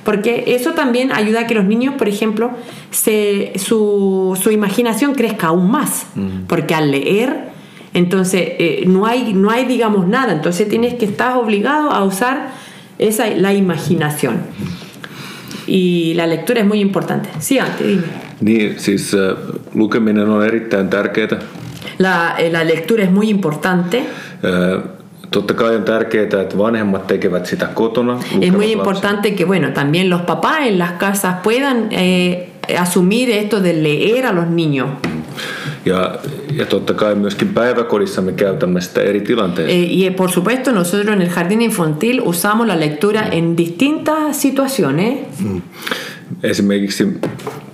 Porque 0.07 0.45
eso 0.47 0.73
también 0.73 1.13
ayuda 1.13 1.41
a 1.41 1.47
que 1.47 1.55
los 1.55 1.67
niños, 1.67 1.97
por 1.97 2.09
ejemplo, 2.09 2.53
se, 2.91 3.53
su, 3.57 4.39
su 4.41 4.51
imaginación 4.53 5.15
crezca 5.15 5.49
aún 5.49 5.71
más, 5.71 6.07
porque 6.47 6.75
al 6.75 6.93
leer, 6.93 7.49
entonces 7.93 8.43
eh, 8.59 8.85
no, 8.87 9.05
hay, 9.05 9.35
no 9.35 9.51
hay, 9.51 9.67
digamos, 9.67 10.07
nada, 10.07 10.33
entonces 10.33 10.69
tienes 10.69 10.95
que 10.95 11.05
estar 11.05 11.37
obligado 11.37 11.91
a 11.91 12.05
usar 12.05 12.53
esa, 12.99 13.27
la 13.29 13.53
imaginación. 13.53 14.37
Y 15.67 16.15
la 16.15 16.29
lectura 16.29 16.61
es 16.61 16.67
muy 16.67 16.79
importante. 16.79 17.29
Sí, 17.41 17.59
antes, 17.59 17.85
dime. 17.85 18.05
Niin, 18.41 18.79
siis 18.79 19.15
äh, 19.15 19.35
lukeminen 19.75 20.29
on 20.29 20.45
erittäin 20.45 20.89
tärkeää. 20.89 21.39
La, 21.99 22.35
eh, 22.39 22.53
la 22.53 22.65
lectura 22.65 23.05
es 23.05 23.11
muy 23.11 23.29
importante. 23.29 23.99
Äh, 23.99 24.96
Totta 25.31 25.55
kai 25.55 25.77
on 25.77 25.83
tärkeää, 25.83 26.43
että 26.43 26.59
vanhemmat 26.59 27.07
tekevät 27.07 27.47
sitä 27.47 27.67
kotona. 27.75 28.19
Es 28.41 28.53
muy 28.53 28.73
importante 28.73 29.31
que, 29.31 29.45
bueno, 29.45 29.71
también 29.71 30.11
los 30.11 30.21
papás 30.21 30.59
en 30.61 30.79
las 30.79 30.93
casas 30.93 31.35
puedan 31.43 31.89
eh, 31.91 32.49
asumir 32.79 33.31
esto 33.31 33.63
de 33.63 33.73
leer 33.73 34.27
a 34.27 34.33
los 34.33 34.47
niños. 34.49 34.89
Ja, 35.87 36.19
ja 36.57 36.67
totta 36.67 36.95
kai 36.95 37.15
myöskin 37.15 37.49
päiväkodissa 37.49 38.23
me 38.23 38.33
käytämme 38.33 38.81
sitä 38.81 39.01
eri 39.01 39.21
tilanteissa. 39.21 39.73
Eh, 39.73 39.93
y 39.93 40.07
eh, 40.07 40.17
por 40.17 40.31
supuesto, 40.31 40.73
nosotros 40.73 41.17
en 41.17 41.23
el 41.23 41.29
jardín 41.29 41.63
infantil 41.63 42.23
usamos 42.25 42.67
la 42.67 42.81
lectura 42.81 43.29
en 43.29 43.57
distintas 43.57 44.37
situaciones. 44.37 45.19
Esimerkiksi 46.43 47.21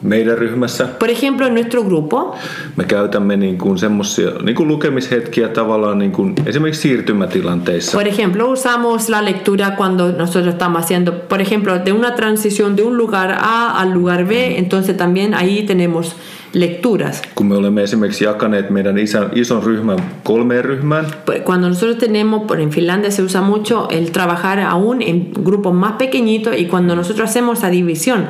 meidän 0.03 0.39
ryhmässä 0.39 0.89
Por 0.99 1.11
ejemplo, 1.11 1.47
en 1.47 1.55
nuestro 1.55 1.83
grupo 1.83 2.37
me 2.77 2.85
käytämme 2.85 3.37
niin 3.37 3.59
kuin 3.59 3.79
semmosia 3.79 4.31
niin 4.43 4.57
kuin 4.57 4.69
lukemishetkiä 4.69 5.49
tavallaan 5.49 5.99
niin 5.99 6.13
kuin 6.13 6.35
esimerkiksi 6.47 6.83
siirtymätilanteissa. 6.83 7.99
Por 7.99 8.09
ejemplo, 8.09 8.51
usamos 8.51 9.09
la 9.09 9.25
lectura 9.25 9.77
cuando 9.77 10.13
nosotros 10.13 10.55
estamos 10.55 10.83
haciendo, 10.83 11.13
por 11.29 11.41
ejemplo, 11.41 11.79
de 11.85 11.93
una 11.93 12.15
transición 12.15 12.77
de 12.77 12.83
un 12.83 12.97
lugar 12.97 13.31
A 13.41 13.81
al 13.81 13.93
lugar 13.93 14.27
B, 14.27 14.59
entonces 14.59 14.97
también 14.97 15.35
ahí 15.35 15.63
tenemos 15.67 16.17
lecturas. 16.53 17.23
Kun 17.35 17.47
me 17.47 17.57
olemme 17.57 17.83
esimerkiksi 17.83 18.25
jakaneet 18.25 18.71
meidän 18.71 18.99
isän, 18.99 19.31
ison 19.35 19.63
ryhmän 19.63 19.99
kolmeen 20.25 20.65
ryhmään, 20.65 21.07
Pues, 21.25 21.43
Cuando 21.45 21.69
nosotros 21.69 21.99
tenemos, 21.99 22.43
por 22.47 22.61
en 22.61 22.71
Finlandia 22.71 23.11
se 23.11 23.23
usa 23.23 23.41
mucho 23.41 23.89
el 23.91 24.11
trabajar 24.11 24.61
aún 24.61 25.03
en 25.03 25.33
grupos 25.33 25.75
más 25.75 25.93
pequeñitos 25.93 26.57
y 26.59 26.67
cuando 26.67 26.97
nosotros 26.97 27.31
hacemos 27.31 27.59
esa 27.59 27.71
división 27.71 28.27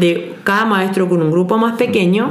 de 0.00 0.34
cada 0.44 0.64
maestro 0.64 1.08
con 1.08 1.22
un 1.22 1.30
grupo 1.30 1.58
más 1.58 1.74
pequeño. 1.78 2.30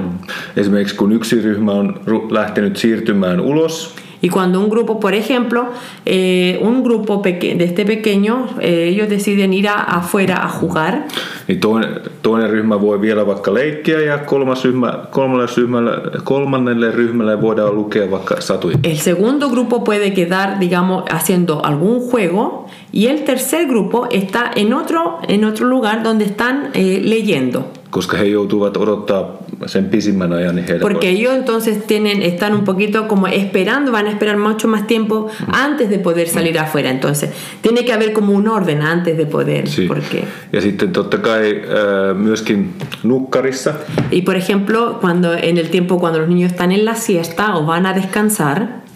Esimerkiksi 0.55 0.95
kun 0.95 1.11
yksi 1.11 1.41
ryhmä 1.41 1.71
on 1.71 1.99
lähtenyt 2.29 2.77
siirtymään 2.77 3.39
ulos, 3.39 3.95
y 4.21 4.29
cuando 4.29 4.59
un 4.59 4.69
grupo, 4.69 4.99
por 4.99 5.13
ejemplo, 5.13 5.67
eh, 6.05 6.59
un 6.61 6.83
grupo 6.83 7.21
de 7.23 7.63
este 7.63 7.85
pequeño, 7.85 8.47
eh, 8.59 8.89
ellos 8.89 9.09
deciden 9.09 9.53
ir 9.53 9.67
a, 9.67 9.81
afuera 9.81 10.43
a 10.45 10.49
jugar, 10.49 11.07
niin 11.47 11.59
toinen, 11.59 11.89
toinen 12.21 12.49
ryhmä 12.49 12.81
voi 12.81 13.01
vielä 13.01 13.27
vaikka 13.27 13.53
leikkiä 13.53 13.99
ja 13.99 14.17
kolmas 14.17 14.65
ryhmä, 14.65 14.93
kolmannelle, 15.11 15.51
ryhmälle, 15.57 15.91
kolmannelle 16.23 16.91
ryhmälle 16.91 17.41
voidaan 17.41 17.75
lukea 17.75 18.11
vaikka 18.11 18.41
satuja. 18.41 18.77
El 18.83 18.97
segundo 18.97 19.49
grupo 19.49 19.83
puede 19.83 20.13
quedar, 20.13 20.59
digamos, 20.59 21.03
haciendo 21.09 21.65
algún 21.65 21.99
juego 21.99 22.67
y 22.93 23.07
el 23.07 23.23
tercer 23.23 23.67
grupo 23.67 24.07
está 24.09 24.51
en 24.55 24.73
otro, 24.73 25.19
en 25.27 25.45
otro 25.45 25.67
lugar 25.67 26.03
donde 26.03 26.25
están 26.25 26.69
eh, 26.73 27.01
leyendo. 27.03 27.76
Koska 27.89 28.17
he 28.17 28.25
joutuvat 28.25 28.77
odottaa 28.77 29.37
sen 29.65 29.85
pisimmän 29.85 30.33
ajan, 30.33 30.55
niin 30.55 30.79
Porque 30.81 31.09
ellos 31.09 31.33
entonces 31.33 31.85
tienen, 31.87 32.21
están 32.21 32.53
un 32.53 32.63
poquito 32.63 33.07
como 33.07 33.27
esperando, 33.27 33.91
van 33.91 34.07
a 34.07 34.09
esperar 34.09 34.37
mucho 34.37 34.67
más 34.67 34.87
tiempo 34.87 35.29
antes 35.47 35.89
de 35.89 35.97
poder 35.99 36.27
salir 36.27 36.59
afuera. 36.59 36.89
Entonces, 36.89 37.29
tiene 37.61 37.85
que 37.85 37.93
haber 37.93 38.13
como 38.13 38.33
un 38.33 38.47
orden 38.47 38.81
antes 38.81 39.17
de 39.17 39.25
poder. 39.25 39.67
Si- 39.67 39.87
Porque, 39.87 40.23
Ja 40.53 40.61
sitten 40.61 40.91
totta 40.91 41.17
kai 41.17 41.61
ää, 41.61 42.13
myöskin 42.13 42.73
nukkarissa 43.03 43.73
y 44.11 44.21
por 44.21 44.35
ejemplo, 44.35 44.97
cuando 45.01 45.33
en 45.33 45.57
el 45.57 45.69
tiempo 45.69 45.97
cuando 45.99 46.19
los 46.19 46.27
niños 46.29 46.51
están 46.51 46.71
en 46.71 46.83
la 46.85 46.95
siesta 46.95 47.55
o 47.57 47.65
van 47.65 47.85
a 47.85 47.93
descansar, 47.93 48.86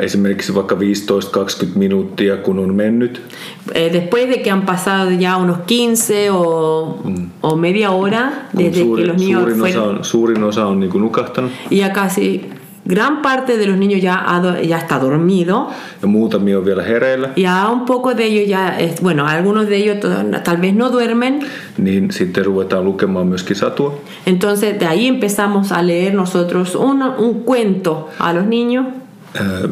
esimerkiksi 0.00 0.54
vaikka 0.54 0.74
15-20 0.74 0.78
minuuttia 1.74 2.36
kun 2.36 2.58
on 2.58 2.74
mennyt, 2.74 3.22
eh, 3.74 3.92
después 3.92 4.28
de 4.28 4.38
que 4.38 4.50
han 4.50 4.62
pasado 4.62 5.10
ya 5.10 5.36
unos 5.36 5.58
15 5.66 6.30
o, 6.30 7.02
o 7.42 7.56
media 7.56 7.90
hora 7.90 8.32
desde 8.58 8.84
que 8.96 9.06
los 9.06 9.16
niños 9.16 9.42
suurin, 9.42 9.62
osa 9.62 9.72
fueron, 9.72 9.96
on, 9.96 10.04
suurin 10.04 10.44
osa 10.44 10.66
on 10.66 10.80
niin 10.80 10.92
nukahtanut. 11.00 11.52
Casi 11.94 12.50
gran 12.84 13.22
parte 13.22 13.58
de 13.58 13.66
los 13.66 13.76
niños 13.76 14.02
ya, 14.02 14.14
ha 14.14 14.60
ya 14.60 14.78
está 14.78 14.98
dormido, 14.98 15.68
ja 16.02 16.08
muutamia 16.08 16.58
on 16.58 16.64
vielä 16.64 16.82
hereillä, 16.82 17.28
ya 17.36 17.68
un 17.70 17.84
poco 17.84 18.14
de 18.14 18.24
ellos 18.24 18.48
ya, 18.48 18.74
bueno, 19.02 19.26
algunos 19.26 19.68
de 19.68 19.76
ellos 19.76 20.00
to- 20.00 20.40
tal 20.44 20.60
vez 20.60 20.74
no 20.74 20.92
duermen, 20.92 21.40
niin 21.78 22.10
sitten 22.10 22.44
ruvetaan 22.44 22.84
lukemaan 22.84 23.26
myöskin 23.26 23.56
satua. 23.56 23.94
entonces 24.26 24.78
de 24.80 24.86
ahí 24.86 25.06
empezamos 25.06 25.72
a 25.72 25.82
leer 25.82 26.14
nosotros 26.14 26.74
un, 26.74 27.02
un 27.02 27.34
cuento 27.44 28.08
a 28.18 28.32
los 28.32 28.46
niños 28.46 28.86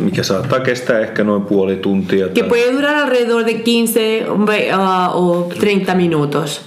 mikä 0.00 0.22
saattaa 0.22 0.60
kestää 0.60 1.00
ehkä 1.00 1.24
noin 1.24 1.42
puoli 1.42 1.76
tuntia. 1.76 2.26
que 2.28 2.42
puede 2.42 2.72
durar 2.72 2.96
alrededor 2.96 3.46
de 3.46 3.54
15 3.64 4.00
ve- 4.46 4.72
ah, 4.72 5.16
o 5.16 5.50
30 5.60 5.94
minutos. 5.94 6.60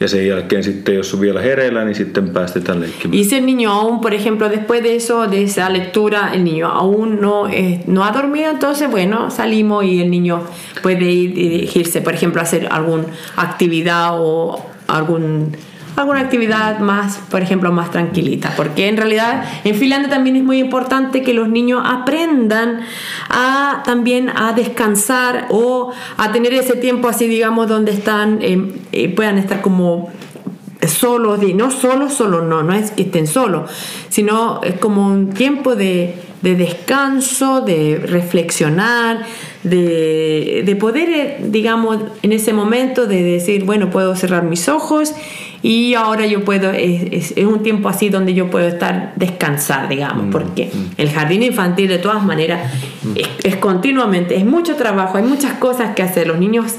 ja 0.00 0.08
sen 0.08 0.26
jälkeen 0.26 0.64
sitten, 0.64 0.94
jos 0.94 1.14
on 1.14 1.20
vielä 1.20 1.40
hereillä, 1.40 1.84
niin 1.84 1.94
sitten 1.94 2.28
päästetään 2.30 2.80
leikkimään. 2.80 3.20
Y 3.20 3.24
si 3.24 3.36
el 3.36 3.44
niño 3.46 3.70
aún, 3.70 4.00
por 4.00 4.12
ejemplo, 4.14 4.48
después 4.50 4.82
de 4.82 4.96
eso, 4.96 5.30
de 5.30 5.42
esa 5.42 5.72
lectura, 5.72 6.32
el 6.34 6.42
niño 6.44 6.68
aún 6.68 7.20
no, 7.20 7.46
eh, 7.46 7.80
no 7.86 8.02
ha 8.04 8.10
dormido, 8.12 8.50
entonces, 8.50 8.90
bueno, 8.90 9.30
salimos 9.30 9.84
y 9.84 10.00
el 10.02 10.10
niño 10.10 10.40
puede 10.82 11.04
ir 11.04 11.34
dirigirse, 11.34 12.00
por 12.00 12.14
ejemplo, 12.14 12.40
a 12.40 12.44
hacer 12.44 12.66
alguna 12.70 13.04
actividad 13.36 14.08
o 14.12 14.58
algún, 14.88 15.56
alguna 15.96 16.20
actividad 16.20 16.78
más, 16.78 17.18
por 17.30 17.42
ejemplo, 17.42 17.70
más 17.72 17.90
tranquilita. 17.90 18.52
Porque 18.56 18.88
en 18.88 18.96
realidad 18.96 19.44
en 19.64 19.74
Finlandia 19.74 20.08
también 20.10 20.36
es 20.36 20.42
muy 20.42 20.58
importante 20.58 21.22
que 21.22 21.34
los 21.34 21.48
niños 21.48 21.82
aprendan 21.84 22.80
a 23.28 23.82
también 23.84 24.30
a 24.30 24.52
descansar 24.52 25.46
o 25.50 25.92
a 26.16 26.32
tener 26.32 26.54
ese 26.54 26.76
tiempo 26.76 27.08
así, 27.08 27.26
digamos, 27.28 27.68
donde 27.68 27.92
están, 27.92 28.38
eh, 28.42 28.72
eh, 28.92 29.08
puedan 29.14 29.38
estar 29.38 29.60
como 29.60 30.10
solos, 30.86 31.40
de- 31.40 31.54
no 31.54 31.70
solo, 31.70 32.10
solo, 32.10 32.42
no, 32.42 32.62
no 32.62 32.72
es 32.72 32.90
que 32.90 33.02
estén 33.02 33.26
solos, 33.28 33.70
sino 34.08 34.60
es 34.64 34.78
como 34.80 35.06
un 35.06 35.30
tiempo 35.30 35.76
de, 35.76 36.16
de 36.42 36.56
descanso, 36.56 37.60
de 37.60 38.00
reflexionar, 38.04 39.22
de, 39.62 40.62
de 40.66 40.76
poder, 40.76 41.08
eh, 41.10 41.36
digamos, 41.48 41.98
en 42.22 42.32
ese 42.32 42.52
momento 42.52 43.06
de 43.06 43.22
decir, 43.22 43.64
bueno, 43.64 43.90
puedo 43.90 44.16
cerrar 44.16 44.42
mis 44.42 44.68
ojos 44.68 45.14
y 45.62 45.94
ahora 45.94 46.26
yo 46.26 46.44
puedo, 46.44 46.70
es, 46.72 47.02
es- 47.12 47.32
es 47.36 47.44
un 47.44 47.62
tiempo 47.62 47.88
así 47.88 48.08
donde 48.08 48.34
yo 48.34 48.50
puedo 48.50 48.66
estar, 48.66 49.12
descansar, 49.16 49.88
digamos, 49.88 50.26
porque 50.32 50.70
el 50.96 51.10
jardín 51.10 51.42
infantil 51.42 51.88
de 51.88 51.98
todas 51.98 52.24
maneras 52.24 52.72
es, 53.14 53.28
es 53.44 53.56
continuamente, 53.56 54.36
es 54.36 54.44
mucho 54.44 54.74
trabajo, 54.76 55.18
hay 55.18 55.24
muchas 55.24 55.52
cosas 55.54 55.94
que 55.94 56.02
hacer, 56.02 56.26
los 56.26 56.38
niños 56.38 56.74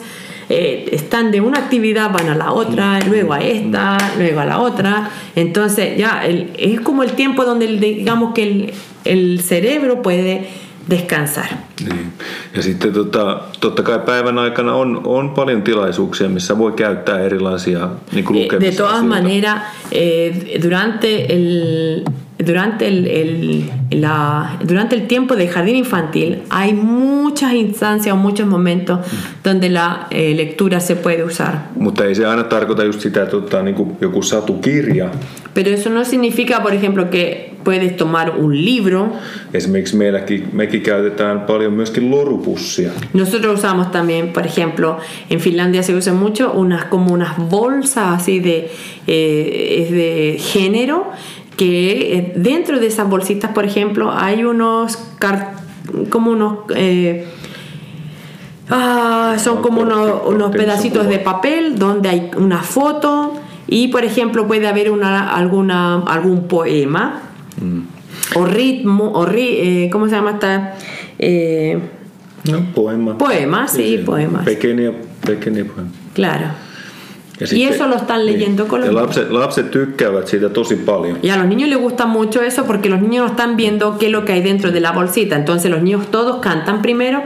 eh, 0.49 0.89
están 0.91 1.31
de 1.31 1.39
una 1.39 1.57
actividad, 1.59 2.11
van 2.11 2.27
a 2.27 2.35
la 2.35 2.51
otra, 2.51 2.99
luego 3.07 3.31
a 3.33 3.39
esta, 3.39 3.97
luego 4.17 4.41
a 4.41 4.45
la 4.45 4.59
otra. 4.59 5.09
Entonces 5.37 5.97
ya 5.97 6.25
el- 6.25 6.49
es 6.59 6.81
como 6.81 7.01
el 7.03 7.13
tiempo 7.13 7.45
donde 7.45 7.65
el- 7.65 7.79
digamos 7.79 8.33
que 8.33 8.43
el, 8.43 8.73
el 9.05 9.39
cerebro 9.41 10.01
puede 10.01 10.45
descansar. 10.89 11.45
Niin. 11.89 12.13
Ja 12.55 12.61
sitten 12.63 12.93
tota, 12.93 13.39
totta 13.59 13.83
kai 13.83 13.99
päivän 13.99 14.39
aikana 14.39 14.75
on, 14.75 15.01
on 15.03 15.29
paljon 15.29 15.61
tilaisuuksia, 15.61 16.29
missä 16.29 16.57
voi 16.57 16.71
käyttää 16.71 17.19
erilaisia 17.19 17.89
niin 18.11 18.25
kuin 18.25 18.39
Eh, 18.39 18.59
De 18.59 18.71
todas 18.71 19.03
maneras, 19.03 19.59
eh, 19.91 20.35
durante 20.63 21.25
el 21.29 22.03
durante 22.47 22.87
el, 22.87 23.05
el- 23.05 23.61
la, 24.01 24.45
durante 24.69 24.95
el 24.95 25.01
tiempo 25.01 25.35
del 25.35 25.47
jardín 25.47 25.75
infantil 25.75 26.35
hay 26.49 26.73
muchas 26.73 27.53
instancias 27.53 28.13
o 28.13 28.17
muchos 28.17 28.47
momentos 28.47 28.99
donde 29.43 29.69
la 29.69 30.07
eh, 30.11 30.33
lectura 30.35 30.79
se 30.79 30.95
puede 30.95 31.23
usar. 31.23 31.53
Mutta 31.75 32.05
ei 32.05 32.15
se 32.15 32.25
aina 32.25 32.43
tarkoita 32.43 32.83
just 32.83 32.99
sitä, 33.01 33.23
että 33.23 33.37
ottaa 33.37 33.61
niin 33.61 33.75
kuin 33.75 33.97
joku 34.01 34.21
satukirja. 34.21 35.09
Pero 35.53 35.69
eso 35.69 35.89
no 35.89 36.03
significa, 36.03 36.59
por 36.59 36.73
ejemplo, 36.73 37.05
que 37.11 37.52
puedes 37.63 37.95
tomar 37.97 38.29
un 38.37 38.65
libro 38.65 39.07
Esimerkiksi 39.53 39.95
meilläkin, 39.95 40.49
mekin 40.53 40.81
käytetään 40.81 41.41
paljon 41.41 41.73
myöskin 41.73 42.11
lorupussia. 42.11 42.91
Nosotros 43.13 43.59
usamos 43.59 43.87
también, 43.87 44.33
por 44.33 44.45
ejemplo, 44.45 44.97
en 45.29 45.39
Finlandia 45.39 45.83
se 45.83 45.95
usa 45.95 46.13
mucho 46.13 46.51
unas 46.51 46.85
como 46.85 47.13
unas 47.13 47.37
bolsas 47.37 48.21
así 48.21 48.39
de, 48.39 48.69
eh, 49.07 49.87
de 49.91 50.37
género 50.39 51.11
que 51.57 52.17
eh, 52.17 52.33
dentro 52.35 52.79
de 52.79 52.87
esas 52.87 53.09
bolsitas, 53.09 53.51
por 53.51 53.65
ejemplo, 53.65 54.11
hay 54.11 54.43
unos 54.43 54.97
como 56.09 56.31
unos 56.31 56.57
eh, 56.75 57.25
ah, 58.69 59.35
son 59.37 59.61
como 59.61 59.81
unos, 59.81 60.21
unos 60.25 60.51
pedacitos 60.51 61.07
de 61.07 61.19
papel 61.19 61.77
donde 61.77 62.09
hay 62.09 62.31
una 62.37 62.63
foto 62.63 63.33
y, 63.67 63.87
por 63.87 64.03
ejemplo, 64.03 64.47
puede 64.47 64.67
haber 64.67 64.91
una, 64.91 65.33
alguna, 65.35 66.03
algún 66.05 66.47
poema 66.47 67.32
o 68.35 68.45
ritmo 68.45 69.11
o 69.13 69.25
ri- 69.25 69.57
eh, 69.59 69.89
¿cómo 69.91 70.07
se 70.07 70.15
llama 70.15 70.31
esta? 70.31 70.75
Eh, 71.19 71.77
No, 72.51 72.59
poema. 72.75 73.17
Poema, 73.17 73.67
sí, 73.67 74.01
poemas. 74.05 74.43
Pekenia, 74.45 74.91
pekenia 75.25 75.63
poema. 75.65 75.89
Claro. 76.13 76.47
Ja 77.39 77.55
y 77.55 77.63
eso 77.63 77.87
lo 77.87 77.95
están 77.95 78.25
leyendo 78.25 78.67
con 78.67 78.81
los 78.81 78.93
lapset, 78.93 79.31
lapset 79.31 79.71
tykkäävät 79.71 80.27
siitä 80.27 80.49
tosi 80.49 80.75
paljon. 80.75 81.17
Y 81.23 81.29
a 81.29 81.37
los 81.37 81.47
niños 81.47 81.67
les 81.69 81.79
gusta 81.79 82.05
mucho 82.05 82.41
eso 82.43 82.65
porque 82.65 82.89
los 82.89 83.01
niños 83.01 83.31
están 83.31 83.55
viendo 83.57 83.97
qué 83.97 84.05
es 84.05 84.11
lo 84.11 84.23
que 84.23 84.33
hay 84.33 84.41
dentro 84.41 84.71
de 84.71 84.79
la 84.79 84.91
bolsita. 84.91 85.35
Entonces 85.35 85.71
los 85.71 85.81
niños 85.81 86.11
todos 86.11 86.41
cantan 86.41 86.81
primero 86.81 87.23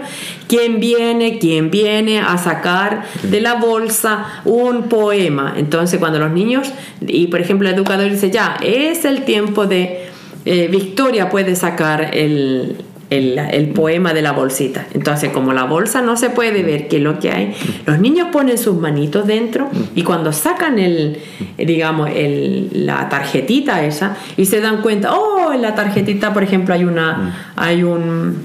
quién 0.47 0.79
viene, 0.79 1.39
quién 1.39 1.69
viene 1.71 2.19
a 2.21 2.37
sacar 2.37 3.03
de 3.23 3.41
la 3.41 3.55
bolsa 3.55 4.25
un 4.45 4.83
poema. 4.83 5.53
Entonces 5.57 5.99
cuando 5.99 6.19
los 6.19 6.31
niños, 6.31 6.71
y 7.05 7.27
por 7.27 7.41
ejemplo 7.41 7.67
el 7.67 7.75
educador 7.75 8.09
dice, 8.09 8.31
ya, 8.31 8.57
es 8.61 9.03
el 9.03 9.23
tiempo 9.25 9.65
de 9.65 10.07
eh, 10.47 10.67
Victoria 10.69 11.29
puede 11.29 11.55
sacar 11.55 12.15
el... 12.15 12.77
El, 13.09 13.69
poema 13.73 14.13
de 14.13 14.21
la 14.21 14.33
bolsita. 14.33 14.85
Entonces, 14.93 15.29
como 15.29 15.53
la 15.53 15.63
bolsa 15.63 16.01
no 16.01 16.17
se 16.17 16.29
puede 16.29 16.61
ver 16.61 16.89
qué 16.89 16.97
es 16.97 17.01
lo 17.01 17.19
que 17.19 17.31
hay, 17.31 17.53
los 17.85 17.99
niños 17.99 18.27
ponen 18.33 18.57
sus 18.57 18.75
manitos 18.75 19.25
dentro 19.25 19.69
y 19.95 20.03
cuando 20.03 20.33
sacan 20.33 20.77
el, 20.77 21.17
digamos, 21.57 22.09
el, 22.13 22.69
la 22.85 23.07
tarjetita 23.07 23.85
esa 23.85 24.17
y 24.35 24.45
se 24.45 24.59
dan 24.59 24.81
cuenta, 24.81 25.13
oh, 25.13 25.53
en 25.53 25.61
la 25.61 25.73
tarjetita, 25.73 26.33
por 26.33 26.43
ejemplo, 26.43 26.73
hay 26.73 26.83
una, 26.83 27.53
hay 27.55 27.83
un, 27.83 28.43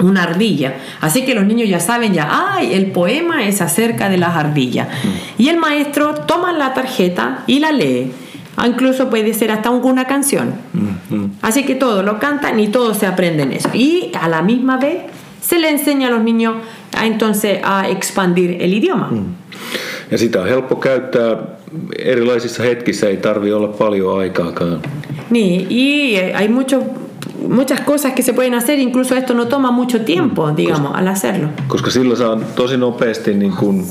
una 0.00 0.22
ardilla. 0.22 0.74
Así 1.00 1.24
que 1.24 1.34
los 1.34 1.44
niños 1.44 1.68
ya 1.68 1.80
saben 1.80 2.12
ya, 2.12 2.28
ay, 2.30 2.74
el 2.74 2.92
poema 2.92 3.46
es 3.46 3.60
acerca 3.60 4.08
de 4.08 4.18
las 4.18 4.36
ardillas. 4.36 4.88
Y 5.36 5.48
el 5.48 5.56
maestro 5.56 6.14
toma 6.14 6.52
la 6.52 6.74
tarjeta 6.74 7.42
y 7.46 7.58
la 7.58 7.72
lee. 7.72 8.12
Ah, 8.58 8.66
Incluso 8.66 9.08
puede 9.08 9.32
ser 9.34 9.50
hasta 9.50 9.70
una 9.70 10.04
canción. 10.04 10.54
Así 11.42 11.64
que 11.64 11.74
todos 11.74 12.04
lo 12.04 12.18
cantan 12.18 12.58
y 12.60 12.68
todos 12.68 12.96
se 12.98 13.06
aprenden 13.06 13.52
eso. 13.52 13.68
Y 13.74 14.10
a 14.20 14.28
la 14.28 14.42
misma 14.42 14.76
vez 14.78 14.96
se 15.40 15.58
le 15.58 15.68
enseña 15.70 16.08
a 16.08 16.10
los 16.10 16.22
niños 16.22 16.54
a, 16.96 17.06
entonces 17.06 17.60
a 17.62 17.88
expandir 17.88 18.56
el 18.60 18.72
idioma. 18.74 19.10
Ja 20.10 20.18
sitä 20.18 20.40
on 20.42 20.48
helppo 20.48 20.76
käyttää 20.76 21.36
erilaisissa 21.98 22.62
hetkissä, 22.62 23.08
ei 23.08 23.16
tarvi 23.16 23.52
olla 23.52 23.68
paljon 23.68 24.18
aikaakaan. 24.18 24.80
Ni- 25.30 25.66
y 25.70 26.16
eh, 26.16 26.32
hay 26.34 26.48
mucho, 26.48 26.82
muchas 27.48 27.80
cosas 27.80 28.12
que 28.12 28.22
se 28.22 28.32
pueden 28.32 28.54
hacer, 28.54 28.78
incluso 28.78 29.14
esto 29.14 29.34
no 29.34 29.46
toma 29.46 29.70
mucho 29.70 29.98
tiempo, 30.00 30.56
digamos, 30.56 30.92
al 30.94 31.06
hacerlo. 31.06 31.48
Koska 31.68 31.90
sillä 31.90 32.16
saa 32.16 32.38
tosi 32.54 32.76
nopeasti 32.76 33.34
niin 33.34 33.52
kuin 33.52 33.84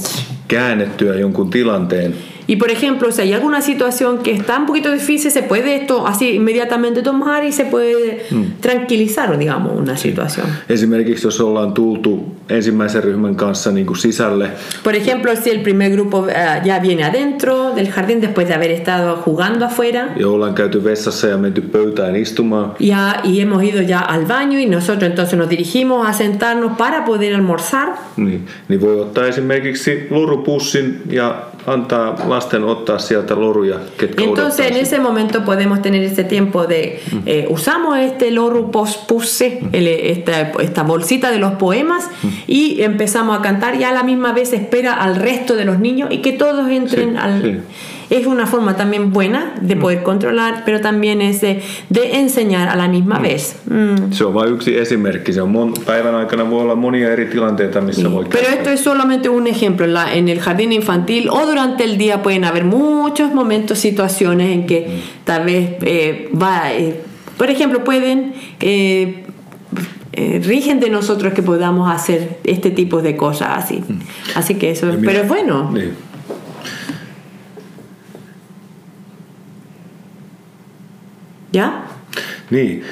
käännettyä 0.47 1.15
jonkun 1.15 1.49
tilanteen. 1.49 2.15
Y 2.47 2.55
por 2.55 2.71
ejemplo, 2.71 3.11
si 3.11 3.21
hay 3.21 3.33
alguna 3.33 3.61
situación 3.61 4.19
que 4.19 4.31
está 4.31 4.57
un 4.57 4.65
poquito 4.65 4.91
difícil, 4.91 5.31
se 5.31 5.43
puede 5.43 5.75
esto 5.75 6.07
así 6.07 6.29
inmediatamente 6.29 7.01
tomar 7.01 7.43
y 7.43 7.51
se 7.51 7.65
puede 7.65 8.23
tranquilizar, 8.61 9.37
digamos, 9.37 9.77
una 9.77 9.97
situación. 9.97 10.47
Esimerkiksi 10.69 11.23
jos 11.23 11.41
ollaan 11.41 11.73
tultu 11.73 12.35
ensimmäisen 12.49 13.03
ryhmän 13.03 13.35
kanssa 13.35 13.71
niin 13.71 13.85
kuin 13.85 13.97
sisälle, 13.97 14.49
Por 14.83 14.95
ejemplo, 14.95 15.35
si 15.35 15.49
el 15.49 15.61
primer 15.61 15.91
grupo 15.91 16.27
eh, 16.27 16.61
ya 16.63 16.79
viene 16.79 17.03
adentro 17.03 17.71
del 17.75 17.89
jardín 17.89 18.21
después 18.21 18.47
de 18.47 18.53
haber 18.53 18.71
estado 18.71 19.17
jugando 19.17 19.65
afuera. 19.65 20.07
Ja 20.19 20.27
ollaan 20.27 20.53
käyty 20.53 20.83
vessassa 20.83 21.27
ja 21.27 21.37
menty 21.37 21.61
pöytään 21.61 22.15
istumaan, 22.15 22.71
ya, 22.79 23.19
y 23.23 23.41
hemos 23.41 23.63
ido 23.63 23.81
ya 23.81 23.99
al 23.99 24.25
baño 24.25 24.59
y 24.59 24.65
nosotros 24.65 25.09
entonces 25.09 25.37
nos 25.37 25.49
dirigimos 25.49 26.07
a 26.07 26.13
sentarnos 26.13 26.77
para 26.77 27.05
poder 27.05 27.35
almorzar, 27.35 27.89
niin, 28.17 28.47
niin 28.67 28.81
voi 28.81 28.99
ottaa 28.99 29.25
esimerkiksi 29.25 30.07
lorupussin 30.09 31.01
ja 31.11 31.35
antaa 31.67 32.15
lasten 32.37 32.63
ottaa 32.63 32.99
sieltä 32.99 33.35
loruja, 33.35 33.75
ketkä 33.97 34.23
Entonces 34.23 34.65
en 34.71 34.77
ese 34.77 34.99
momento 34.99 35.41
podemos 35.41 35.79
tener 35.81 36.03
ese 36.03 36.23
tiempo 36.23 36.67
de 36.69 36.99
eh, 37.25 37.45
usamos 37.49 37.97
este 37.97 38.31
loro 38.31 38.71
pospuse, 38.71 39.59
el- 39.73 39.87
esta, 39.87 40.31
esta 40.61 40.83
bolsita 40.83 41.31
de 41.31 41.39
los 41.39 41.51
poemas 41.53 42.09
y 42.47 42.81
empezamos 42.81 43.39
a 43.39 43.41
cantar 43.41 43.75
y 43.81 43.83
a 43.83 43.91
la 43.91 44.03
misma 44.03 44.33
vez 44.33 44.53
espera 44.53 44.93
al 44.93 45.15
resto 45.15 45.55
de 45.55 45.65
los 45.65 45.79
niños 45.79 46.09
y 46.11 46.17
que 46.21 46.31
todos 46.33 46.69
entren 46.69 47.09
Sí, 47.11 47.17
al... 47.19 47.41
sí. 47.41 47.57
Es 48.09 48.25
una 48.25 48.45
forma 48.47 48.75
también 48.77 49.11
buena 49.11 49.53
de 49.61 49.75
poder 49.75 50.01
controlar, 50.03 50.63
pero 50.65 50.79
también 50.79 51.21
es 51.21 51.41
de, 51.41 51.61
de 51.89 52.19
enseñar 52.19 52.69
a 52.69 52.75
la 52.75 52.87
misma 52.87 53.19
vez. 53.19 53.55
Mm. 53.69 54.11
Se 54.13 54.23
on 54.23 54.33
vain 54.33 54.53
yksi 54.53 54.77
esimerkki. 54.77 55.33
Se 55.33 55.41
on 55.41 55.51
mon, 55.51 55.73
päivän 55.85 56.15
aikana 56.15 56.43
voi 56.49 56.61
olla 56.61 56.75
monia 56.75 57.09
eri 57.11 57.25
tilanteita, 57.25 57.81
missä 57.81 58.09
voi 58.11 58.25
Pero 58.29 58.47
esto 58.47 58.69
es 58.69 58.79
solamente 58.79 59.27
un 59.29 59.47
ejemplo. 59.47 59.85
En, 59.85 59.93
la- 59.93 60.13
en 60.13 60.29
el 60.29 60.39
jardín 60.39 60.71
infantil 60.71 61.27
o 61.29 61.45
durante 61.45 61.83
el 61.83 61.97
día 61.97 62.21
pueden 62.23 62.45
haber 62.45 62.63
muchos 62.63 63.33
momentos, 63.33 63.79
situaciones 63.79 64.51
en 64.53 64.65
que 64.67 64.87
tal 65.25 65.43
vez 65.45 65.71
eh, 65.81 66.29
va, 66.41 66.71
eh, 66.71 67.01
por 67.37 67.49
ejemplo, 67.49 67.83
pueden, 67.83 68.33
eh, 68.61 69.23
eh, 70.13 70.41
rigen 70.43 70.79
de 70.79 70.89
nosotros 70.89 71.33
que 71.33 71.43
podamos 71.43 71.91
hacer 71.93 72.37
este 72.43 72.71
tipo 72.71 73.01
de 73.01 73.15
cosas 73.17 73.49
así. 73.65 73.83
Así 74.35 74.55
que 74.55 74.71
eso, 74.71 74.87
minä- 74.87 75.05
pero 75.05 75.19
es 75.23 75.27
bueno. 75.27 75.69
Niin. 75.71 76.06
¿Ya? 81.57 81.71
Niin. 82.51 82.83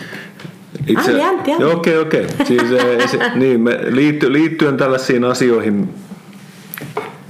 Ah, 0.97 1.30
anti. 1.30 1.51
Joo, 1.59 1.72
Okei, 1.78 1.97
okei. 1.97 2.26
Siis, 2.47 2.61
eh, 2.61 3.07
se, 3.07 3.18
niin, 3.36 3.61
me 3.61 3.78
liitty, 3.89 4.34
liittyen 4.34 4.78
tällaisiin 4.78 5.24
asioihin, 5.24 5.89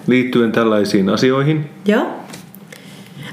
liittyen 0.07 0.51
tällaisiin 0.51 1.09
asioihin, 1.09 1.69
¿Yo? 1.85 2.07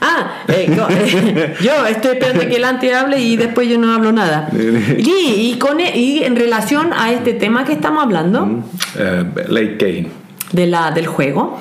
Ah, 0.00 0.26
eh, 0.48 0.68
no, 0.68 0.88
eh, 0.90 1.56
yo 1.60 1.86
estoy 1.86 2.10
esperando 2.12 2.40
que 2.48 2.56
el 2.56 2.64
anti 2.64 2.90
hable 2.90 3.18
y 3.20 3.36
después 3.36 3.68
yo 3.68 3.78
no 3.78 3.94
hablo 3.94 4.12
nada. 4.12 4.48
Y, 4.98 5.50
y, 5.52 5.58
con, 5.58 5.80
e- 5.80 5.96
y 5.98 6.24
en 6.24 6.36
relación 6.36 6.92
a 6.92 7.12
este 7.12 7.32
tema 7.34 7.64
que 7.64 7.72
estamos 7.72 8.02
hablando, 8.02 8.64
eh, 8.98 9.24
leikkeihin. 9.48 10.08
de 10.52 10.66
la, 10.66 10.90
del 10.90 11.06
juego, 11.06 11.60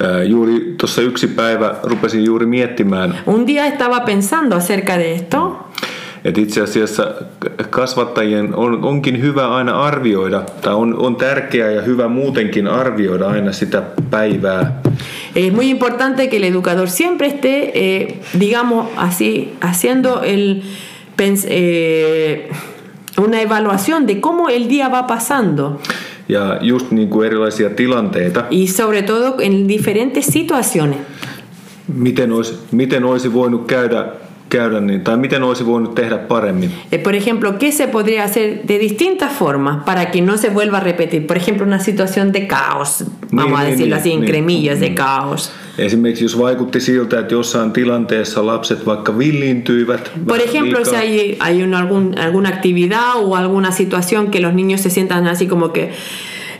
Eh, 0.00 0.28
Juuri 0.28 0.74
tuossa 0.78 1.02
yksi 1.02 1.26
päivä 1.26 1.74
rupesin 1.82 2.24
juuri 2.24 2.46
miettimään, 2.46 3.14
un 3.26 3.46
día 3.46 3.66
estaba 3.66 4.00
pensando 4.00 4.56
acerca 4.56 4.98
de 4.98 5.14
esto 5.14 5.65
että 6.26 6.40
itse 6.40 6.60
asiassa 6.60 7.10
kasvattajien 7.70 8.54
on, 8.54 8.84
onkin 8.84 9.20
hyvä 9.20 9.48
aina 9.48 9.82
arvioida, 9.82 10.42
tai 10.60 10.74
on, 10.74 10.98
on 10.98 11.16
tärkeää 11.16 11.70
ja 11.70 11.82
hyvä 11.82 12.08
muutenkin 12.08 12.68
arvioida 12.68 13.26
aina 13.26 13.52
sitä 13.52 13.82
päivää. 14.10 14.82
Es 15.36 15.52
muy 15.52 15.64
importante 15.64 16.28
que 16.28 16.36
el 16.36 16.42
educador 16.42 16.88
siempre 16.88 17.26
esté, 17.26 17.70
eh, 17.74 18.20
digamos 18.40 18.86
así, 18.96 19.54
haciendo 19.60 20.22
el, 20.22 20.62
eh, 21.48 22.50
una 23.18 23.40
evaluación 23.40 24.06
de 24.06 24.20
cómo 24.20 24.48
el 24.48 24.68
día 24.68 24.88
va 24.90 25.06
pasando 25.06 25.80
Ja 26.28 26.58
just 26.60 26.90
niin 26.90 27.08
kuin 27.08 27.26
erilaisia 27.26 27.70
tilanteita, 27.70 28.46
y 28.50 28.66
sobre 28.66 29.02
todo 29.02 29.36
en 29.40 29.68
diferentes 29.68 30.26
situaciones. 30.26 30.98
miten 31.88 32.32
olisi, 32.32 32.54
miten 32.72 33.04
olisi 33.04 33.32
voinut 33.32 33.66
käydä, 33.66 34.06
käydä 34.48 34.80
niin, 34.80 35.00
tai 35.00 35.16
miten 35.16 35.42
olisi 35.42 35.66
voinut 35.66 35.94
tehdä 35.94 36.18
paremmin. 36.18 36.70
Por 37.02 37.14
ejemplo, 37.14 37.58
¿qué 37.58 37.72
se 37.72 37.86
podría 37.88 38.24
hacer 38.24 38.58
de 38.68 38.78
distintas 38.78 39.32
formas 39.32 39.84
para 39.84 40.10
que 40.10 40.20
no 40.20 40.36
se 40.36 40.50
vuelva 40.50 40.76
a 40.76 40.80
repetir? 40.80 41.26
Por 41.26 41.36
ejemplo, 41.36 41.66
una 41.66 41.78
situación 41.78 42.32
de 42.32 42.46
caos, 42.46 43.04
vamos 43.32 43.58
a 43.58 43.62
niin, 43.62 43.70
decirlo 43.70 43.96
niin, 43.96 44.00
así, 44.00 44.12
en 44.12 44.20
niin. 44.20 44.30
cremillas 44.30 44.80
de 44.80 44.94
caos. 44.94 45.50
Esimerkiksi 45.78 46.24
jos 46.24 46.38
vaikutti 46.38 46.80
siltä, 46.80 47.20
että 47.20 47.34
jossain 47.34 47.72
tilanteessa 47.72 48.46
lapset 48.46 48.86
vaikka 48.86 49.18
villiintyivät 49.18 50.10
Por 50.26 50.40
ejemplo, 50.40 50.84
si 50.84 50.90
liikaa, 50.90 50.98
hay, 50.98 51.36
hay 51.38 51.62
un- 51.62 51.74
algún, 51.74 52.18
alguna 52.18 52.48
actividad 52.48 53.16
o 53.16 53.36
alguna 53.36 53.70
situación 53.72 54.30
que 54.30 54.40
los 54.40 54.54
niños 54.54 54.80
se 54.80 54.90
sientan 54.90 55.26
así 55.26 55.46
como 55.46 55.72
que 55.72 55.90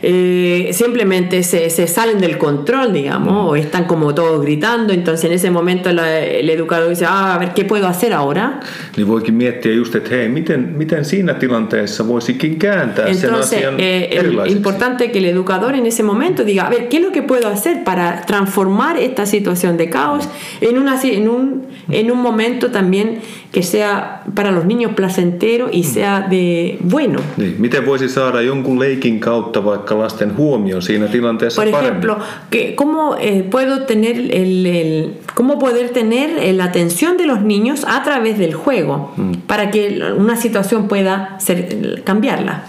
eh, 0.01 0.69
simplemente 0.73 1.43
se, 1.43 1.69
se 1.69 1.87
salen 1.87 2.19
del 2.19 2.37
control, 2.37 2.93
digamos, 2.93 3.49
o 3.49 3.55
están 3.55 3.85
como 3.85 4.13
todos 4.13 4.41
gritando, 4.41 4.93
entonces 4.93 5.25
en 5.25 5.31
ese 5.33 5.51
momento 5.51 5.91
la- 5.91 6.19
el 6.19 6.49
educador 6.49 6.89
dice, 6.89 7.05
ah, 7.05 7.35
a 7.35 7.37
ver, 7.37 7.53
¿qué 7.53 7.65
puedo 7.65 7.87
hacer 7.87 8.13
ahora? 8.13 8.59
niin 8.97 9.07
voikin 9.07 9.33
miettiä 9.35 9.73
just, 9.73 9.95
että 9.95 10.09
hei, 10.15 10.29
miten, 10.29 10.73
miten 10.77 11.05
siinä 11.05 11.33
tilanteessa 11.33 12.07
voisikin 12.07 12.59
kääntää 12.59 13.13
sen 13.13 13.29
Entonces, 13.29 13.53
asian 13.59 13.79
eh, 13.79 14.07
el- 14.11 14.51
importante 14.51 15.07
que 15.11 15.19
el 15.19 15.25
educador 15.25 15.75
en 15.75 15.85
ese 15.85 16.03
momento 16.03 16.43
diga, 16.45 16.67
a 16.67 16.69
ver, 16.69 16.87
¿qué 16.89 16.97
es 16.97 17.03
lo 17.03 17.11
que 17.11 17.21
puedo 17.21 17.47
hacer 17.47 17.83
para 17.83 18.21
transformar 18.25 18.97
esta 18.97 19.25
situación 19.25 19.77
de 19.77 19.89
caos 19.89 20.27
en, 20.61 20.77
una, 20.77 20.99
en, 21.03 21.27
un, 21.29 21.63
en 21.91 22.11
un 22.11 22.21
momento 22.21 22.67
también 22.71 23.19
que 23.51 23.63
sea 23.63 24.23
para 24.35 24.51
los 24.51 24.65
niños 24.65 24.91
placentero 24.95 25.69
y 25.71 25.83
sea 25.83 26.27
de 26.29 26.77
bueno? 26.81 27.19
Niin, 27.37 27.55
miten 27.59 27.85
voisi 27.85 28.09
saada 28.09 28.41
jonkun 28.43 28.79
leikin 28.79 29.19
kautta 29.19 29.65
vaikka 29.65 29.86
lasten 29.95 30.33
huomioon 30.37 30.81
siinä 30.81 31.07
tilanteessa 31.07 31.61
Por 31.61 31.71
paremmin? 31.71 31.89
ejemplo, 31.89 32.17
que 32.49 32.75
¿cómo 32.75 33.15
eh, 33.19 33.43
puedo 33.51 33.85
tener 33.85 34.15
el, 34.17 34.65
el- 34.65 35.13
cómo 35.35 35.57
poder 35.59 35.89
tener 35.89 36.29
eh, 36.39 36.53
la 36.53 36.63
atención 36.65 37.17
de 37.17 37.25
los 37.25 37.41
niños 37.41 37.85
a 37.87 38.03
través 38.03 38.37
del 38.37 38.53
juego 38.53 39.13
para 39.47 39.69
que 39.71 40.01
una 40.17 40.35
situación 40.35 40.87
pueda 40.87 41.35
ser, 41.39 42.01
cambiarla? 42.03 42.63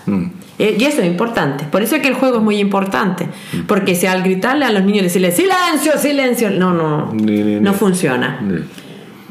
Eh, 0.59 0.77
y 0.79 0.85
eso 0.85 1.01
es 1.03 1.07
importante. 1.07 1.65
Por 1.71 1.83
eso 1.83 1.97
es 1.97 2.03
que 2.03 2.09
el 2.09 2.15
juego 2.15 2.39
es 2.39 2.43
muy 2.43 2.59
importante. 2.59 3.29
Porque 3.67 3.95
si 3.95 4.07
al 4.07 4.23
gritarle 4.23 4.65
a 4.65 4.73
los 4.73 4.83
niños 4.85 5.03
decirle 5.05 5.31
silencio, 5.33 5.93
silencio, 5.99 6.51
no, 6.51 6.73
no, 6.75 7.13
Ni, 7.13 7.43
ni, 7.43 7.61
no 7.61 7.71
ni. 7.71 7.77
funciona. 7.77 8.41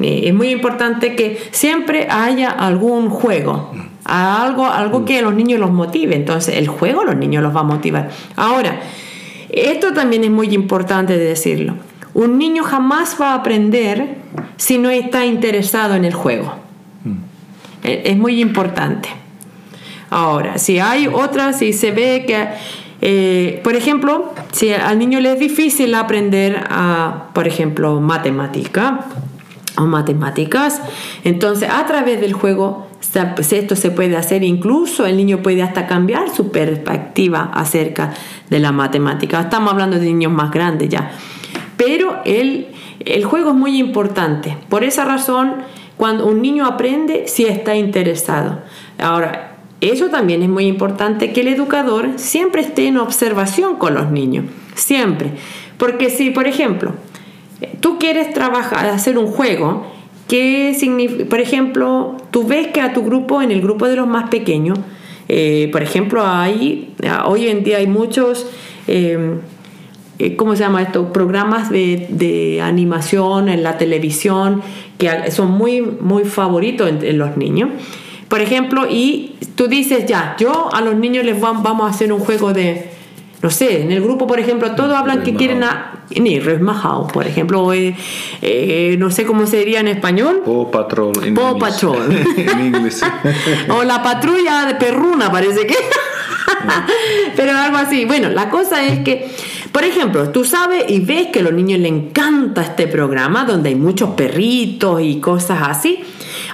Es 0.00 0.32
muy 0.32 0.50
importante 0.50 1.14
que 1.16 1.38
siempre 1.50 2.06
haya 2.08 2.50
algún 2.50 3.10
juego, 3.10 3.72
algo, 4.08 4.66
algo 4.66 5.04
que 5.04 5.18
a 5.18 5.22
los 5.22 5.34
niños 5.34 5.60
los 5.60 5.70
motive. 5.70 6.16
Entonces, 6.16 6.56
el 6.56 6.66
juego 6.68 7.02
a 7.02 7.04
los 7.04 7.16
niños 7.16 7.42
los 7.42 7.54
va 7.54 7.60
a 7.60 7.64
motivar. 7.64 8.10
Ahora, 8.36 8.80
esto 9.50 9.92
también 9.92 10.24
es 10.24 10.30
muy 10.30 10.48
importante 10.54 11.16
de 11.16 11.24
decirlo. 11.24 11.74
un 12.14 12.36
niño 12.38 12.64
jamás 12.64 13.16
va 13.20 13.32
a 13.32 13.34
aprender 13.34 14.16
si 14.56 14.78
no 14.78 14.90
está 14.90 15.24
interesado 15.26 15.94
en 15.94 16.04
el 16.04 16.14
juego. 16.14 16.52
E- 17.84 18.02
Es 18.06 18.16
muy 18.16 18.40
importante. 18.40 19.08
Ahora, 20.10 20.58
si 20.58 20.80
hay 20.80 21.06
otras, 21.06 21.58
si 21.58 21.72
se 21.72 21.92
ve 21.92 22.24
que, 22.26 22.48
eh, 23.02 23.60
por 23.62 23.76
ejemplo, 23.76 24.32
si 24.52 24.72
al 24.72 24.98
niño 24.98 25.20
le 25.20 25.34
es 25.34 25.38
difícil 25.38 25.94
aprender 25.94 26.64
a, 26.70 27.26
por 27.34 27.46
ejemplo, 27.46 28.00
matemática 28.00 29.04
o 29.76 29.82
matemáticas, 29.82 30.80
entonces 31.24 31.68
a 31.70 31.86
través 31.86 32.20
del 32.20 32.32
juego 32.32 32.87
esto 33.14 33.76
se 33.76 33.90
puede 33.90 34.16
hacer, 34.16 34.42
incluso 34.44 35.06
el 35.06 35.16
niño 35.16 35.42
puede 35.42 35.62
hasta 35.62 35.86
cambiar 35.86 36.34
su 36.34 36.50
perspectiva 36.50 37.50
acerca 37.54 38.12
de 38.50 38.58
la 38.58 38.72
matemática. 38.72 39.40
Estamos 39.40 39.72
hablando 39.72 39.98
de 39.98 40.06
niños 40.06 40.32
más 40.32 40.50
grandes 40.50 40.88
ya. 40.88 41.10
Pero 41.76 42.20
el, 42.24 42.68
el 43.00 43.24
juego 43.24 43.50
es 43.50 43.56
muy 43.56 43.78
importante. 43.78 44.56
Por 44.68 44.84
esa 44.84 45.04
razón, 45.04 45.56
cuando 45.96 46.26
un 46.26 46.42
niño 46.42 46.66
aprende, 46.66 47.24
sí 47.26 47.44
está 47.46 47.76
interesado. 47.76 48.60
Ahora, 48.98 49.56
eso 49.80 50.08
también 50.08 50.42
es 50.42 50.48
muy 50.48 50.66
importante 50.66 51.32
que 51.32 51.40
el 51.42 51.48
educador 51.48 52.10
siempre 52.16 52.62
esté 52.62 52.88
en 52.88 52.98
observación 52.98 53.76
con 53.76 53.94
los 53.94 54.10
niños. 54.10 54.46
Siempre. 54.74 55.32
Porque 55.76 56.10
si, 56.10 56.30
por 56.30 56.46
ejemplo, 56.46 56.94
tú 57.80 57.98
quieres 57.98 58.34
trabajar, 58.34 58.86
hacer 58.86 59.18
un 59.18 59.28
juego, 59.28 59.86
que 60.28 61.26
por 61.28 61.40
ejemplo, 61.40 62.16
tú 62.30 62.46
ves 62.46 62.68
que 62.68 62.80
a 62.80 62.92
tu 62.92 63.02
grupo, 63.02 63.42
en 63.42 63.50
el 63.50 63.60
grupo 63.60 63.88
de 63.88 63.96
los 63.96 64.06
más 64.06 64.28
pequeños, 64.28 64.78
eh, 65.28 65.68
por 65.72 65.82
ejemplo, 65.82 66.22
hay, 66.24 66.94
hoy 67.24 67.48
en 67.48 67.64
día 67.64 67.78
hay 67.78 67.86
muchos, 67.86 68.46
eh, 68.86 69.38
eh, 70.18 70.36
¿cómo 70.36 70.54
se 70.54 70.62
llama 70.62 70.82
esto? 70.82 71.12
Programas 71.12 71.70
de, 71.70 72.06
de 72.10 72.60
animación 72.62 73.48
en 73.48 73.62
la 73.62 73.78
televisión 73.78 74.62
que 74.98 75.30
son 75.30 75.50
muy, 75.52 75.80
muy 75.80 76.24
favoritos 76.24 76.88
entre 76.88 77.12
los 77.12 77.36
niños. 77.36 77.70
Por 78.28 78.40
ejemplo, 78.40 78.86
y 78.90 79.36
tú 79.54 79.68
dices, 79.68 80.06
ya, 80.06 80.36
yo 80.38 80.68
a 80.74 80.80
los 80.80 80.94
niños 80.96 81.24
les 81.24 81.40
vam- 81.40 81.62
vamos 81.62 81.86
a 81.86 81.90
hacer 81.90 82.12
un 82.12 82.20
juego 82.20 82.52
de, 82.52 82.90
no 83.42 83.48
sé, 83.50 83.82
en 83.82 83.92
el 83.92 84.02
grupo, 84.02 84.26
por 84.26 84.38
ejemplo, 84.40 84.74
todos 84.74 84.92
hablan 84.94 85.22
que 85.22 85.32
quieren. 85.34 85.60
Ni 86.16 86.40
Resmajao, 86.40 87.06
por 87.08 87.26
ejemplo, 87.26 87.62
o, 87.62 87.72
eh, 87.72 87.94
eh, 88.40 88.96
no 88.98 89.10
sé 89.10 89.26
cómo 89.26 89.46
se 89.46 89.58
diría 89.58 89.80
en 89.80 89.88
español. 89.88 90.42
Paw 90.44 90.70
Patrol 90.70 91.12
in 91.26 91.34
Paw 91.34 91.56
English. 91.56 91.60
Patrol. 91.60 92.12
en 92.36 92.66
inglés. 92.66 93.02
o 93.68 93.84
la 93.84 94.02
patrulla 94.02 94.66
de 94.66 94.74
perruna, 94.76 95.30
parece 95.30 95.66
que. 95.66 95.76
Pero 97.36 97.52
algo 97.52 97.76
así. 97.76 98.04
Bueno, 98.06 98.30
la 98.30 98.48
cosa 98.48 98.82
es 98.84 99.00
que, 99.00 99.30
por 99.70 99.84
ejemplo, 99.84 100.30
tú 100.30 100.44
sabes 100.44 100.84
y 100.88 101.00
ves 101.00 101.28
que 101.28 101.40
a 101.40 101.42
los 101.42 101.52
niños 101.52 101.78
les 101.80 101.92
encanta 101.92 102.62
este 102.62 102.86
programa 102.86 103.44
donde 103.44 103.68
hay 103.68 103.74
muchos 103.74 104.10
perritos 104.10 105.00
y 105.02 105.20
cosas 105.20 105.58
así. 105.62 106.02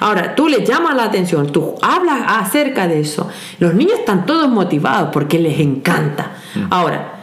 Ahora, 0.00 0.34
tú 0.34 0.48
les 0.48 0.68
llamas 0.68 0.96
la 0.96 1.04
atención, 1.04 1.52
tú 1.52 1.76
hablas 1.80 2.22
acerca 2.26 2.88
de 2.88 3.00
eso. 3.00 3.28
Los 3.60 3.74
niños 3.74 4.00
están 4.00 4.26
todos 4.26 4.48
motivados 4.48 5.10
porque 5.12 5.38
les 5.38 5.60
encanta. 5.60 6.32
Ahora, 6.70 7.13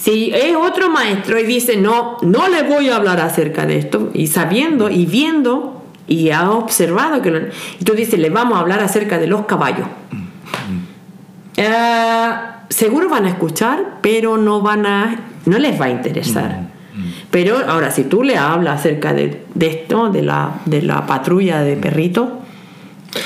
si 0.00 0.30
es 0.32 0.56
otro 0.56 0.88
maestro 0.90 1.38
y 1.38 1.44
dice, 1.44 1.76
no, 1.76 2.16
no 2.22 2.48
le 2.48 2.62
voy 2.62 2.88
a 2.88 2.96
hablar 2.96 3.20
acerca 3.20 3.66
de 3.66 3.76
esto, 3.78 4.10
y 4.14 4.28
sabiendo 4.28 4.88
y 4.88 5.04
viendo 5.06 5.84
y 6.06 6.30
ha 6.30 6.50
observado 6.50 7.20
que 7.22 7.30
lo- 7.30 7.40
y 7.78 7.84
tú 7.84 7.92
dices, 7.94 8.18
le 8.18 8.30
vamos 8.30 8.56
a 8.56 8.60
hablar 8.60 8.80
acerca 8.80 9.18
de 9.18 9.26
los 9.26 9.44
caballos. 9.46 9.86
Eh, 11.56 12.30
seguro 12.68 13.08
van 13.08 13.26
a 13.26 13.30
escuchar, 13.30 13.98
pero 14.00 14.36
no 14.38 14.60
van 14.60 14.86
a, 14.86 15.20
no 15.46 15.58
les 15.58 15.80
va 15.80 15.86
a 15.86 15.90
interesar. 15.90 16.68
Pero 17.30 17.58
ahora, 17.68 17.90
si 17.90 18.04
tú 18.04 18.22
le 18.22 18.36
hablas 18.36 18.80
acerca 18.80 19.12
de, 19.12 19.44
de 19.54 19.66
esto, 19.68 20.08
de 20.10 20.22
la, 20.22 20.54
de 20.64 20.82
la 20.82 21.06
patrulla 21.06 21.60
de 21.62 21.76
perrito 21.76 22.40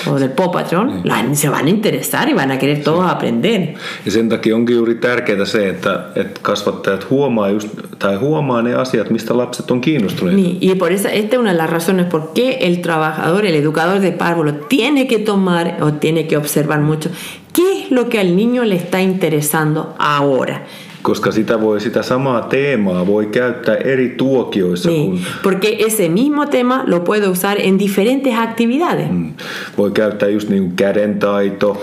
o 0.07 0.19
del 0.21 0.31
Paw 0.31 0.51
Patrol, 0.53 0.89
se 1.33 1.49
van 1.51 1.67
a 1.67 1.69
interesar 1.71 2.29
y 2.29 2.33
van 2.35 2.51
a 2.51 2.59
querer 2.59 2.83
todos 2.85 3.05
aprender. 3.11 3.61
Ja 4.05 4.11
sen 4.11 4.29
takia 4.29 4.57
onkin 4.57 4.77
juuri 4.77 4.95
tärkeää 4.95 5.45
se, 5.45 5.69
että, 5.69 6.01
että 6.17 6.41
kasvattajat 6.43 7.11
huomaa, 7.11 7.51
just, 7.51 7.69
tai 7.99 8.17
huomaa 8.17 8.63
ne 8.63 8.75
asiat, 8.75 9.11
mistä 9.11 9.37
lapset 9.37 9.71
on 9.71 9.81
kiinnostuneita. 9.81 10.37
Ni- 10.41 10.59
Y 10.61 10.75
por 10.75 10.93
eso, 10.93 11.09
esta 11.09 11.37
es 11.37 11.41
una 11.41 11.51
de 11.53 11.59
las 11.59 11.71
razones 11.71 12.07
por 12.07 12.33
qué 12.35 12.59
el 12.61 12.77
trabajador, 12.81 13.45
el 13.47 13.55
educador 13.55 14.01
de 14.01 14.13
párvulo, 14.13 14.53
tiene 14.55 15.07
que 15.07 15.19
tomar 15.19 15.77
o 15.81 15.93
tiene 15.93 16.27
que 16.27 16.37
observar 16.37 16.81
mucho 16.81 17.11
qué 17.53 17.83
es 17.83 17.91
lo 17.91 18.09
que 18.09 18.19
al 18.21 18.37
niño 18.37 18.65
le 18.65 18.77
está 18.77 19.01
interesando 19.03 19.95
ahora. 19.99 20.63
Koska 21.05 21.33
sitä, 21.33 21.61
voi, 21.61 21.81
sitä 21.81 22.03
samaa 22.03 22.41
teemaa 22.43 23.07
voi 23.07 23.27
käyttää 23.27 23.75
eri 23.77 24.09
tuokioissa. 24.09 24.89
Sí, 24.91 24.97
Kun, 25.05 25.21
porque 25.43 25.77
ese 25.87 26.09
mismo 26.09 26.47
tema 26.47 26.83
lo 26.87 27.01
puede 27.05 27.29
usar 27.29 27.57
en 27.61 27.79
diferentes 27.79 28.35
actividades. 28.39 29.11
mm, 29.11 29.33
voi 29.79 29.91
käyttää 29.91 30.29
just 30.29 30.49
niin 30.49 30.63
kuin 30.63 30.77
kädentaito, 30.77 31.83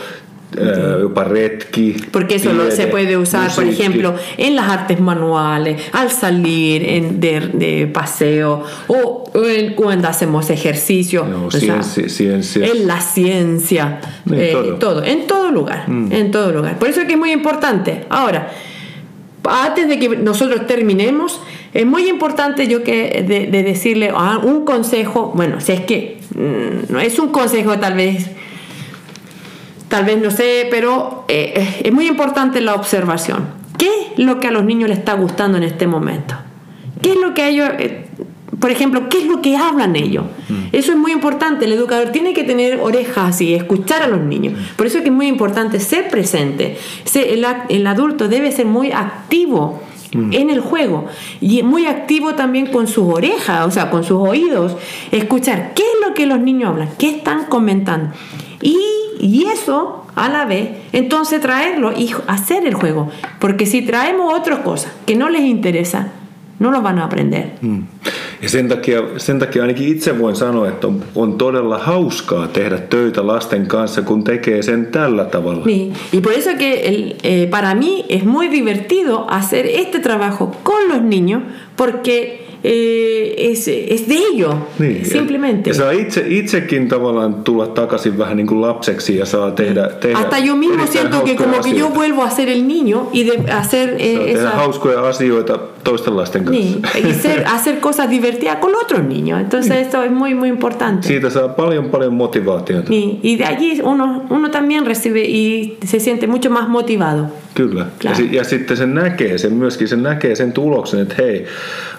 ää, 0.59 0.97
jopa 0.99 1.23
retki, 1.23 1.95
Porque 2.11 2.35
eso 2.35 2.49
se 2.71 2.87
puede 2.87 3.17
usar, 3.17 3.51
por 3.55 3.63
ejemplo, 3.63 4.13
en 4.37 4.55
las 4.55 4.69
artes 4.69 4.99
manuales, 4.99 5.81
al 5.93 6.09
salir 6.09 6.83
en- 6.85 7.21
de, 7.21 7.39
de 7.59 7.87
paseo 7.93 8.63
o 8.87 9.23
en- 9.35 9.73
cuando 9.75 10.07
hacemos 10.07 10.49
ejercicio. 10.49 11.25
No, 11.25 11.45
o 11.45 11.51
sea, 11.51 11.59
ciencia- 11.59 12.09
ciencia. 12.09 12.65
En 12.65 12.87
la 12.87 12.99
ciencia. 12.99 13.99
En 14.31 14.39
eh, 14.41 14.51
todo. 14.51 14.75
Mm. 14.75 14.79
todo, 14.79 15.03
en 15.03 15.27
todo 15.27 15.51
lugar. 15.51 15.85
En 16.09 16.31
todo 16.31 16.51
lugar. 16.51 16.79
Por 16.79 16.89
eso 16.89 17.01
es 17.01 17.05
que 17.07 17.13
es 17.13 17.19
muy 17.19 17.31
importante. 17.31 18.05
Ahora, 18.09 18.49
antes 19.43 19.87
de 19.87 19.99
que 19.99 20.09
nosotros 20.09 20.67
terminemos, 20.67 21.41
es 21.73 21.85
muy 21.85 22.07
importante 22.09 22.67
yo 22.67 22.83
que 22.83 23.23
de, 23.27 23.47
de 23.47 23.63
decirle 23.63 24.11
ah, 24.15 24.39
un 24.43 24.65
consejo, 24.65 25.31
bueno, 25.35 25.61
si 25.61 25.71
es 25.71 25.81
que 25.81 26.19
mm, 26.35 26.91
no 26.91 26.99
es 26.99 27.17
un 27.19 27.29
consejo 27.29 27.77
tal 27.79 27.93
vez, 27.95 28.29
tal 29.87 30.05
vez 30.05 30.21
no 30.21 30.31
sé, 30.31 30.67
pero 30.69 31.25
eh, 31.27 31.81
es 31.83 31.91
muy 31.91 32.07
importante 32.07 32.61
la 32.61 32.75
observación. 32.75 33.61
¿Qué 33.77 33.87
es 33.87 34.19
lo 34.19 34.39
que 34.39 34.47
a 34.47 34.51
los 34.51 34.63
niños 34.63 34.89
les 34.89 34.99
está 34.99 35.13
gustando 35.13 35.57
en 35.57 35.63
este 35.63 35.87
momento? 35.87 36.35
¿Qué 37.01 37.13
es 37.13 37.17
lo 37.17 37.33
que 37.33 37.41
a 37.41 37.49
ellos, 37.49 37.69
eh, 37.79 38.05
por 38.61 38.71
ejemplo, 38.71 39.09
qué 39.09 39.17
es 39.17 39.25
lo 39.25 39.41
que 39.41 39.57
hablan 39.57 39.95
ellos? 39.97 40.23
Eso 40.71 40.91
es 40.93 40.97
muy 40.97 41.11
importante. 41.11 41.65
El 41.65 41.73
educador 41.73 42.09
tiene 42.13 42.33
que 42.33 42.43
tener 42.45 42.79
orejas 42.79 43.41
y 43.41 43.53
escuchar 43.53 44.03
a 44.03 44.07
los 44.07 44.21
niños. 44.21 44.53
Por 44.77 44.85
eso 44.87 44.99
es 44.99 45.03
que 45.03 45.09
es 45.09 45.15
muy 45.15 45.27
importante 45.27 45.79
ser 45.81 46.07
presente. 46.09 46.77
Se- 47.03 47.33
el, 47.33 47.87
adulto 47.87 48.27
debe 48.29 48.51
ser 48.51 48.67
muy 48.67 48.91
activo 48.91 49.81
en 50.13 50.49
el 50.49 50.59
juego 50.59 51.07
y 51.39 51.63
muy 51.63 51.85
activo 51.87 52.35
también 52.35 52.67
con 52.67 52.85
sus 52.87 53.05
orejas, 53.13 53.65
o 53.65 53.71
sea, 53.71 53.89
con 53.89 54.03
sus 54.03 54.17
oídos, 54.19 54.75
escuchar 55.11 55.71
qué 55.73 55.83
es 55.83 56.07
lo 56.07 56.13
que 56.13 56.25
los 56.25 56.39
niños 56.39 56.69
hablan, 56.71 56.89
qué 56.99 57.09
están 57.09 57.45
comentando. 57.45 58.11
Y, 58.61 58.77
y 59.21 59.45
eso, 59.45 60.05
a 60.15 60.27
la 60.29 60.43
vez, 60.45 60.69
entonces 60.91 61.39
traerlo 61.41 61.93
y 61.97 62.13
hacer 62.27 62.67
el 62.67 62.73
juego. 62.75 63.09
Porque 63.39 63.65
si 63.65 63.81
traemos 63.83 64.33
otras 64.37 64.59
cosas 64.59 64.91
que 65.05 65.15
no 65.15 65.29
les 65.29 65.43
interesa, 65.43 66.09
no 66.59 66.71
lo 66.71 66.81
van 66.81 66.99
a 66.99 67.05
aprender. 67.05 67.53
Mm. 67.61 67.79
Ja 68.41 68.49
sen 68.49 68.69
takia, 68.69 69.01
sen 69.17 69.39
takia 69.39 69.61
ainakin 69.61 69.87
itse 69.87 70.19
voin 70.19 70.35
sanoa, 70.35 70.67
että 70.67 70.87
on, 70.87 71.03
on 71.15 71.33
todella 71.33 71.77
hauskaa 71.77 72.47
tehdä 72.47 72.77
töitä 72.77 73.27
lasten 73.27 73.67
kanssa, 73.67 74.01
kun 74.01 74.23
tekee 74.23 74.61
sen 74.61 74.85
tällä 74.85 75.25
tavalla. 75.25 75.65
Y 76.13 76.21
por 76.21 76.33
eso 76.33 76.49
que 76.57 76.73
el, 76.87 77.15
eh, 77.23 77.49
para 77.49 77.75
mí 77.75 78.05
es 78.09 78.23
muy 78.23 78.51
divertido 78.51 79.25
hacer 79.29 79.65
este 79.65 79.99
trabajo 79.99 80.51
con 80.63 80.89
los 80.89 81.01
niños 81.01 81.43
porque 81.77 82.41
eh, 82.63 83.35
es, 83.37 83.67
es 83.67 84.07
de 84.07 84.15
ellos, 84.15 84.55
simplemente. 85.03 85.69
Ja 85.69 85.73
saa 85.73 85.91
itse, 85.91 86.23
itsekin 86.27 86.87
tavallaan 86.87 87.43
tulla 87.43 87.67
takaisin 87.67 88.17
vähän 88.17 88.37
niin 88.37 88.47
kuin 88.47 88.61
lapseksi 88.61 89.17
ja 89.17 89.25
saa 89.25 89.51
tehdä, 89.51 89.89
tehdä 89.99 90.17
Hasta 90.17 90.37
yo 90.37 90.55
mismo 90.55 90.87
siento 90.87 91.23
que 91.23 91.35
como 91.35 91.61
que 91.61 91.79
yo 91.79 91.93
vuelvo 91.95 92.23
a 92.23 92.29
ser 92.29 92.49
el 92.49 92.67
niño 92.67 93.09
y 93.13 93.23
de 93.23 93.51
hacer 93.51 93.95
eh, 93.99 94.31
esa... 94.31 94.49
hauskoja 94.49 95.07
asioita 95.07 95.59
toisten 95.83 96.15
lasten 96.17 96.45
kanssa. 96.45 96.63
Sí, 96.93 96.99
y 97.07 97.13
ser- 97.13 97.43
hacer 97.55 97.79
cosas 97.79 98.09
divertidas 98.09 98.57
con 98.57 98.71
otros 98.83 99.03
niños. 99.03 99.41
Entonces 99.41 99.71
esto 99.77 100.03
es 100.03 100.11
muy, 100.11 100.33
muy 100.35 100.49
importante. 100.49 101.07
Siitä 101.07 101.29
saa 101.29 101.47
paljon 101.47 101.89
paljon 101.89 102.13
motivaatiota. 102.13 102.87
Sí, 102.87 103.19
y 103.23 103.35
de 103.37 103.45
allí 103.45 103.81
uno, 103.83 104.23
uno 104.29 104.49
también 104.51 104.85
recibe 104.85 105.21
y 105.27 105.77
se 105.85 105.99
siente 105.99 106.27
mucho 106.27 106.49
más 106.49 106.67
motivado. 106.69 107.27
Kyllä. 107.53 107.79
Ja, 107.81 107.87
Claro. 107.99 108.15
si, 108.17 108.29
ja 108.35 108.43
sitten 108.43 108.77
sen 108.77 108.93
näkee, 108.93 109.37
sen 109.37 109.53
myöskin 109.53 109.87
sen 109.87 110.03
näkee 110.03 110.35
sen 110.35 110.51
tuloksen, 110.53 110.99
että 111.01 111.15
hei, 111.17 111.45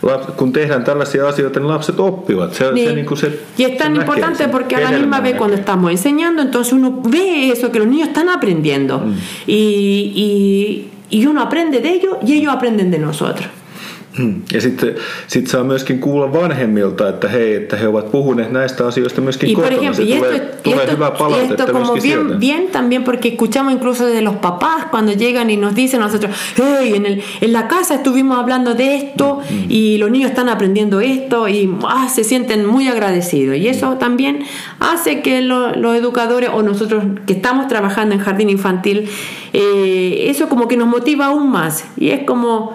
lap, 0.02 0.36
kun 0.36 0.52
tehdään 0.52 0.84
tällaisia 0.84 1.28
asioita, 1.28 1.60
niin 1.60 1.68
lapset 1.68 2.00
oppivat. 2.00 2.54
Se, 2.54 2.64
Sí. 2.74 2.84
se, 2.86 2.94
niin 2.94 3.06
kuin 3.06 3.18
se, 3.18 3.26
y 3.58 3.64
es 3.64 3.70
se 3.72 3.76
tan 3.78 3.92
näkee 3.92 4.00
importante 4.02 4.48
porque 4.48 4.76
a 4.76 4.80
la 4.80 4.90
misma 4.98 5.20
vez 5.22 5.36
cuando 5.36 5.56
estamos 5.56 5.90
enseñando, 5.90 6.42
entonces 6.42 6.72
uno 6.72 7.02
ve 7.10 7.50
eso, 7.52 7.70
que 7.70 7.78
los 7.78 7.88
niños 7.88 8.08
están 8.08 8.28
aprendiendo. 8.28 9.02
Y, 9.46 10.12
y, 10.14 10.88
y 11.10 11.26
uno 11.26 11.42
aprende 11.42 11.80
de 11.80 11.88
ellos 11.90 12.16
y 12.26 12.32
ellos 12.32 12.54
aprenden 12.54 12.90
de 12.90 12.98
nosotros. 12.98 13.46
Ja 14.52 14.60
sitten 14.60 14.94
sit 15.26 15.46
saa 15.46 15.64
myöskin 15.64 15.98
kuulla 15.98 16.32
vanhemmilta, 16.32 17.08
että 17.08 17.28
hei, 17.28 17.54
että 17.54 17.76
he 17.76 17.88
ovat 17.88 18.10
puhuneet 18.12 18.52
näistä 18.52 18.86
asioista 18.86 19.20
myöskin 19.20 19.50
Y 19.50 19.54
kotona. 19.54 19.72
ejemplo, 19.76 19.94
Se 19.94 20.02
esto, 20.02 20.24
tulee, 20.26 20.40
tulee 20.62 20.78
esto- 20.84 20.92
hyvää 20.96 21.08
y 21.08 21.18
palautetta 21.18 21.62
esto 21.64 21.72
como 21.72 21.92
bien, 21.92 22.02
sieltä. 22.02 22.34
bien 22.38 22.68
también 22.72 23.04
porque 23.04 23.28
escuchamos 23.28 23.72
incluso 23.72 24.06
de 24.06 24.20
los 24.22 24.34
papás 24.36 24.84
cuando 24.90 25.12
llegan 25.12 25.50
y 25.50 25.56
nos 25.56 25.74
dicen 25.74 26.02
a 26.02 26.06
nosotros, 26.06 26.36
hey, 26.56 26.92
en, 26.94 27.06
el, 27.06 27.22
en 27.40 27.52
la 27.52 27.68
casa 27.68 27.94
estuvimos 27.94 28.38
hablando 28.38 28.74
de 28.74 28.96
esto 28.96 29.40
y 29.68 29.96
los 29.98 30.10
niños 30.10 30.30
están 30.30 30.48
aprendiendo 30.48 31.00
esto 31.00 31.48
y 31.48 31.70
ah, 31.88 32.08
se 32.14 32.22
sienten 32.24 32.66
muy 32.66 32.88
agradecidos. 32.88 33.56
Y 33.56 33.68
eso 33.68 33.96
también 33.98 34.44
hace 34.80 35.20
que 35.22 35.40
lo- 35.40 35.74
los 35.74 35.96
educadores 35.96 36.50
o 36.52 36.62
nosotros 36.62 37.02
que 37.26 37.32
estamos 37.32 37.66
trabajando 37.68 38.14
en 38.14 38.20
jardín 38.20 38.50
infantil, 38.50 39.08
eh, 39.54 40.26
eso 40.28 40.48
como 40.48 40.68
que 40.68 40.76
nos 40.76 40.88
motiva 40.88 41.26
aún 41.26 41.50
más 41.50 41.84
y 41.96 42.10
es 42.10 42.24
como 42.24 42.72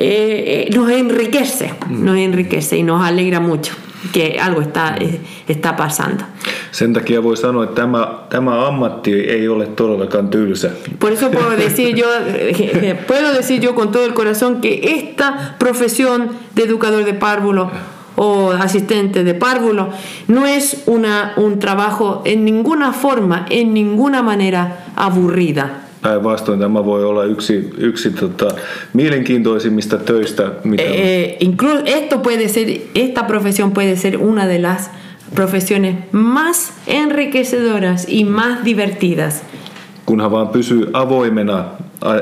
eh, 0.00 0.66
eh, 0.68 0.70
nos 0.74 0.90
enriquece, 0.90 1.74
nos 1.90 2.16
enriquece 2.16 2.78
y 2.78 2.82
nos 2.82 3.02
alegra 3.04 3.38
mucho 3.40 3.74
que 4.12 4.38
algo 4.40 4.60
está, 4.60 4.96
eh, 4.96 5.20
está 5.48 5.76
pasando. 5.76 6.24
Sen 6.70 6.92
takia 6.92 7.22
voi 7.22 7.36
sanoa, 7.36 7.64
että 7.64 7.82
tämä, 7.82 8.08
tämä 8.28 8.66
ammatti 8.66 9.12
ei 9.12 9.48
ole 9.48 9.66
todellakaan 9.66 10.28
tylsä. 10.28 10.70
Por 10.98 11.12
eso 11.12 11.30
puedo 11.30 11.50
decir 11.50 11.96
yo, 11.96 12.06
eh, 12.26 12.94
puedo 13.08 13.32
decir 13.34 13.60
yo 13.60 13.74
con 13.74 13.92
todo 13.92 14.04
el 14.04 14.14
corazón 14.14 14.60
que 14.60 14.80
esta 14.82 15.56
profesión 15.58 16.30
de 16.54 16.62
educador 16.62 17.04
de 17.04 17.14
párvulo 17.14 17.70
o 18.16 18.50
asistente 18.50 19.24
de 19.24 19.34
párvulo 19.34 19.90
no 20.28 20.46
es 20.46 20.82
una, 20.86 21.32
un 21.36 21.58
trabajo 21.58 22.22
en 22.24 22.44
ninguna 22.44 22.92
forma, 22.92 23.46
en 23.50 23.74
ninguna 23.74 24.22
manera 24.22 24.84
aburrida. 24.96 25.89
Päinvastoin 26.02 26.60
tämä 26.60 26.84
voi 26.84 27.04
olla 27.04 27.24
yksi, 27.24 27.70
yksi 27.78 28.10
tota, 28.10 28.54
mielenkiintoisimmista 28.92 29.98
töistä, 29.98 30.50
mitä 30.64 30.82
on. 30.82 30.88
Eh, 30.92 31.36
incluso 31.40 31.82
esto 31.84 32.18
puede 32.18 32.48
ser, 32.48 32.68
esta 32.94 33.26
profesión 33.26 33.72
puede 33.72 33.96
ser 33.96 34.16
una 34.16 34.46
de 34.46 34.58
las 34.58 34.90
profesiones 35.34 35.96
más 36.12 36.72
enriquecedoras 36.86 38.06
y 38.08 38.24
más 38.24 38.64
divertidas. 38.64 39.42
kunhan 40.10 40.30
vaan 40.30 40.48
pysyy 40.48 40.90
avoimena 40.92 41.64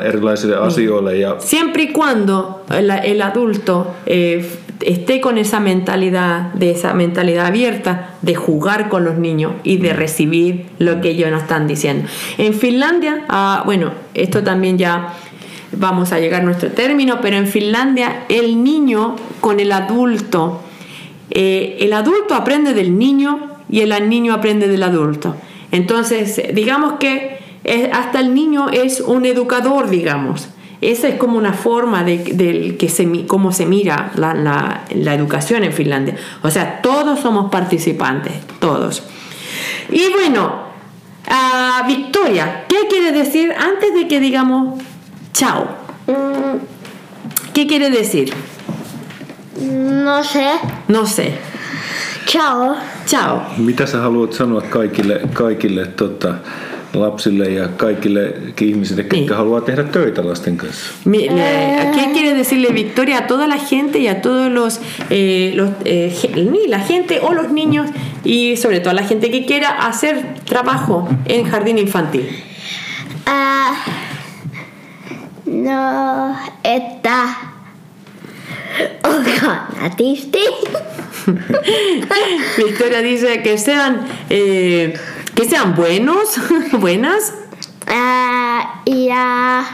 erilaisille 0.03 0.57
asioille 0.57 1.18
ja 1.18 1.37
Siempre 1.39 1.83
y 1.83 1.93
cuando 1.93 2.64
el 3.05 3.22
adulto 3.22 3.95
eh, 4.07 4.45
esté 4.81 5.20
con 5.20 5.39
esa 5.39 5.61
mentalidad, 5.61 6.53
de 6.55 6.70
esa 6.70 6.95
mentalidad 6.95 7.47
abierta 7.47 8.14
de 8.22 8.35
jugar 8.35 8.89
con 8.89 9.05
los 9.05 9.16
niños 9.18 9.53
y 9.64 9.79
de 9.79 9.93
recibir 9.93 10.66
lo 10.79 11.01
que 11.01 11.11
ellos 11.11 11.31
nos 11.31 11.43
están 11.43 11.66
diciendo. 11.66 12.09
En 12.37 12.55
Finlandia, 12.55 13.24
ah, 13.29 13.62
bueno, 13.64 13.93
esto 14.14 14.43
también 14.43 14.79
ya 14.79 15.14
vamos 15.72 16.12
a 16.12 16.20
llegar 16.20 16.43
a 16.43 16.45
nuestro 16.45 16.70
término, 16.70 17.20
pero 17.20 17.37
en 17.37 17.47
Finlandia 17.47 18.24
el 18.29 18.62
niño 18.62 19.16
con 19.41 19.61
el 19.61 19.72
adulto, 19.72 20.62
eh, 21.31 21.76
el 21.81 21.93
adulto 21.93 22.35
aprende 22.35 22.74
del 22.74 22.99
niño 22.99 23.49
y 23.68 23.81
el 23.81 24.09
niño 24.09 24.33
aprende 24.33 24.68
del 24.68 24.83
adulto. 24.83 25.37
Entonces, 25.72 26.41
digamos 26.55 26.95
que 26.95 27.39
hasta 27.93 28.20
el 28.20 28.35
niño 28.35 28.70
es 28.70 29.01
un 29.01 29.26
educador, 29.26 29.91
digamos. 29.91 30.49
Esa 30.81 31.09
es 31.09 31.14
como 31.16 31.37
una 31.39 31.53
forma 31.53 32.05
de, 32.05 32.18
del 32.35 32.76
que 32.76 32.89
se, 32.89 33.26
cómo 33.26 33.51
se 33.53 33.66
mira 33.66 34.12
la, 34.16 34.35
la- 34.35 34.83
la 34.95 35.14
educación 35.14 35.64
en 35.64 35.72
Finlandia. 35.72 36.14
O 36.43 36.51
sea, 36.51 36.81
todos 36.83 37.18
somos 37.20 37.51
participantes, 37.51 38.33
todos. 38.61 39.03
Y 39.91 40.12
bueno, 40.12 40.53
ah, 41.29 41.83
Victoria, 41.87 42.64
¿qué 42.68 42.87
quiere 42.89 43.11
decir 43.12 43.53
antes 43.53 43.93
de 43.95 44.07
que 44.07 44.20
digamos 44.20 44.81
chao? 45.33 45.66
Mm, 46.07 46.59
¿Qué 47.55 47.66
quiere 47.66 47.91
decir? 47.91 48.33
no 50.05 50.22
sé. 50.22 50.47
No 50.89 51.07
sé. 51.07 51.33
Ciao. 52.26 52.76
Chao. 53.07 53.41
mitä 53.57 53.87
sä 53.87 53.99
haluat 53.99 54.33
sanoa 54.33 54.61
kaikille, 54.61 55.20
kaikille 55.33 55.87
tota, 55.87 56.35
lapsille 57.01 57.45
ja 57.45 57.69
kaikille 57.69 58.35
ihmisille, 58.61 59.03
jotka 59.03 59.17
Niin. 59.17 59.33
haluaa 59.33 59.61
tehdä 59.61 59.85
töitä 59.85 60.27
lasten 60.29 60.57
kanssa? 60.57 60.93
Mi- 61.05 61.29
le- 61.37 61.91
¿Qué 61.95 62.13
quiere 62.13 62.35
decirle 62.39 62.75
Victoria 62.75 63.19
a 63.19 63.23
toda 63.27 63.49
la 63.49 63.59
gente 63.59 63.99
y 63.99 64.09
a 64.09 64.15
todos 64.23 64.53
los, 64.53 64.81
eh, 65.11 65.53
los 65.55 65.71
eh, 65.85 66.13
la 66.69 66.79
gente 66.79 67.21
o 67.23 67.33
los 67.35 67.51
niños 67.53 67.91
y 68.25 68.57
sobre 68.57 68.81
todo 68.81 68.91
a 68.91 68.95
la 68.95 69.03
gente 69.03 69.31
que 69.31 69.45
quiera 69.47 69.69
hacer 69.87 70.35
trabajo 70.45 71.09
en 71.27 71.45
jardín 71.45 71.79
infantil? 71.79 72.27
Ää, 73.27 73.75
no, 75.47 76.37
nätisti. 79.83 80.39
Victoria 82.57 83.03
dice 83.03 83.43
que 83.43 83.59
sean 83.59 84.01
eh, 84.31 84.95
que 85.39 85.45
sean 85.49 85.74
buenos, 85.74 86.41
buenas 86.80 87.32
Ää, 87.86 88.82
ja 88.86 89.64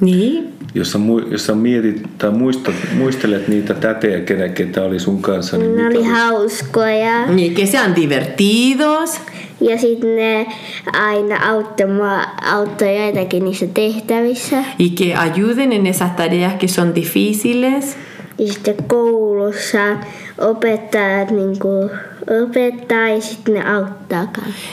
niin 0.00 0.52
Jos 0.74 0.92
sä, 0.92 0.98
mu- 0.98 1.32
jos 1.32 1.46
sä 1.46 1.54
mietit 1.54 2.18
tai 2.18 2.30
muistat, 2.30 2.74
muistelet 2.94 3.48
niitä 3.48 3.74
tätejä, 3.74 4.20
ketä, 4.20 4.48
ketä 4.48 4.82
oli 4.82 5.00
sun 5.00 5.22
kanssa, 5.22 5.58
niin 5.58 5.76
ne 5.76 5.86
oli 5.86 5.96
olisi? 5.96 6.10
hauskoja. 6.10 7.24
y 7.26 7.54
que 7.58 7.66
sean 7.66 7.94
divertidos 7.96 9.20
Ja 9.60 9.78
sitten 9.78 10.16
ne 10.16 10.46
aina 10.92 11.50
auttama, 11.50 12.22
auttoi 12.42 12.96
joitakin 13.02 13.44
niissä 13.44 13.66
tehtävissä. 13.74 14.56
y 14.78 14.88
que 15.00 15.14
ayuden 15.14 15.72
en 15.72 15.86
esas 15.86 16.10
tareas 16.16 16.52
que 16.60 16.68
son 16.68 16.94
difíciles 16.94 17.96
Ja 18.38 18.52
sitten 18.52 18.76
koulussa 18.86 19.78
opettajat 20.38 21.30
opettaa 22.42 23.08
ja 23.08 23.20
sitten 23.20 23.54
ne 23.54 23.64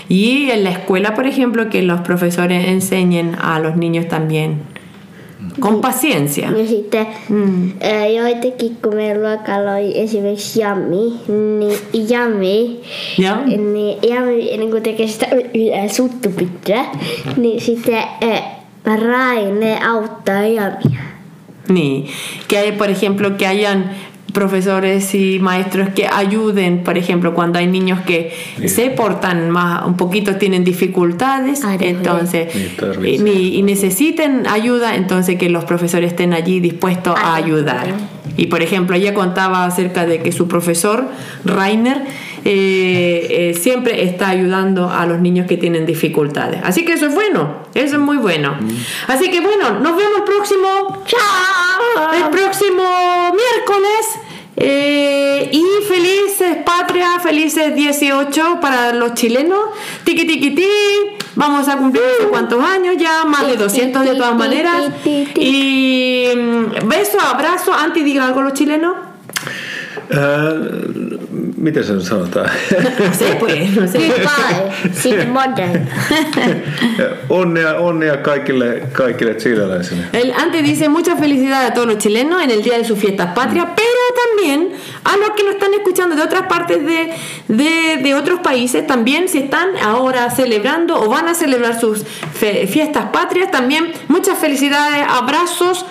y 0.10 0.52
en 0.52 0.64
la 0.64 0.70
escuela 0.70 1.12
por 1.16 1.26
ejemplo 1.28 1.70
que 1.70 1.82
los 1.84 2.00
profesores 2.02 2.66
enseñen 2.68 3.36
a 3.42 3.60
los 3.60 3.76
niños 3.76 4.08
también 4.08 4.62
con 5.60 5.82
paciencia 5.82 6.50
Ja 6.52 6.68
sitten 6.68 7.08
Mm. 7.30 7.72
joitakin, 8.16 8.78
kun 8.84 8.96
meidän 8.96 9.22
luokalla 9.22 9.72
oli 9.76 10.02
esimerkiksi 10.02 10.60
Jami, 10.60 11.14
niin 11.60 11.78
Jami, 12.10 12.80
Joo. 13.18 13.36
niin 13.46 13.98
Jami 14.10 14.58
niin 14.58 14.72
kun 14.72 14.82
tekee 14.82 15.08
sitä 15.08 15.28
suttupittyä, 15.88 16.86
niin 17.38 17.62
sitten 17.62 18.04
Raine 18.86 19.80
auttaa 19.88 20.44
Jamia. 20.44 21.00
Ni 21.70 22.06
que 22.50 22.72
por 22.78 22.90
ejemplo, 22.90 23.30
que 23.38 23.46
hayan 23.46 23.90
profesores 24.34 25.14
y 25.16 25.40
maestros 25.40 25.90
que 25.90 26.08
ayuden, 26.08 26.84
por 26.84 26.98
ejemplo, 26.98 27.34
cuando 27.34 27.60
hay 27.60 27.68
niños 27.68 28.02
que 28.02 28.34
se 28.66 28.90
portan 28.90 29.50
más, 29.50 29.86
un 29.86 29.96
poquito 29.96 30.36
tienen 30.36 30.64
dificultades, 30.64 31.62
de 31.62 31.90
entonces, 31.90 32.54
y 33.04 33.62
necesiten 33.62 34.48
ayuda, 34.48 34.96
entonces 34.96 35.38
que 35.38 35.50
los 35.50 35.66
profesores 35.66 36.12
estén 36.12 36.34
allí 36.34 36.60
dispuestos 36.60 37.16
a 37.18 37.36
ayudar. 37.36 37.94
Y 38.36 38.48
por 38.48 38.64
ejemplo, 38.64 38.96
ella 38.96 39.14
contaba 39.14 39.66
acerca 39.66 40.06
de 40.06 40.22
que 40.22 40.32
su 40.32 40.48
profesor, 40.48 41.06
Rainer, 41.46 42.04
eh, 42.46 43.28
eh, 43.30 43.54
siempre 43.54 44.04
está 44.04 44.30
ayudando 44.30 44.90
a 44.90 45.06
los 45.06 45.20
niños 45.20 45.48
que 45.48 45.56
tienen 45.58 45.86
dificultades. 45.86 46.60
Así 46.64 46.84
que 46.84 46.94
eso 46.94 47.08
es 47.08 47.14
bueno, 47.16 47.60
eso 47.74 47.96
es 47.96 48.02
muy 48.02 48.18
bueno. 48.18 48.58
Así 49.08 49.32
que 49.32 49.40
bueno, 49.40 49.80
nos 49.80 49.96
vemos 49.96 50.18
el 50.18 50.24
próximo 50.24 51.04
Ciao! 51.08 52.14
el 52.14 52.30
próximo 52.30 52.84
miércoles. 53.34 54.20
eh, 54.56 55.50
y 55.52 55.64
felices 55.88 56.58
patria, 56.66 57.20
felices 57.20 57.74
18 57.76 58.60
para 58.62 58.94
los 58.94 59.14
chilenos. 59.14 59.60
Tiki 60.04 60.26
tiki 60.26 60.52
ti. 60.52 60.68
Vamos 61.36 61.68
a 61.68 61.78
cumplir 61.78 62.04
no 62.04 62.26
sé 62.26 62.30
cuántos 62.30 62.64
años 62.64 62.96
ya, 63.00 63.26
más 63.26 63.48
de 63.48 63.58
200 63.58 64.04
de 64.06 64.16
todas 64.16 64.36
maneras. 64.36 64.84
Y 65.36 66.28
mm, 66.36 66.88
beso, 66.88 67.20
abrazo. 67.20 67.74
Anti, 67.74 68.04
diga 68.04 68.28
algo 68.28 68.42
los 68.42 68.54
chilenos. 68.54 69.13
Ää, 70.12 70.54
miten 71.58 71.84
se 71.88 71.94
nyt 71.94 72.04
sanotaan? 72.04 72.50
No 73.00 73.14
sé, 73.14 73.36
pues, 73.40 73.76
no 73.76 73.88
sé. 73.88 73.98
Goodbye. 73.98 74.94
Sitten 74.94 75.30
modern. 75.30 75.88
onnea, 77.30 77.76
onnea 77.80 78.18
kaikille, 78.18 78.84
kaikille 78.94 79.36
chileläisille. 79.36 80.04
El 80.14 80.34
Ante 80.38 80.62
dice 80.62 80.90
mucha 80.90 81.16
felicidad 81.16 81.66
a 81.66 81.74
todos 81.74 81.88
los 81.88 81.98
chilenos 81.98 82.42
en 82.42 82.52
el 82.52 82.62
día 82.64 82.78
de 82.78 82.84
sus 82.86 83.00
fiestas 83.00 83.34
patrias, 83.34 83.68
pero 83.76 84.00
también 84.26 84.70
a 85.04 85.18
los 85.18 85.30
que 85.32 85.44
nos 85.44 85.54
están 85.54 85.74
escuchando 85.74 86.16
de 86.16 86.22
otras 86.22 86.44
partes 86.48 86.86
de, 86.86 87.14
de, 87.48 87.98
de 88.04 88.16
otros 88.16 88.40
países, 88.42 88.86
también 88.88 89.28
si 89.30 89.38
están 89.38 89.70
ahora 89.82 90.30
celebrando 90.32 91.00
o 91.00 91.10
van 91.10 91.28
a 91.28 91.34
celebrar 91.34 91.80
sus 91.80 92.04
fe- 92.34 92.68
fiestas 92.68 93.06
patrias, 93.14 93.52
también 93.52 93.92
muchas 94.08 94.38
felicidades, 94.38 95.06
abrazos 95.10 95.86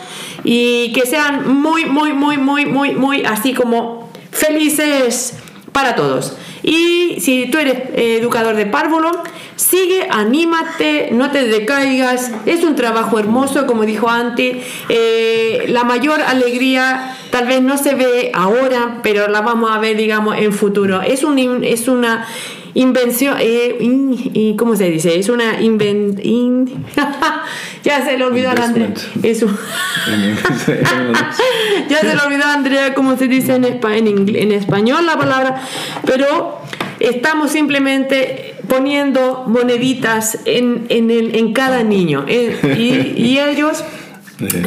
y 0.44 0.92
que 0.92 1.06
sean 1.06 1.48
muy, 1.60 1.84
muy, 1.86 2.12
muy, 2.12 2.36
muy, 2.36 2.66
muy, 2.66 2.92
muy 2.94 3.24
así 3.24 3.54
como 3.54 4.01
felices 4.32 5.34
para 5.70 5.94
todos. 5.94 6.36
Y 6.62 7.20
si 7.20 7.46
tú 7.50 7.58
eres 7.58 7.74
eh, 7.94 8.18
educador 8.20 8.56
de 8.56 8.66
párvulo, 8.66 9.10
sigue, 9.56 10.06
anímate, 10.10 11.10
no 11.12 11.30
te 11.30 11.44
decaigas. 11.44 12.30
Es 12.46 12.62
un 12.62 12.76
trabajo 12.76 13.18
hermoso, 13.18 13.66
como 13.66 13.84
dijo 13.84 14.08
antes. 14.08 14.64
Eh, 14.88 15.66
la 15.68 15.84
mayor 15.84 16.20
alegría 16.20 17.16
tal 17.30 17.46
vez 17.46 17.62
no 17.62 17.78
se 17.78 17.94
ve 17.94 18.30
ahora, 18.34 19.00
pero 19.02 19.28
la 19.28 19.40
vamos 19.40 19.70
a 19.70 19.78
ver, 19.78 19.96
digamos, 19.96 20.36
en 20.38 20.52
futuro. 20.52 21.02
Es, 21.02 21.24
un, 21.24 21.64
es 21.64 21.88
una 21.88 22.26
invención, 22.74 23.36
eh, 23.40 24.54
¿cómo 24.56 24.76
se 24.76 24.90
dice? 24.90 25.18
Es 25.18 25.28
una 25.28 25.60
inven, 25.60 26.16
ya 27.84 28.04
se 28.04 28.16
le 28.16 28.24
olvidó 28.24 28.50
a 28.50 28.52
Andrea. 28.52 28.92
Es 29.22 29.42
un 29.42 29.50
ya 31.88 32.00
se 32.00 32.14
le 32.14 32.22
olvidó 32.22 32.44
a 32.44 32.54
Andrea 32.54 32.94
cómo 32.94 33.16
se 33.16 33.28
dice 33.28 33.54
en, 33.54 33.64
en, 33.64 34.36
en 34.36 34.52
español 34.52 35.06
la 35.06 35.18
palabra, 35.18 35.62
pero 36.04 36.58
estamos 37.00 37.50
simplemente 37.50 38.54
poniendo 38.68 39.44
moneditas 39.46 40.38
en, 40.44 40.86
en, 40.88 41.10
el, 41.10 41.34
en 41.34 41.52
cada 41.52 41.82
niño 41.82 42.24
eh, 42.28 42.56
y, 42.78 43.20
y 43.20 43.38
ellos 43.38 43.84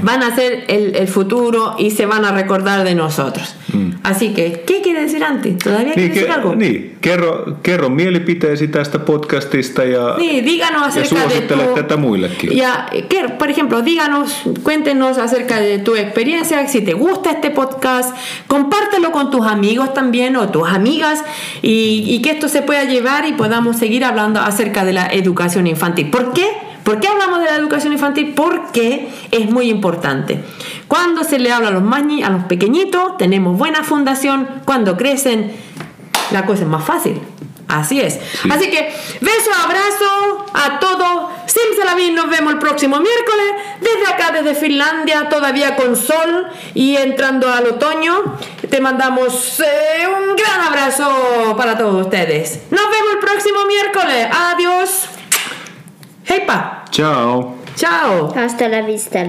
van 0.01 0.23
a 0.23 0.35
ser 0.35 0.65
el, 0.67 0.95
el, 0.95 1.07
futuro 1.07 1.75
y 1.77 1.91
se 1.91 2.05
van 2.05 2.25
a 2.25 2.31
recordar 2.31 2.83
de 2.83 2.95
nosotros. 2.95 3.55
Mm. 3.73 3.91
Así 4.03 4.33
que, 4.33 4.63
¿qué 4.65 4.81
quiere 4.81 5.01
decir 5.01 5.23
antes? 5.23 5.57
¿Todavía 5.57 5.93
quiere 5.93 6.13
decir 6.13 6.31
algo? 6.31 6.55
Niin, 6.55 6.97
kerro, 7.01 7.57
kerro 7.63 7.89
mielipiteesi 7.89 8.67
tästä 8.67 8.99
podcastista 8.99 9.83
ja, 9.83 10.15
niin, 10.17 10.45
díganos 10.45 10.87
acerca 10.87 11.15
ja 11.15 11.29
de 11.29 11.41
tu, 11.41 11.55
tätä 11.75 11.97
muillekin. 11.97 12.49
Que, 13.09 13.29
por 13.37 13.49
ejemplo, 13.49 13.81
díganos, 13.81 14.43
cuéntenos 14.63 15.17
acerca 15.17 15.59
de 15.59 15.79
tu 15.79 15.95
experiencia, 15.95 16.67
si 16.67 16.81
te 16.81 16.93
gusta 16.93 17.31
este 17.31 17.51
podcast, 17.51 18.15
compártelo 18.47 19.11
con 19.11 19.29
tus 19.29 19.45
amigos 19.45 19.93
también 19.93 20.35
o 20.35 20.49
tus 20.49 20.67
amigas 20.67 21.23
y, 21.61 22.03
y 22.07 22.21
que 22.21 22.31
esto 22.31 22.47
se 22.47 22.61
pueda 22.61 22.83
llevar 22.83 23.25
y 23.25 23.33
podamos 23.33 23.77
seguir 23.77 24.03
hablando 24.03 24.39
acerca 24.39 24.85
de 24.85 24.93
la 24.93 25.07
educación 25.07 25.67
infantil. 25.67 26.09
¿Por 26.09 26.33
qué? 26.33 26.64
¿Por 26.85 26.99
qué 26.99 27.07
hablamos 27.07 27.39
de 27.39 27.45
la 27.45 27.55
educación 27.55 27.93
infantil? 27.93 28.33
Porque 28.35 29.09
es 29.31 29.49
muy 29.49 29.69
importante. 29.71 30.43
Cuando 30.87 31.23
se 31.23 31.39
le 31.39 31.51
habla 31.51 31.69
a 31.69 31.71
los, 31.71 31.81
mañi, 31.81 32.21
a 32.21 32.29
los 32.29 32.43
pequeñitos, 32.43 33.17
tenemos 33.17 33.57
buena 33.57 33.83
fundación. 33.83 34.47
Cuando 34.65 34.95
crecen, 34.95 35.51
la 36.31 36.45
cosa 36.45 36.61
es 36.61 36.67
más 36.67 36.85
fácil. 36.85 37.19
Así 37.67 37.99
es. 37.99 38.13
Sí. 38.13 38.49
Así 38.51 38.69
que 38.69 38.93
beso, 39.19 39.49
abrazo 39.63 40.45
a 40.53 40.79
todos. 40.79 41.31
Simsalabim, 41.47 42.13
nos 42.13 42.29
vemos 42.29 42.53
el 42.53 42.59
próximo 42.59 42.99
miércoles. 42.99 43.45
Desde 43.81 44.13
acá, 44.13 44.31
desde 44.31 44.53
Finlandia, 44.53 45.27
todavía 45.27 45.75
con 45.75 45.95
sol 45.95 46.47
y 46.75 46.97
entrando 46.97 47.51
al 47.51 47.65
otoño. 47.65 48.37
Te 48.69 48.79
mandamos 48.79 49.59
eh, 49.59 50.07
un 50.07 50.35
gran 50.35 50.61
abrazo 50.61 51.55
para 51.57 51.75
todos 51.75 52.05
ustedes. 52.05 52.59
Nos 52.69 52.83
vemos 52.91 53.13
el 53.13 53.19
próximo 53.19 53.65
miércoles. 53.65 54.27
Adiós. 54.31 55.14
Heippa! 56.27 56.83
Ciao! 56.89 57.55
Ciao! 57.75 58.33
Hasta 58.35 58.67
la 58.67 58.81
vista. 58.81 59.23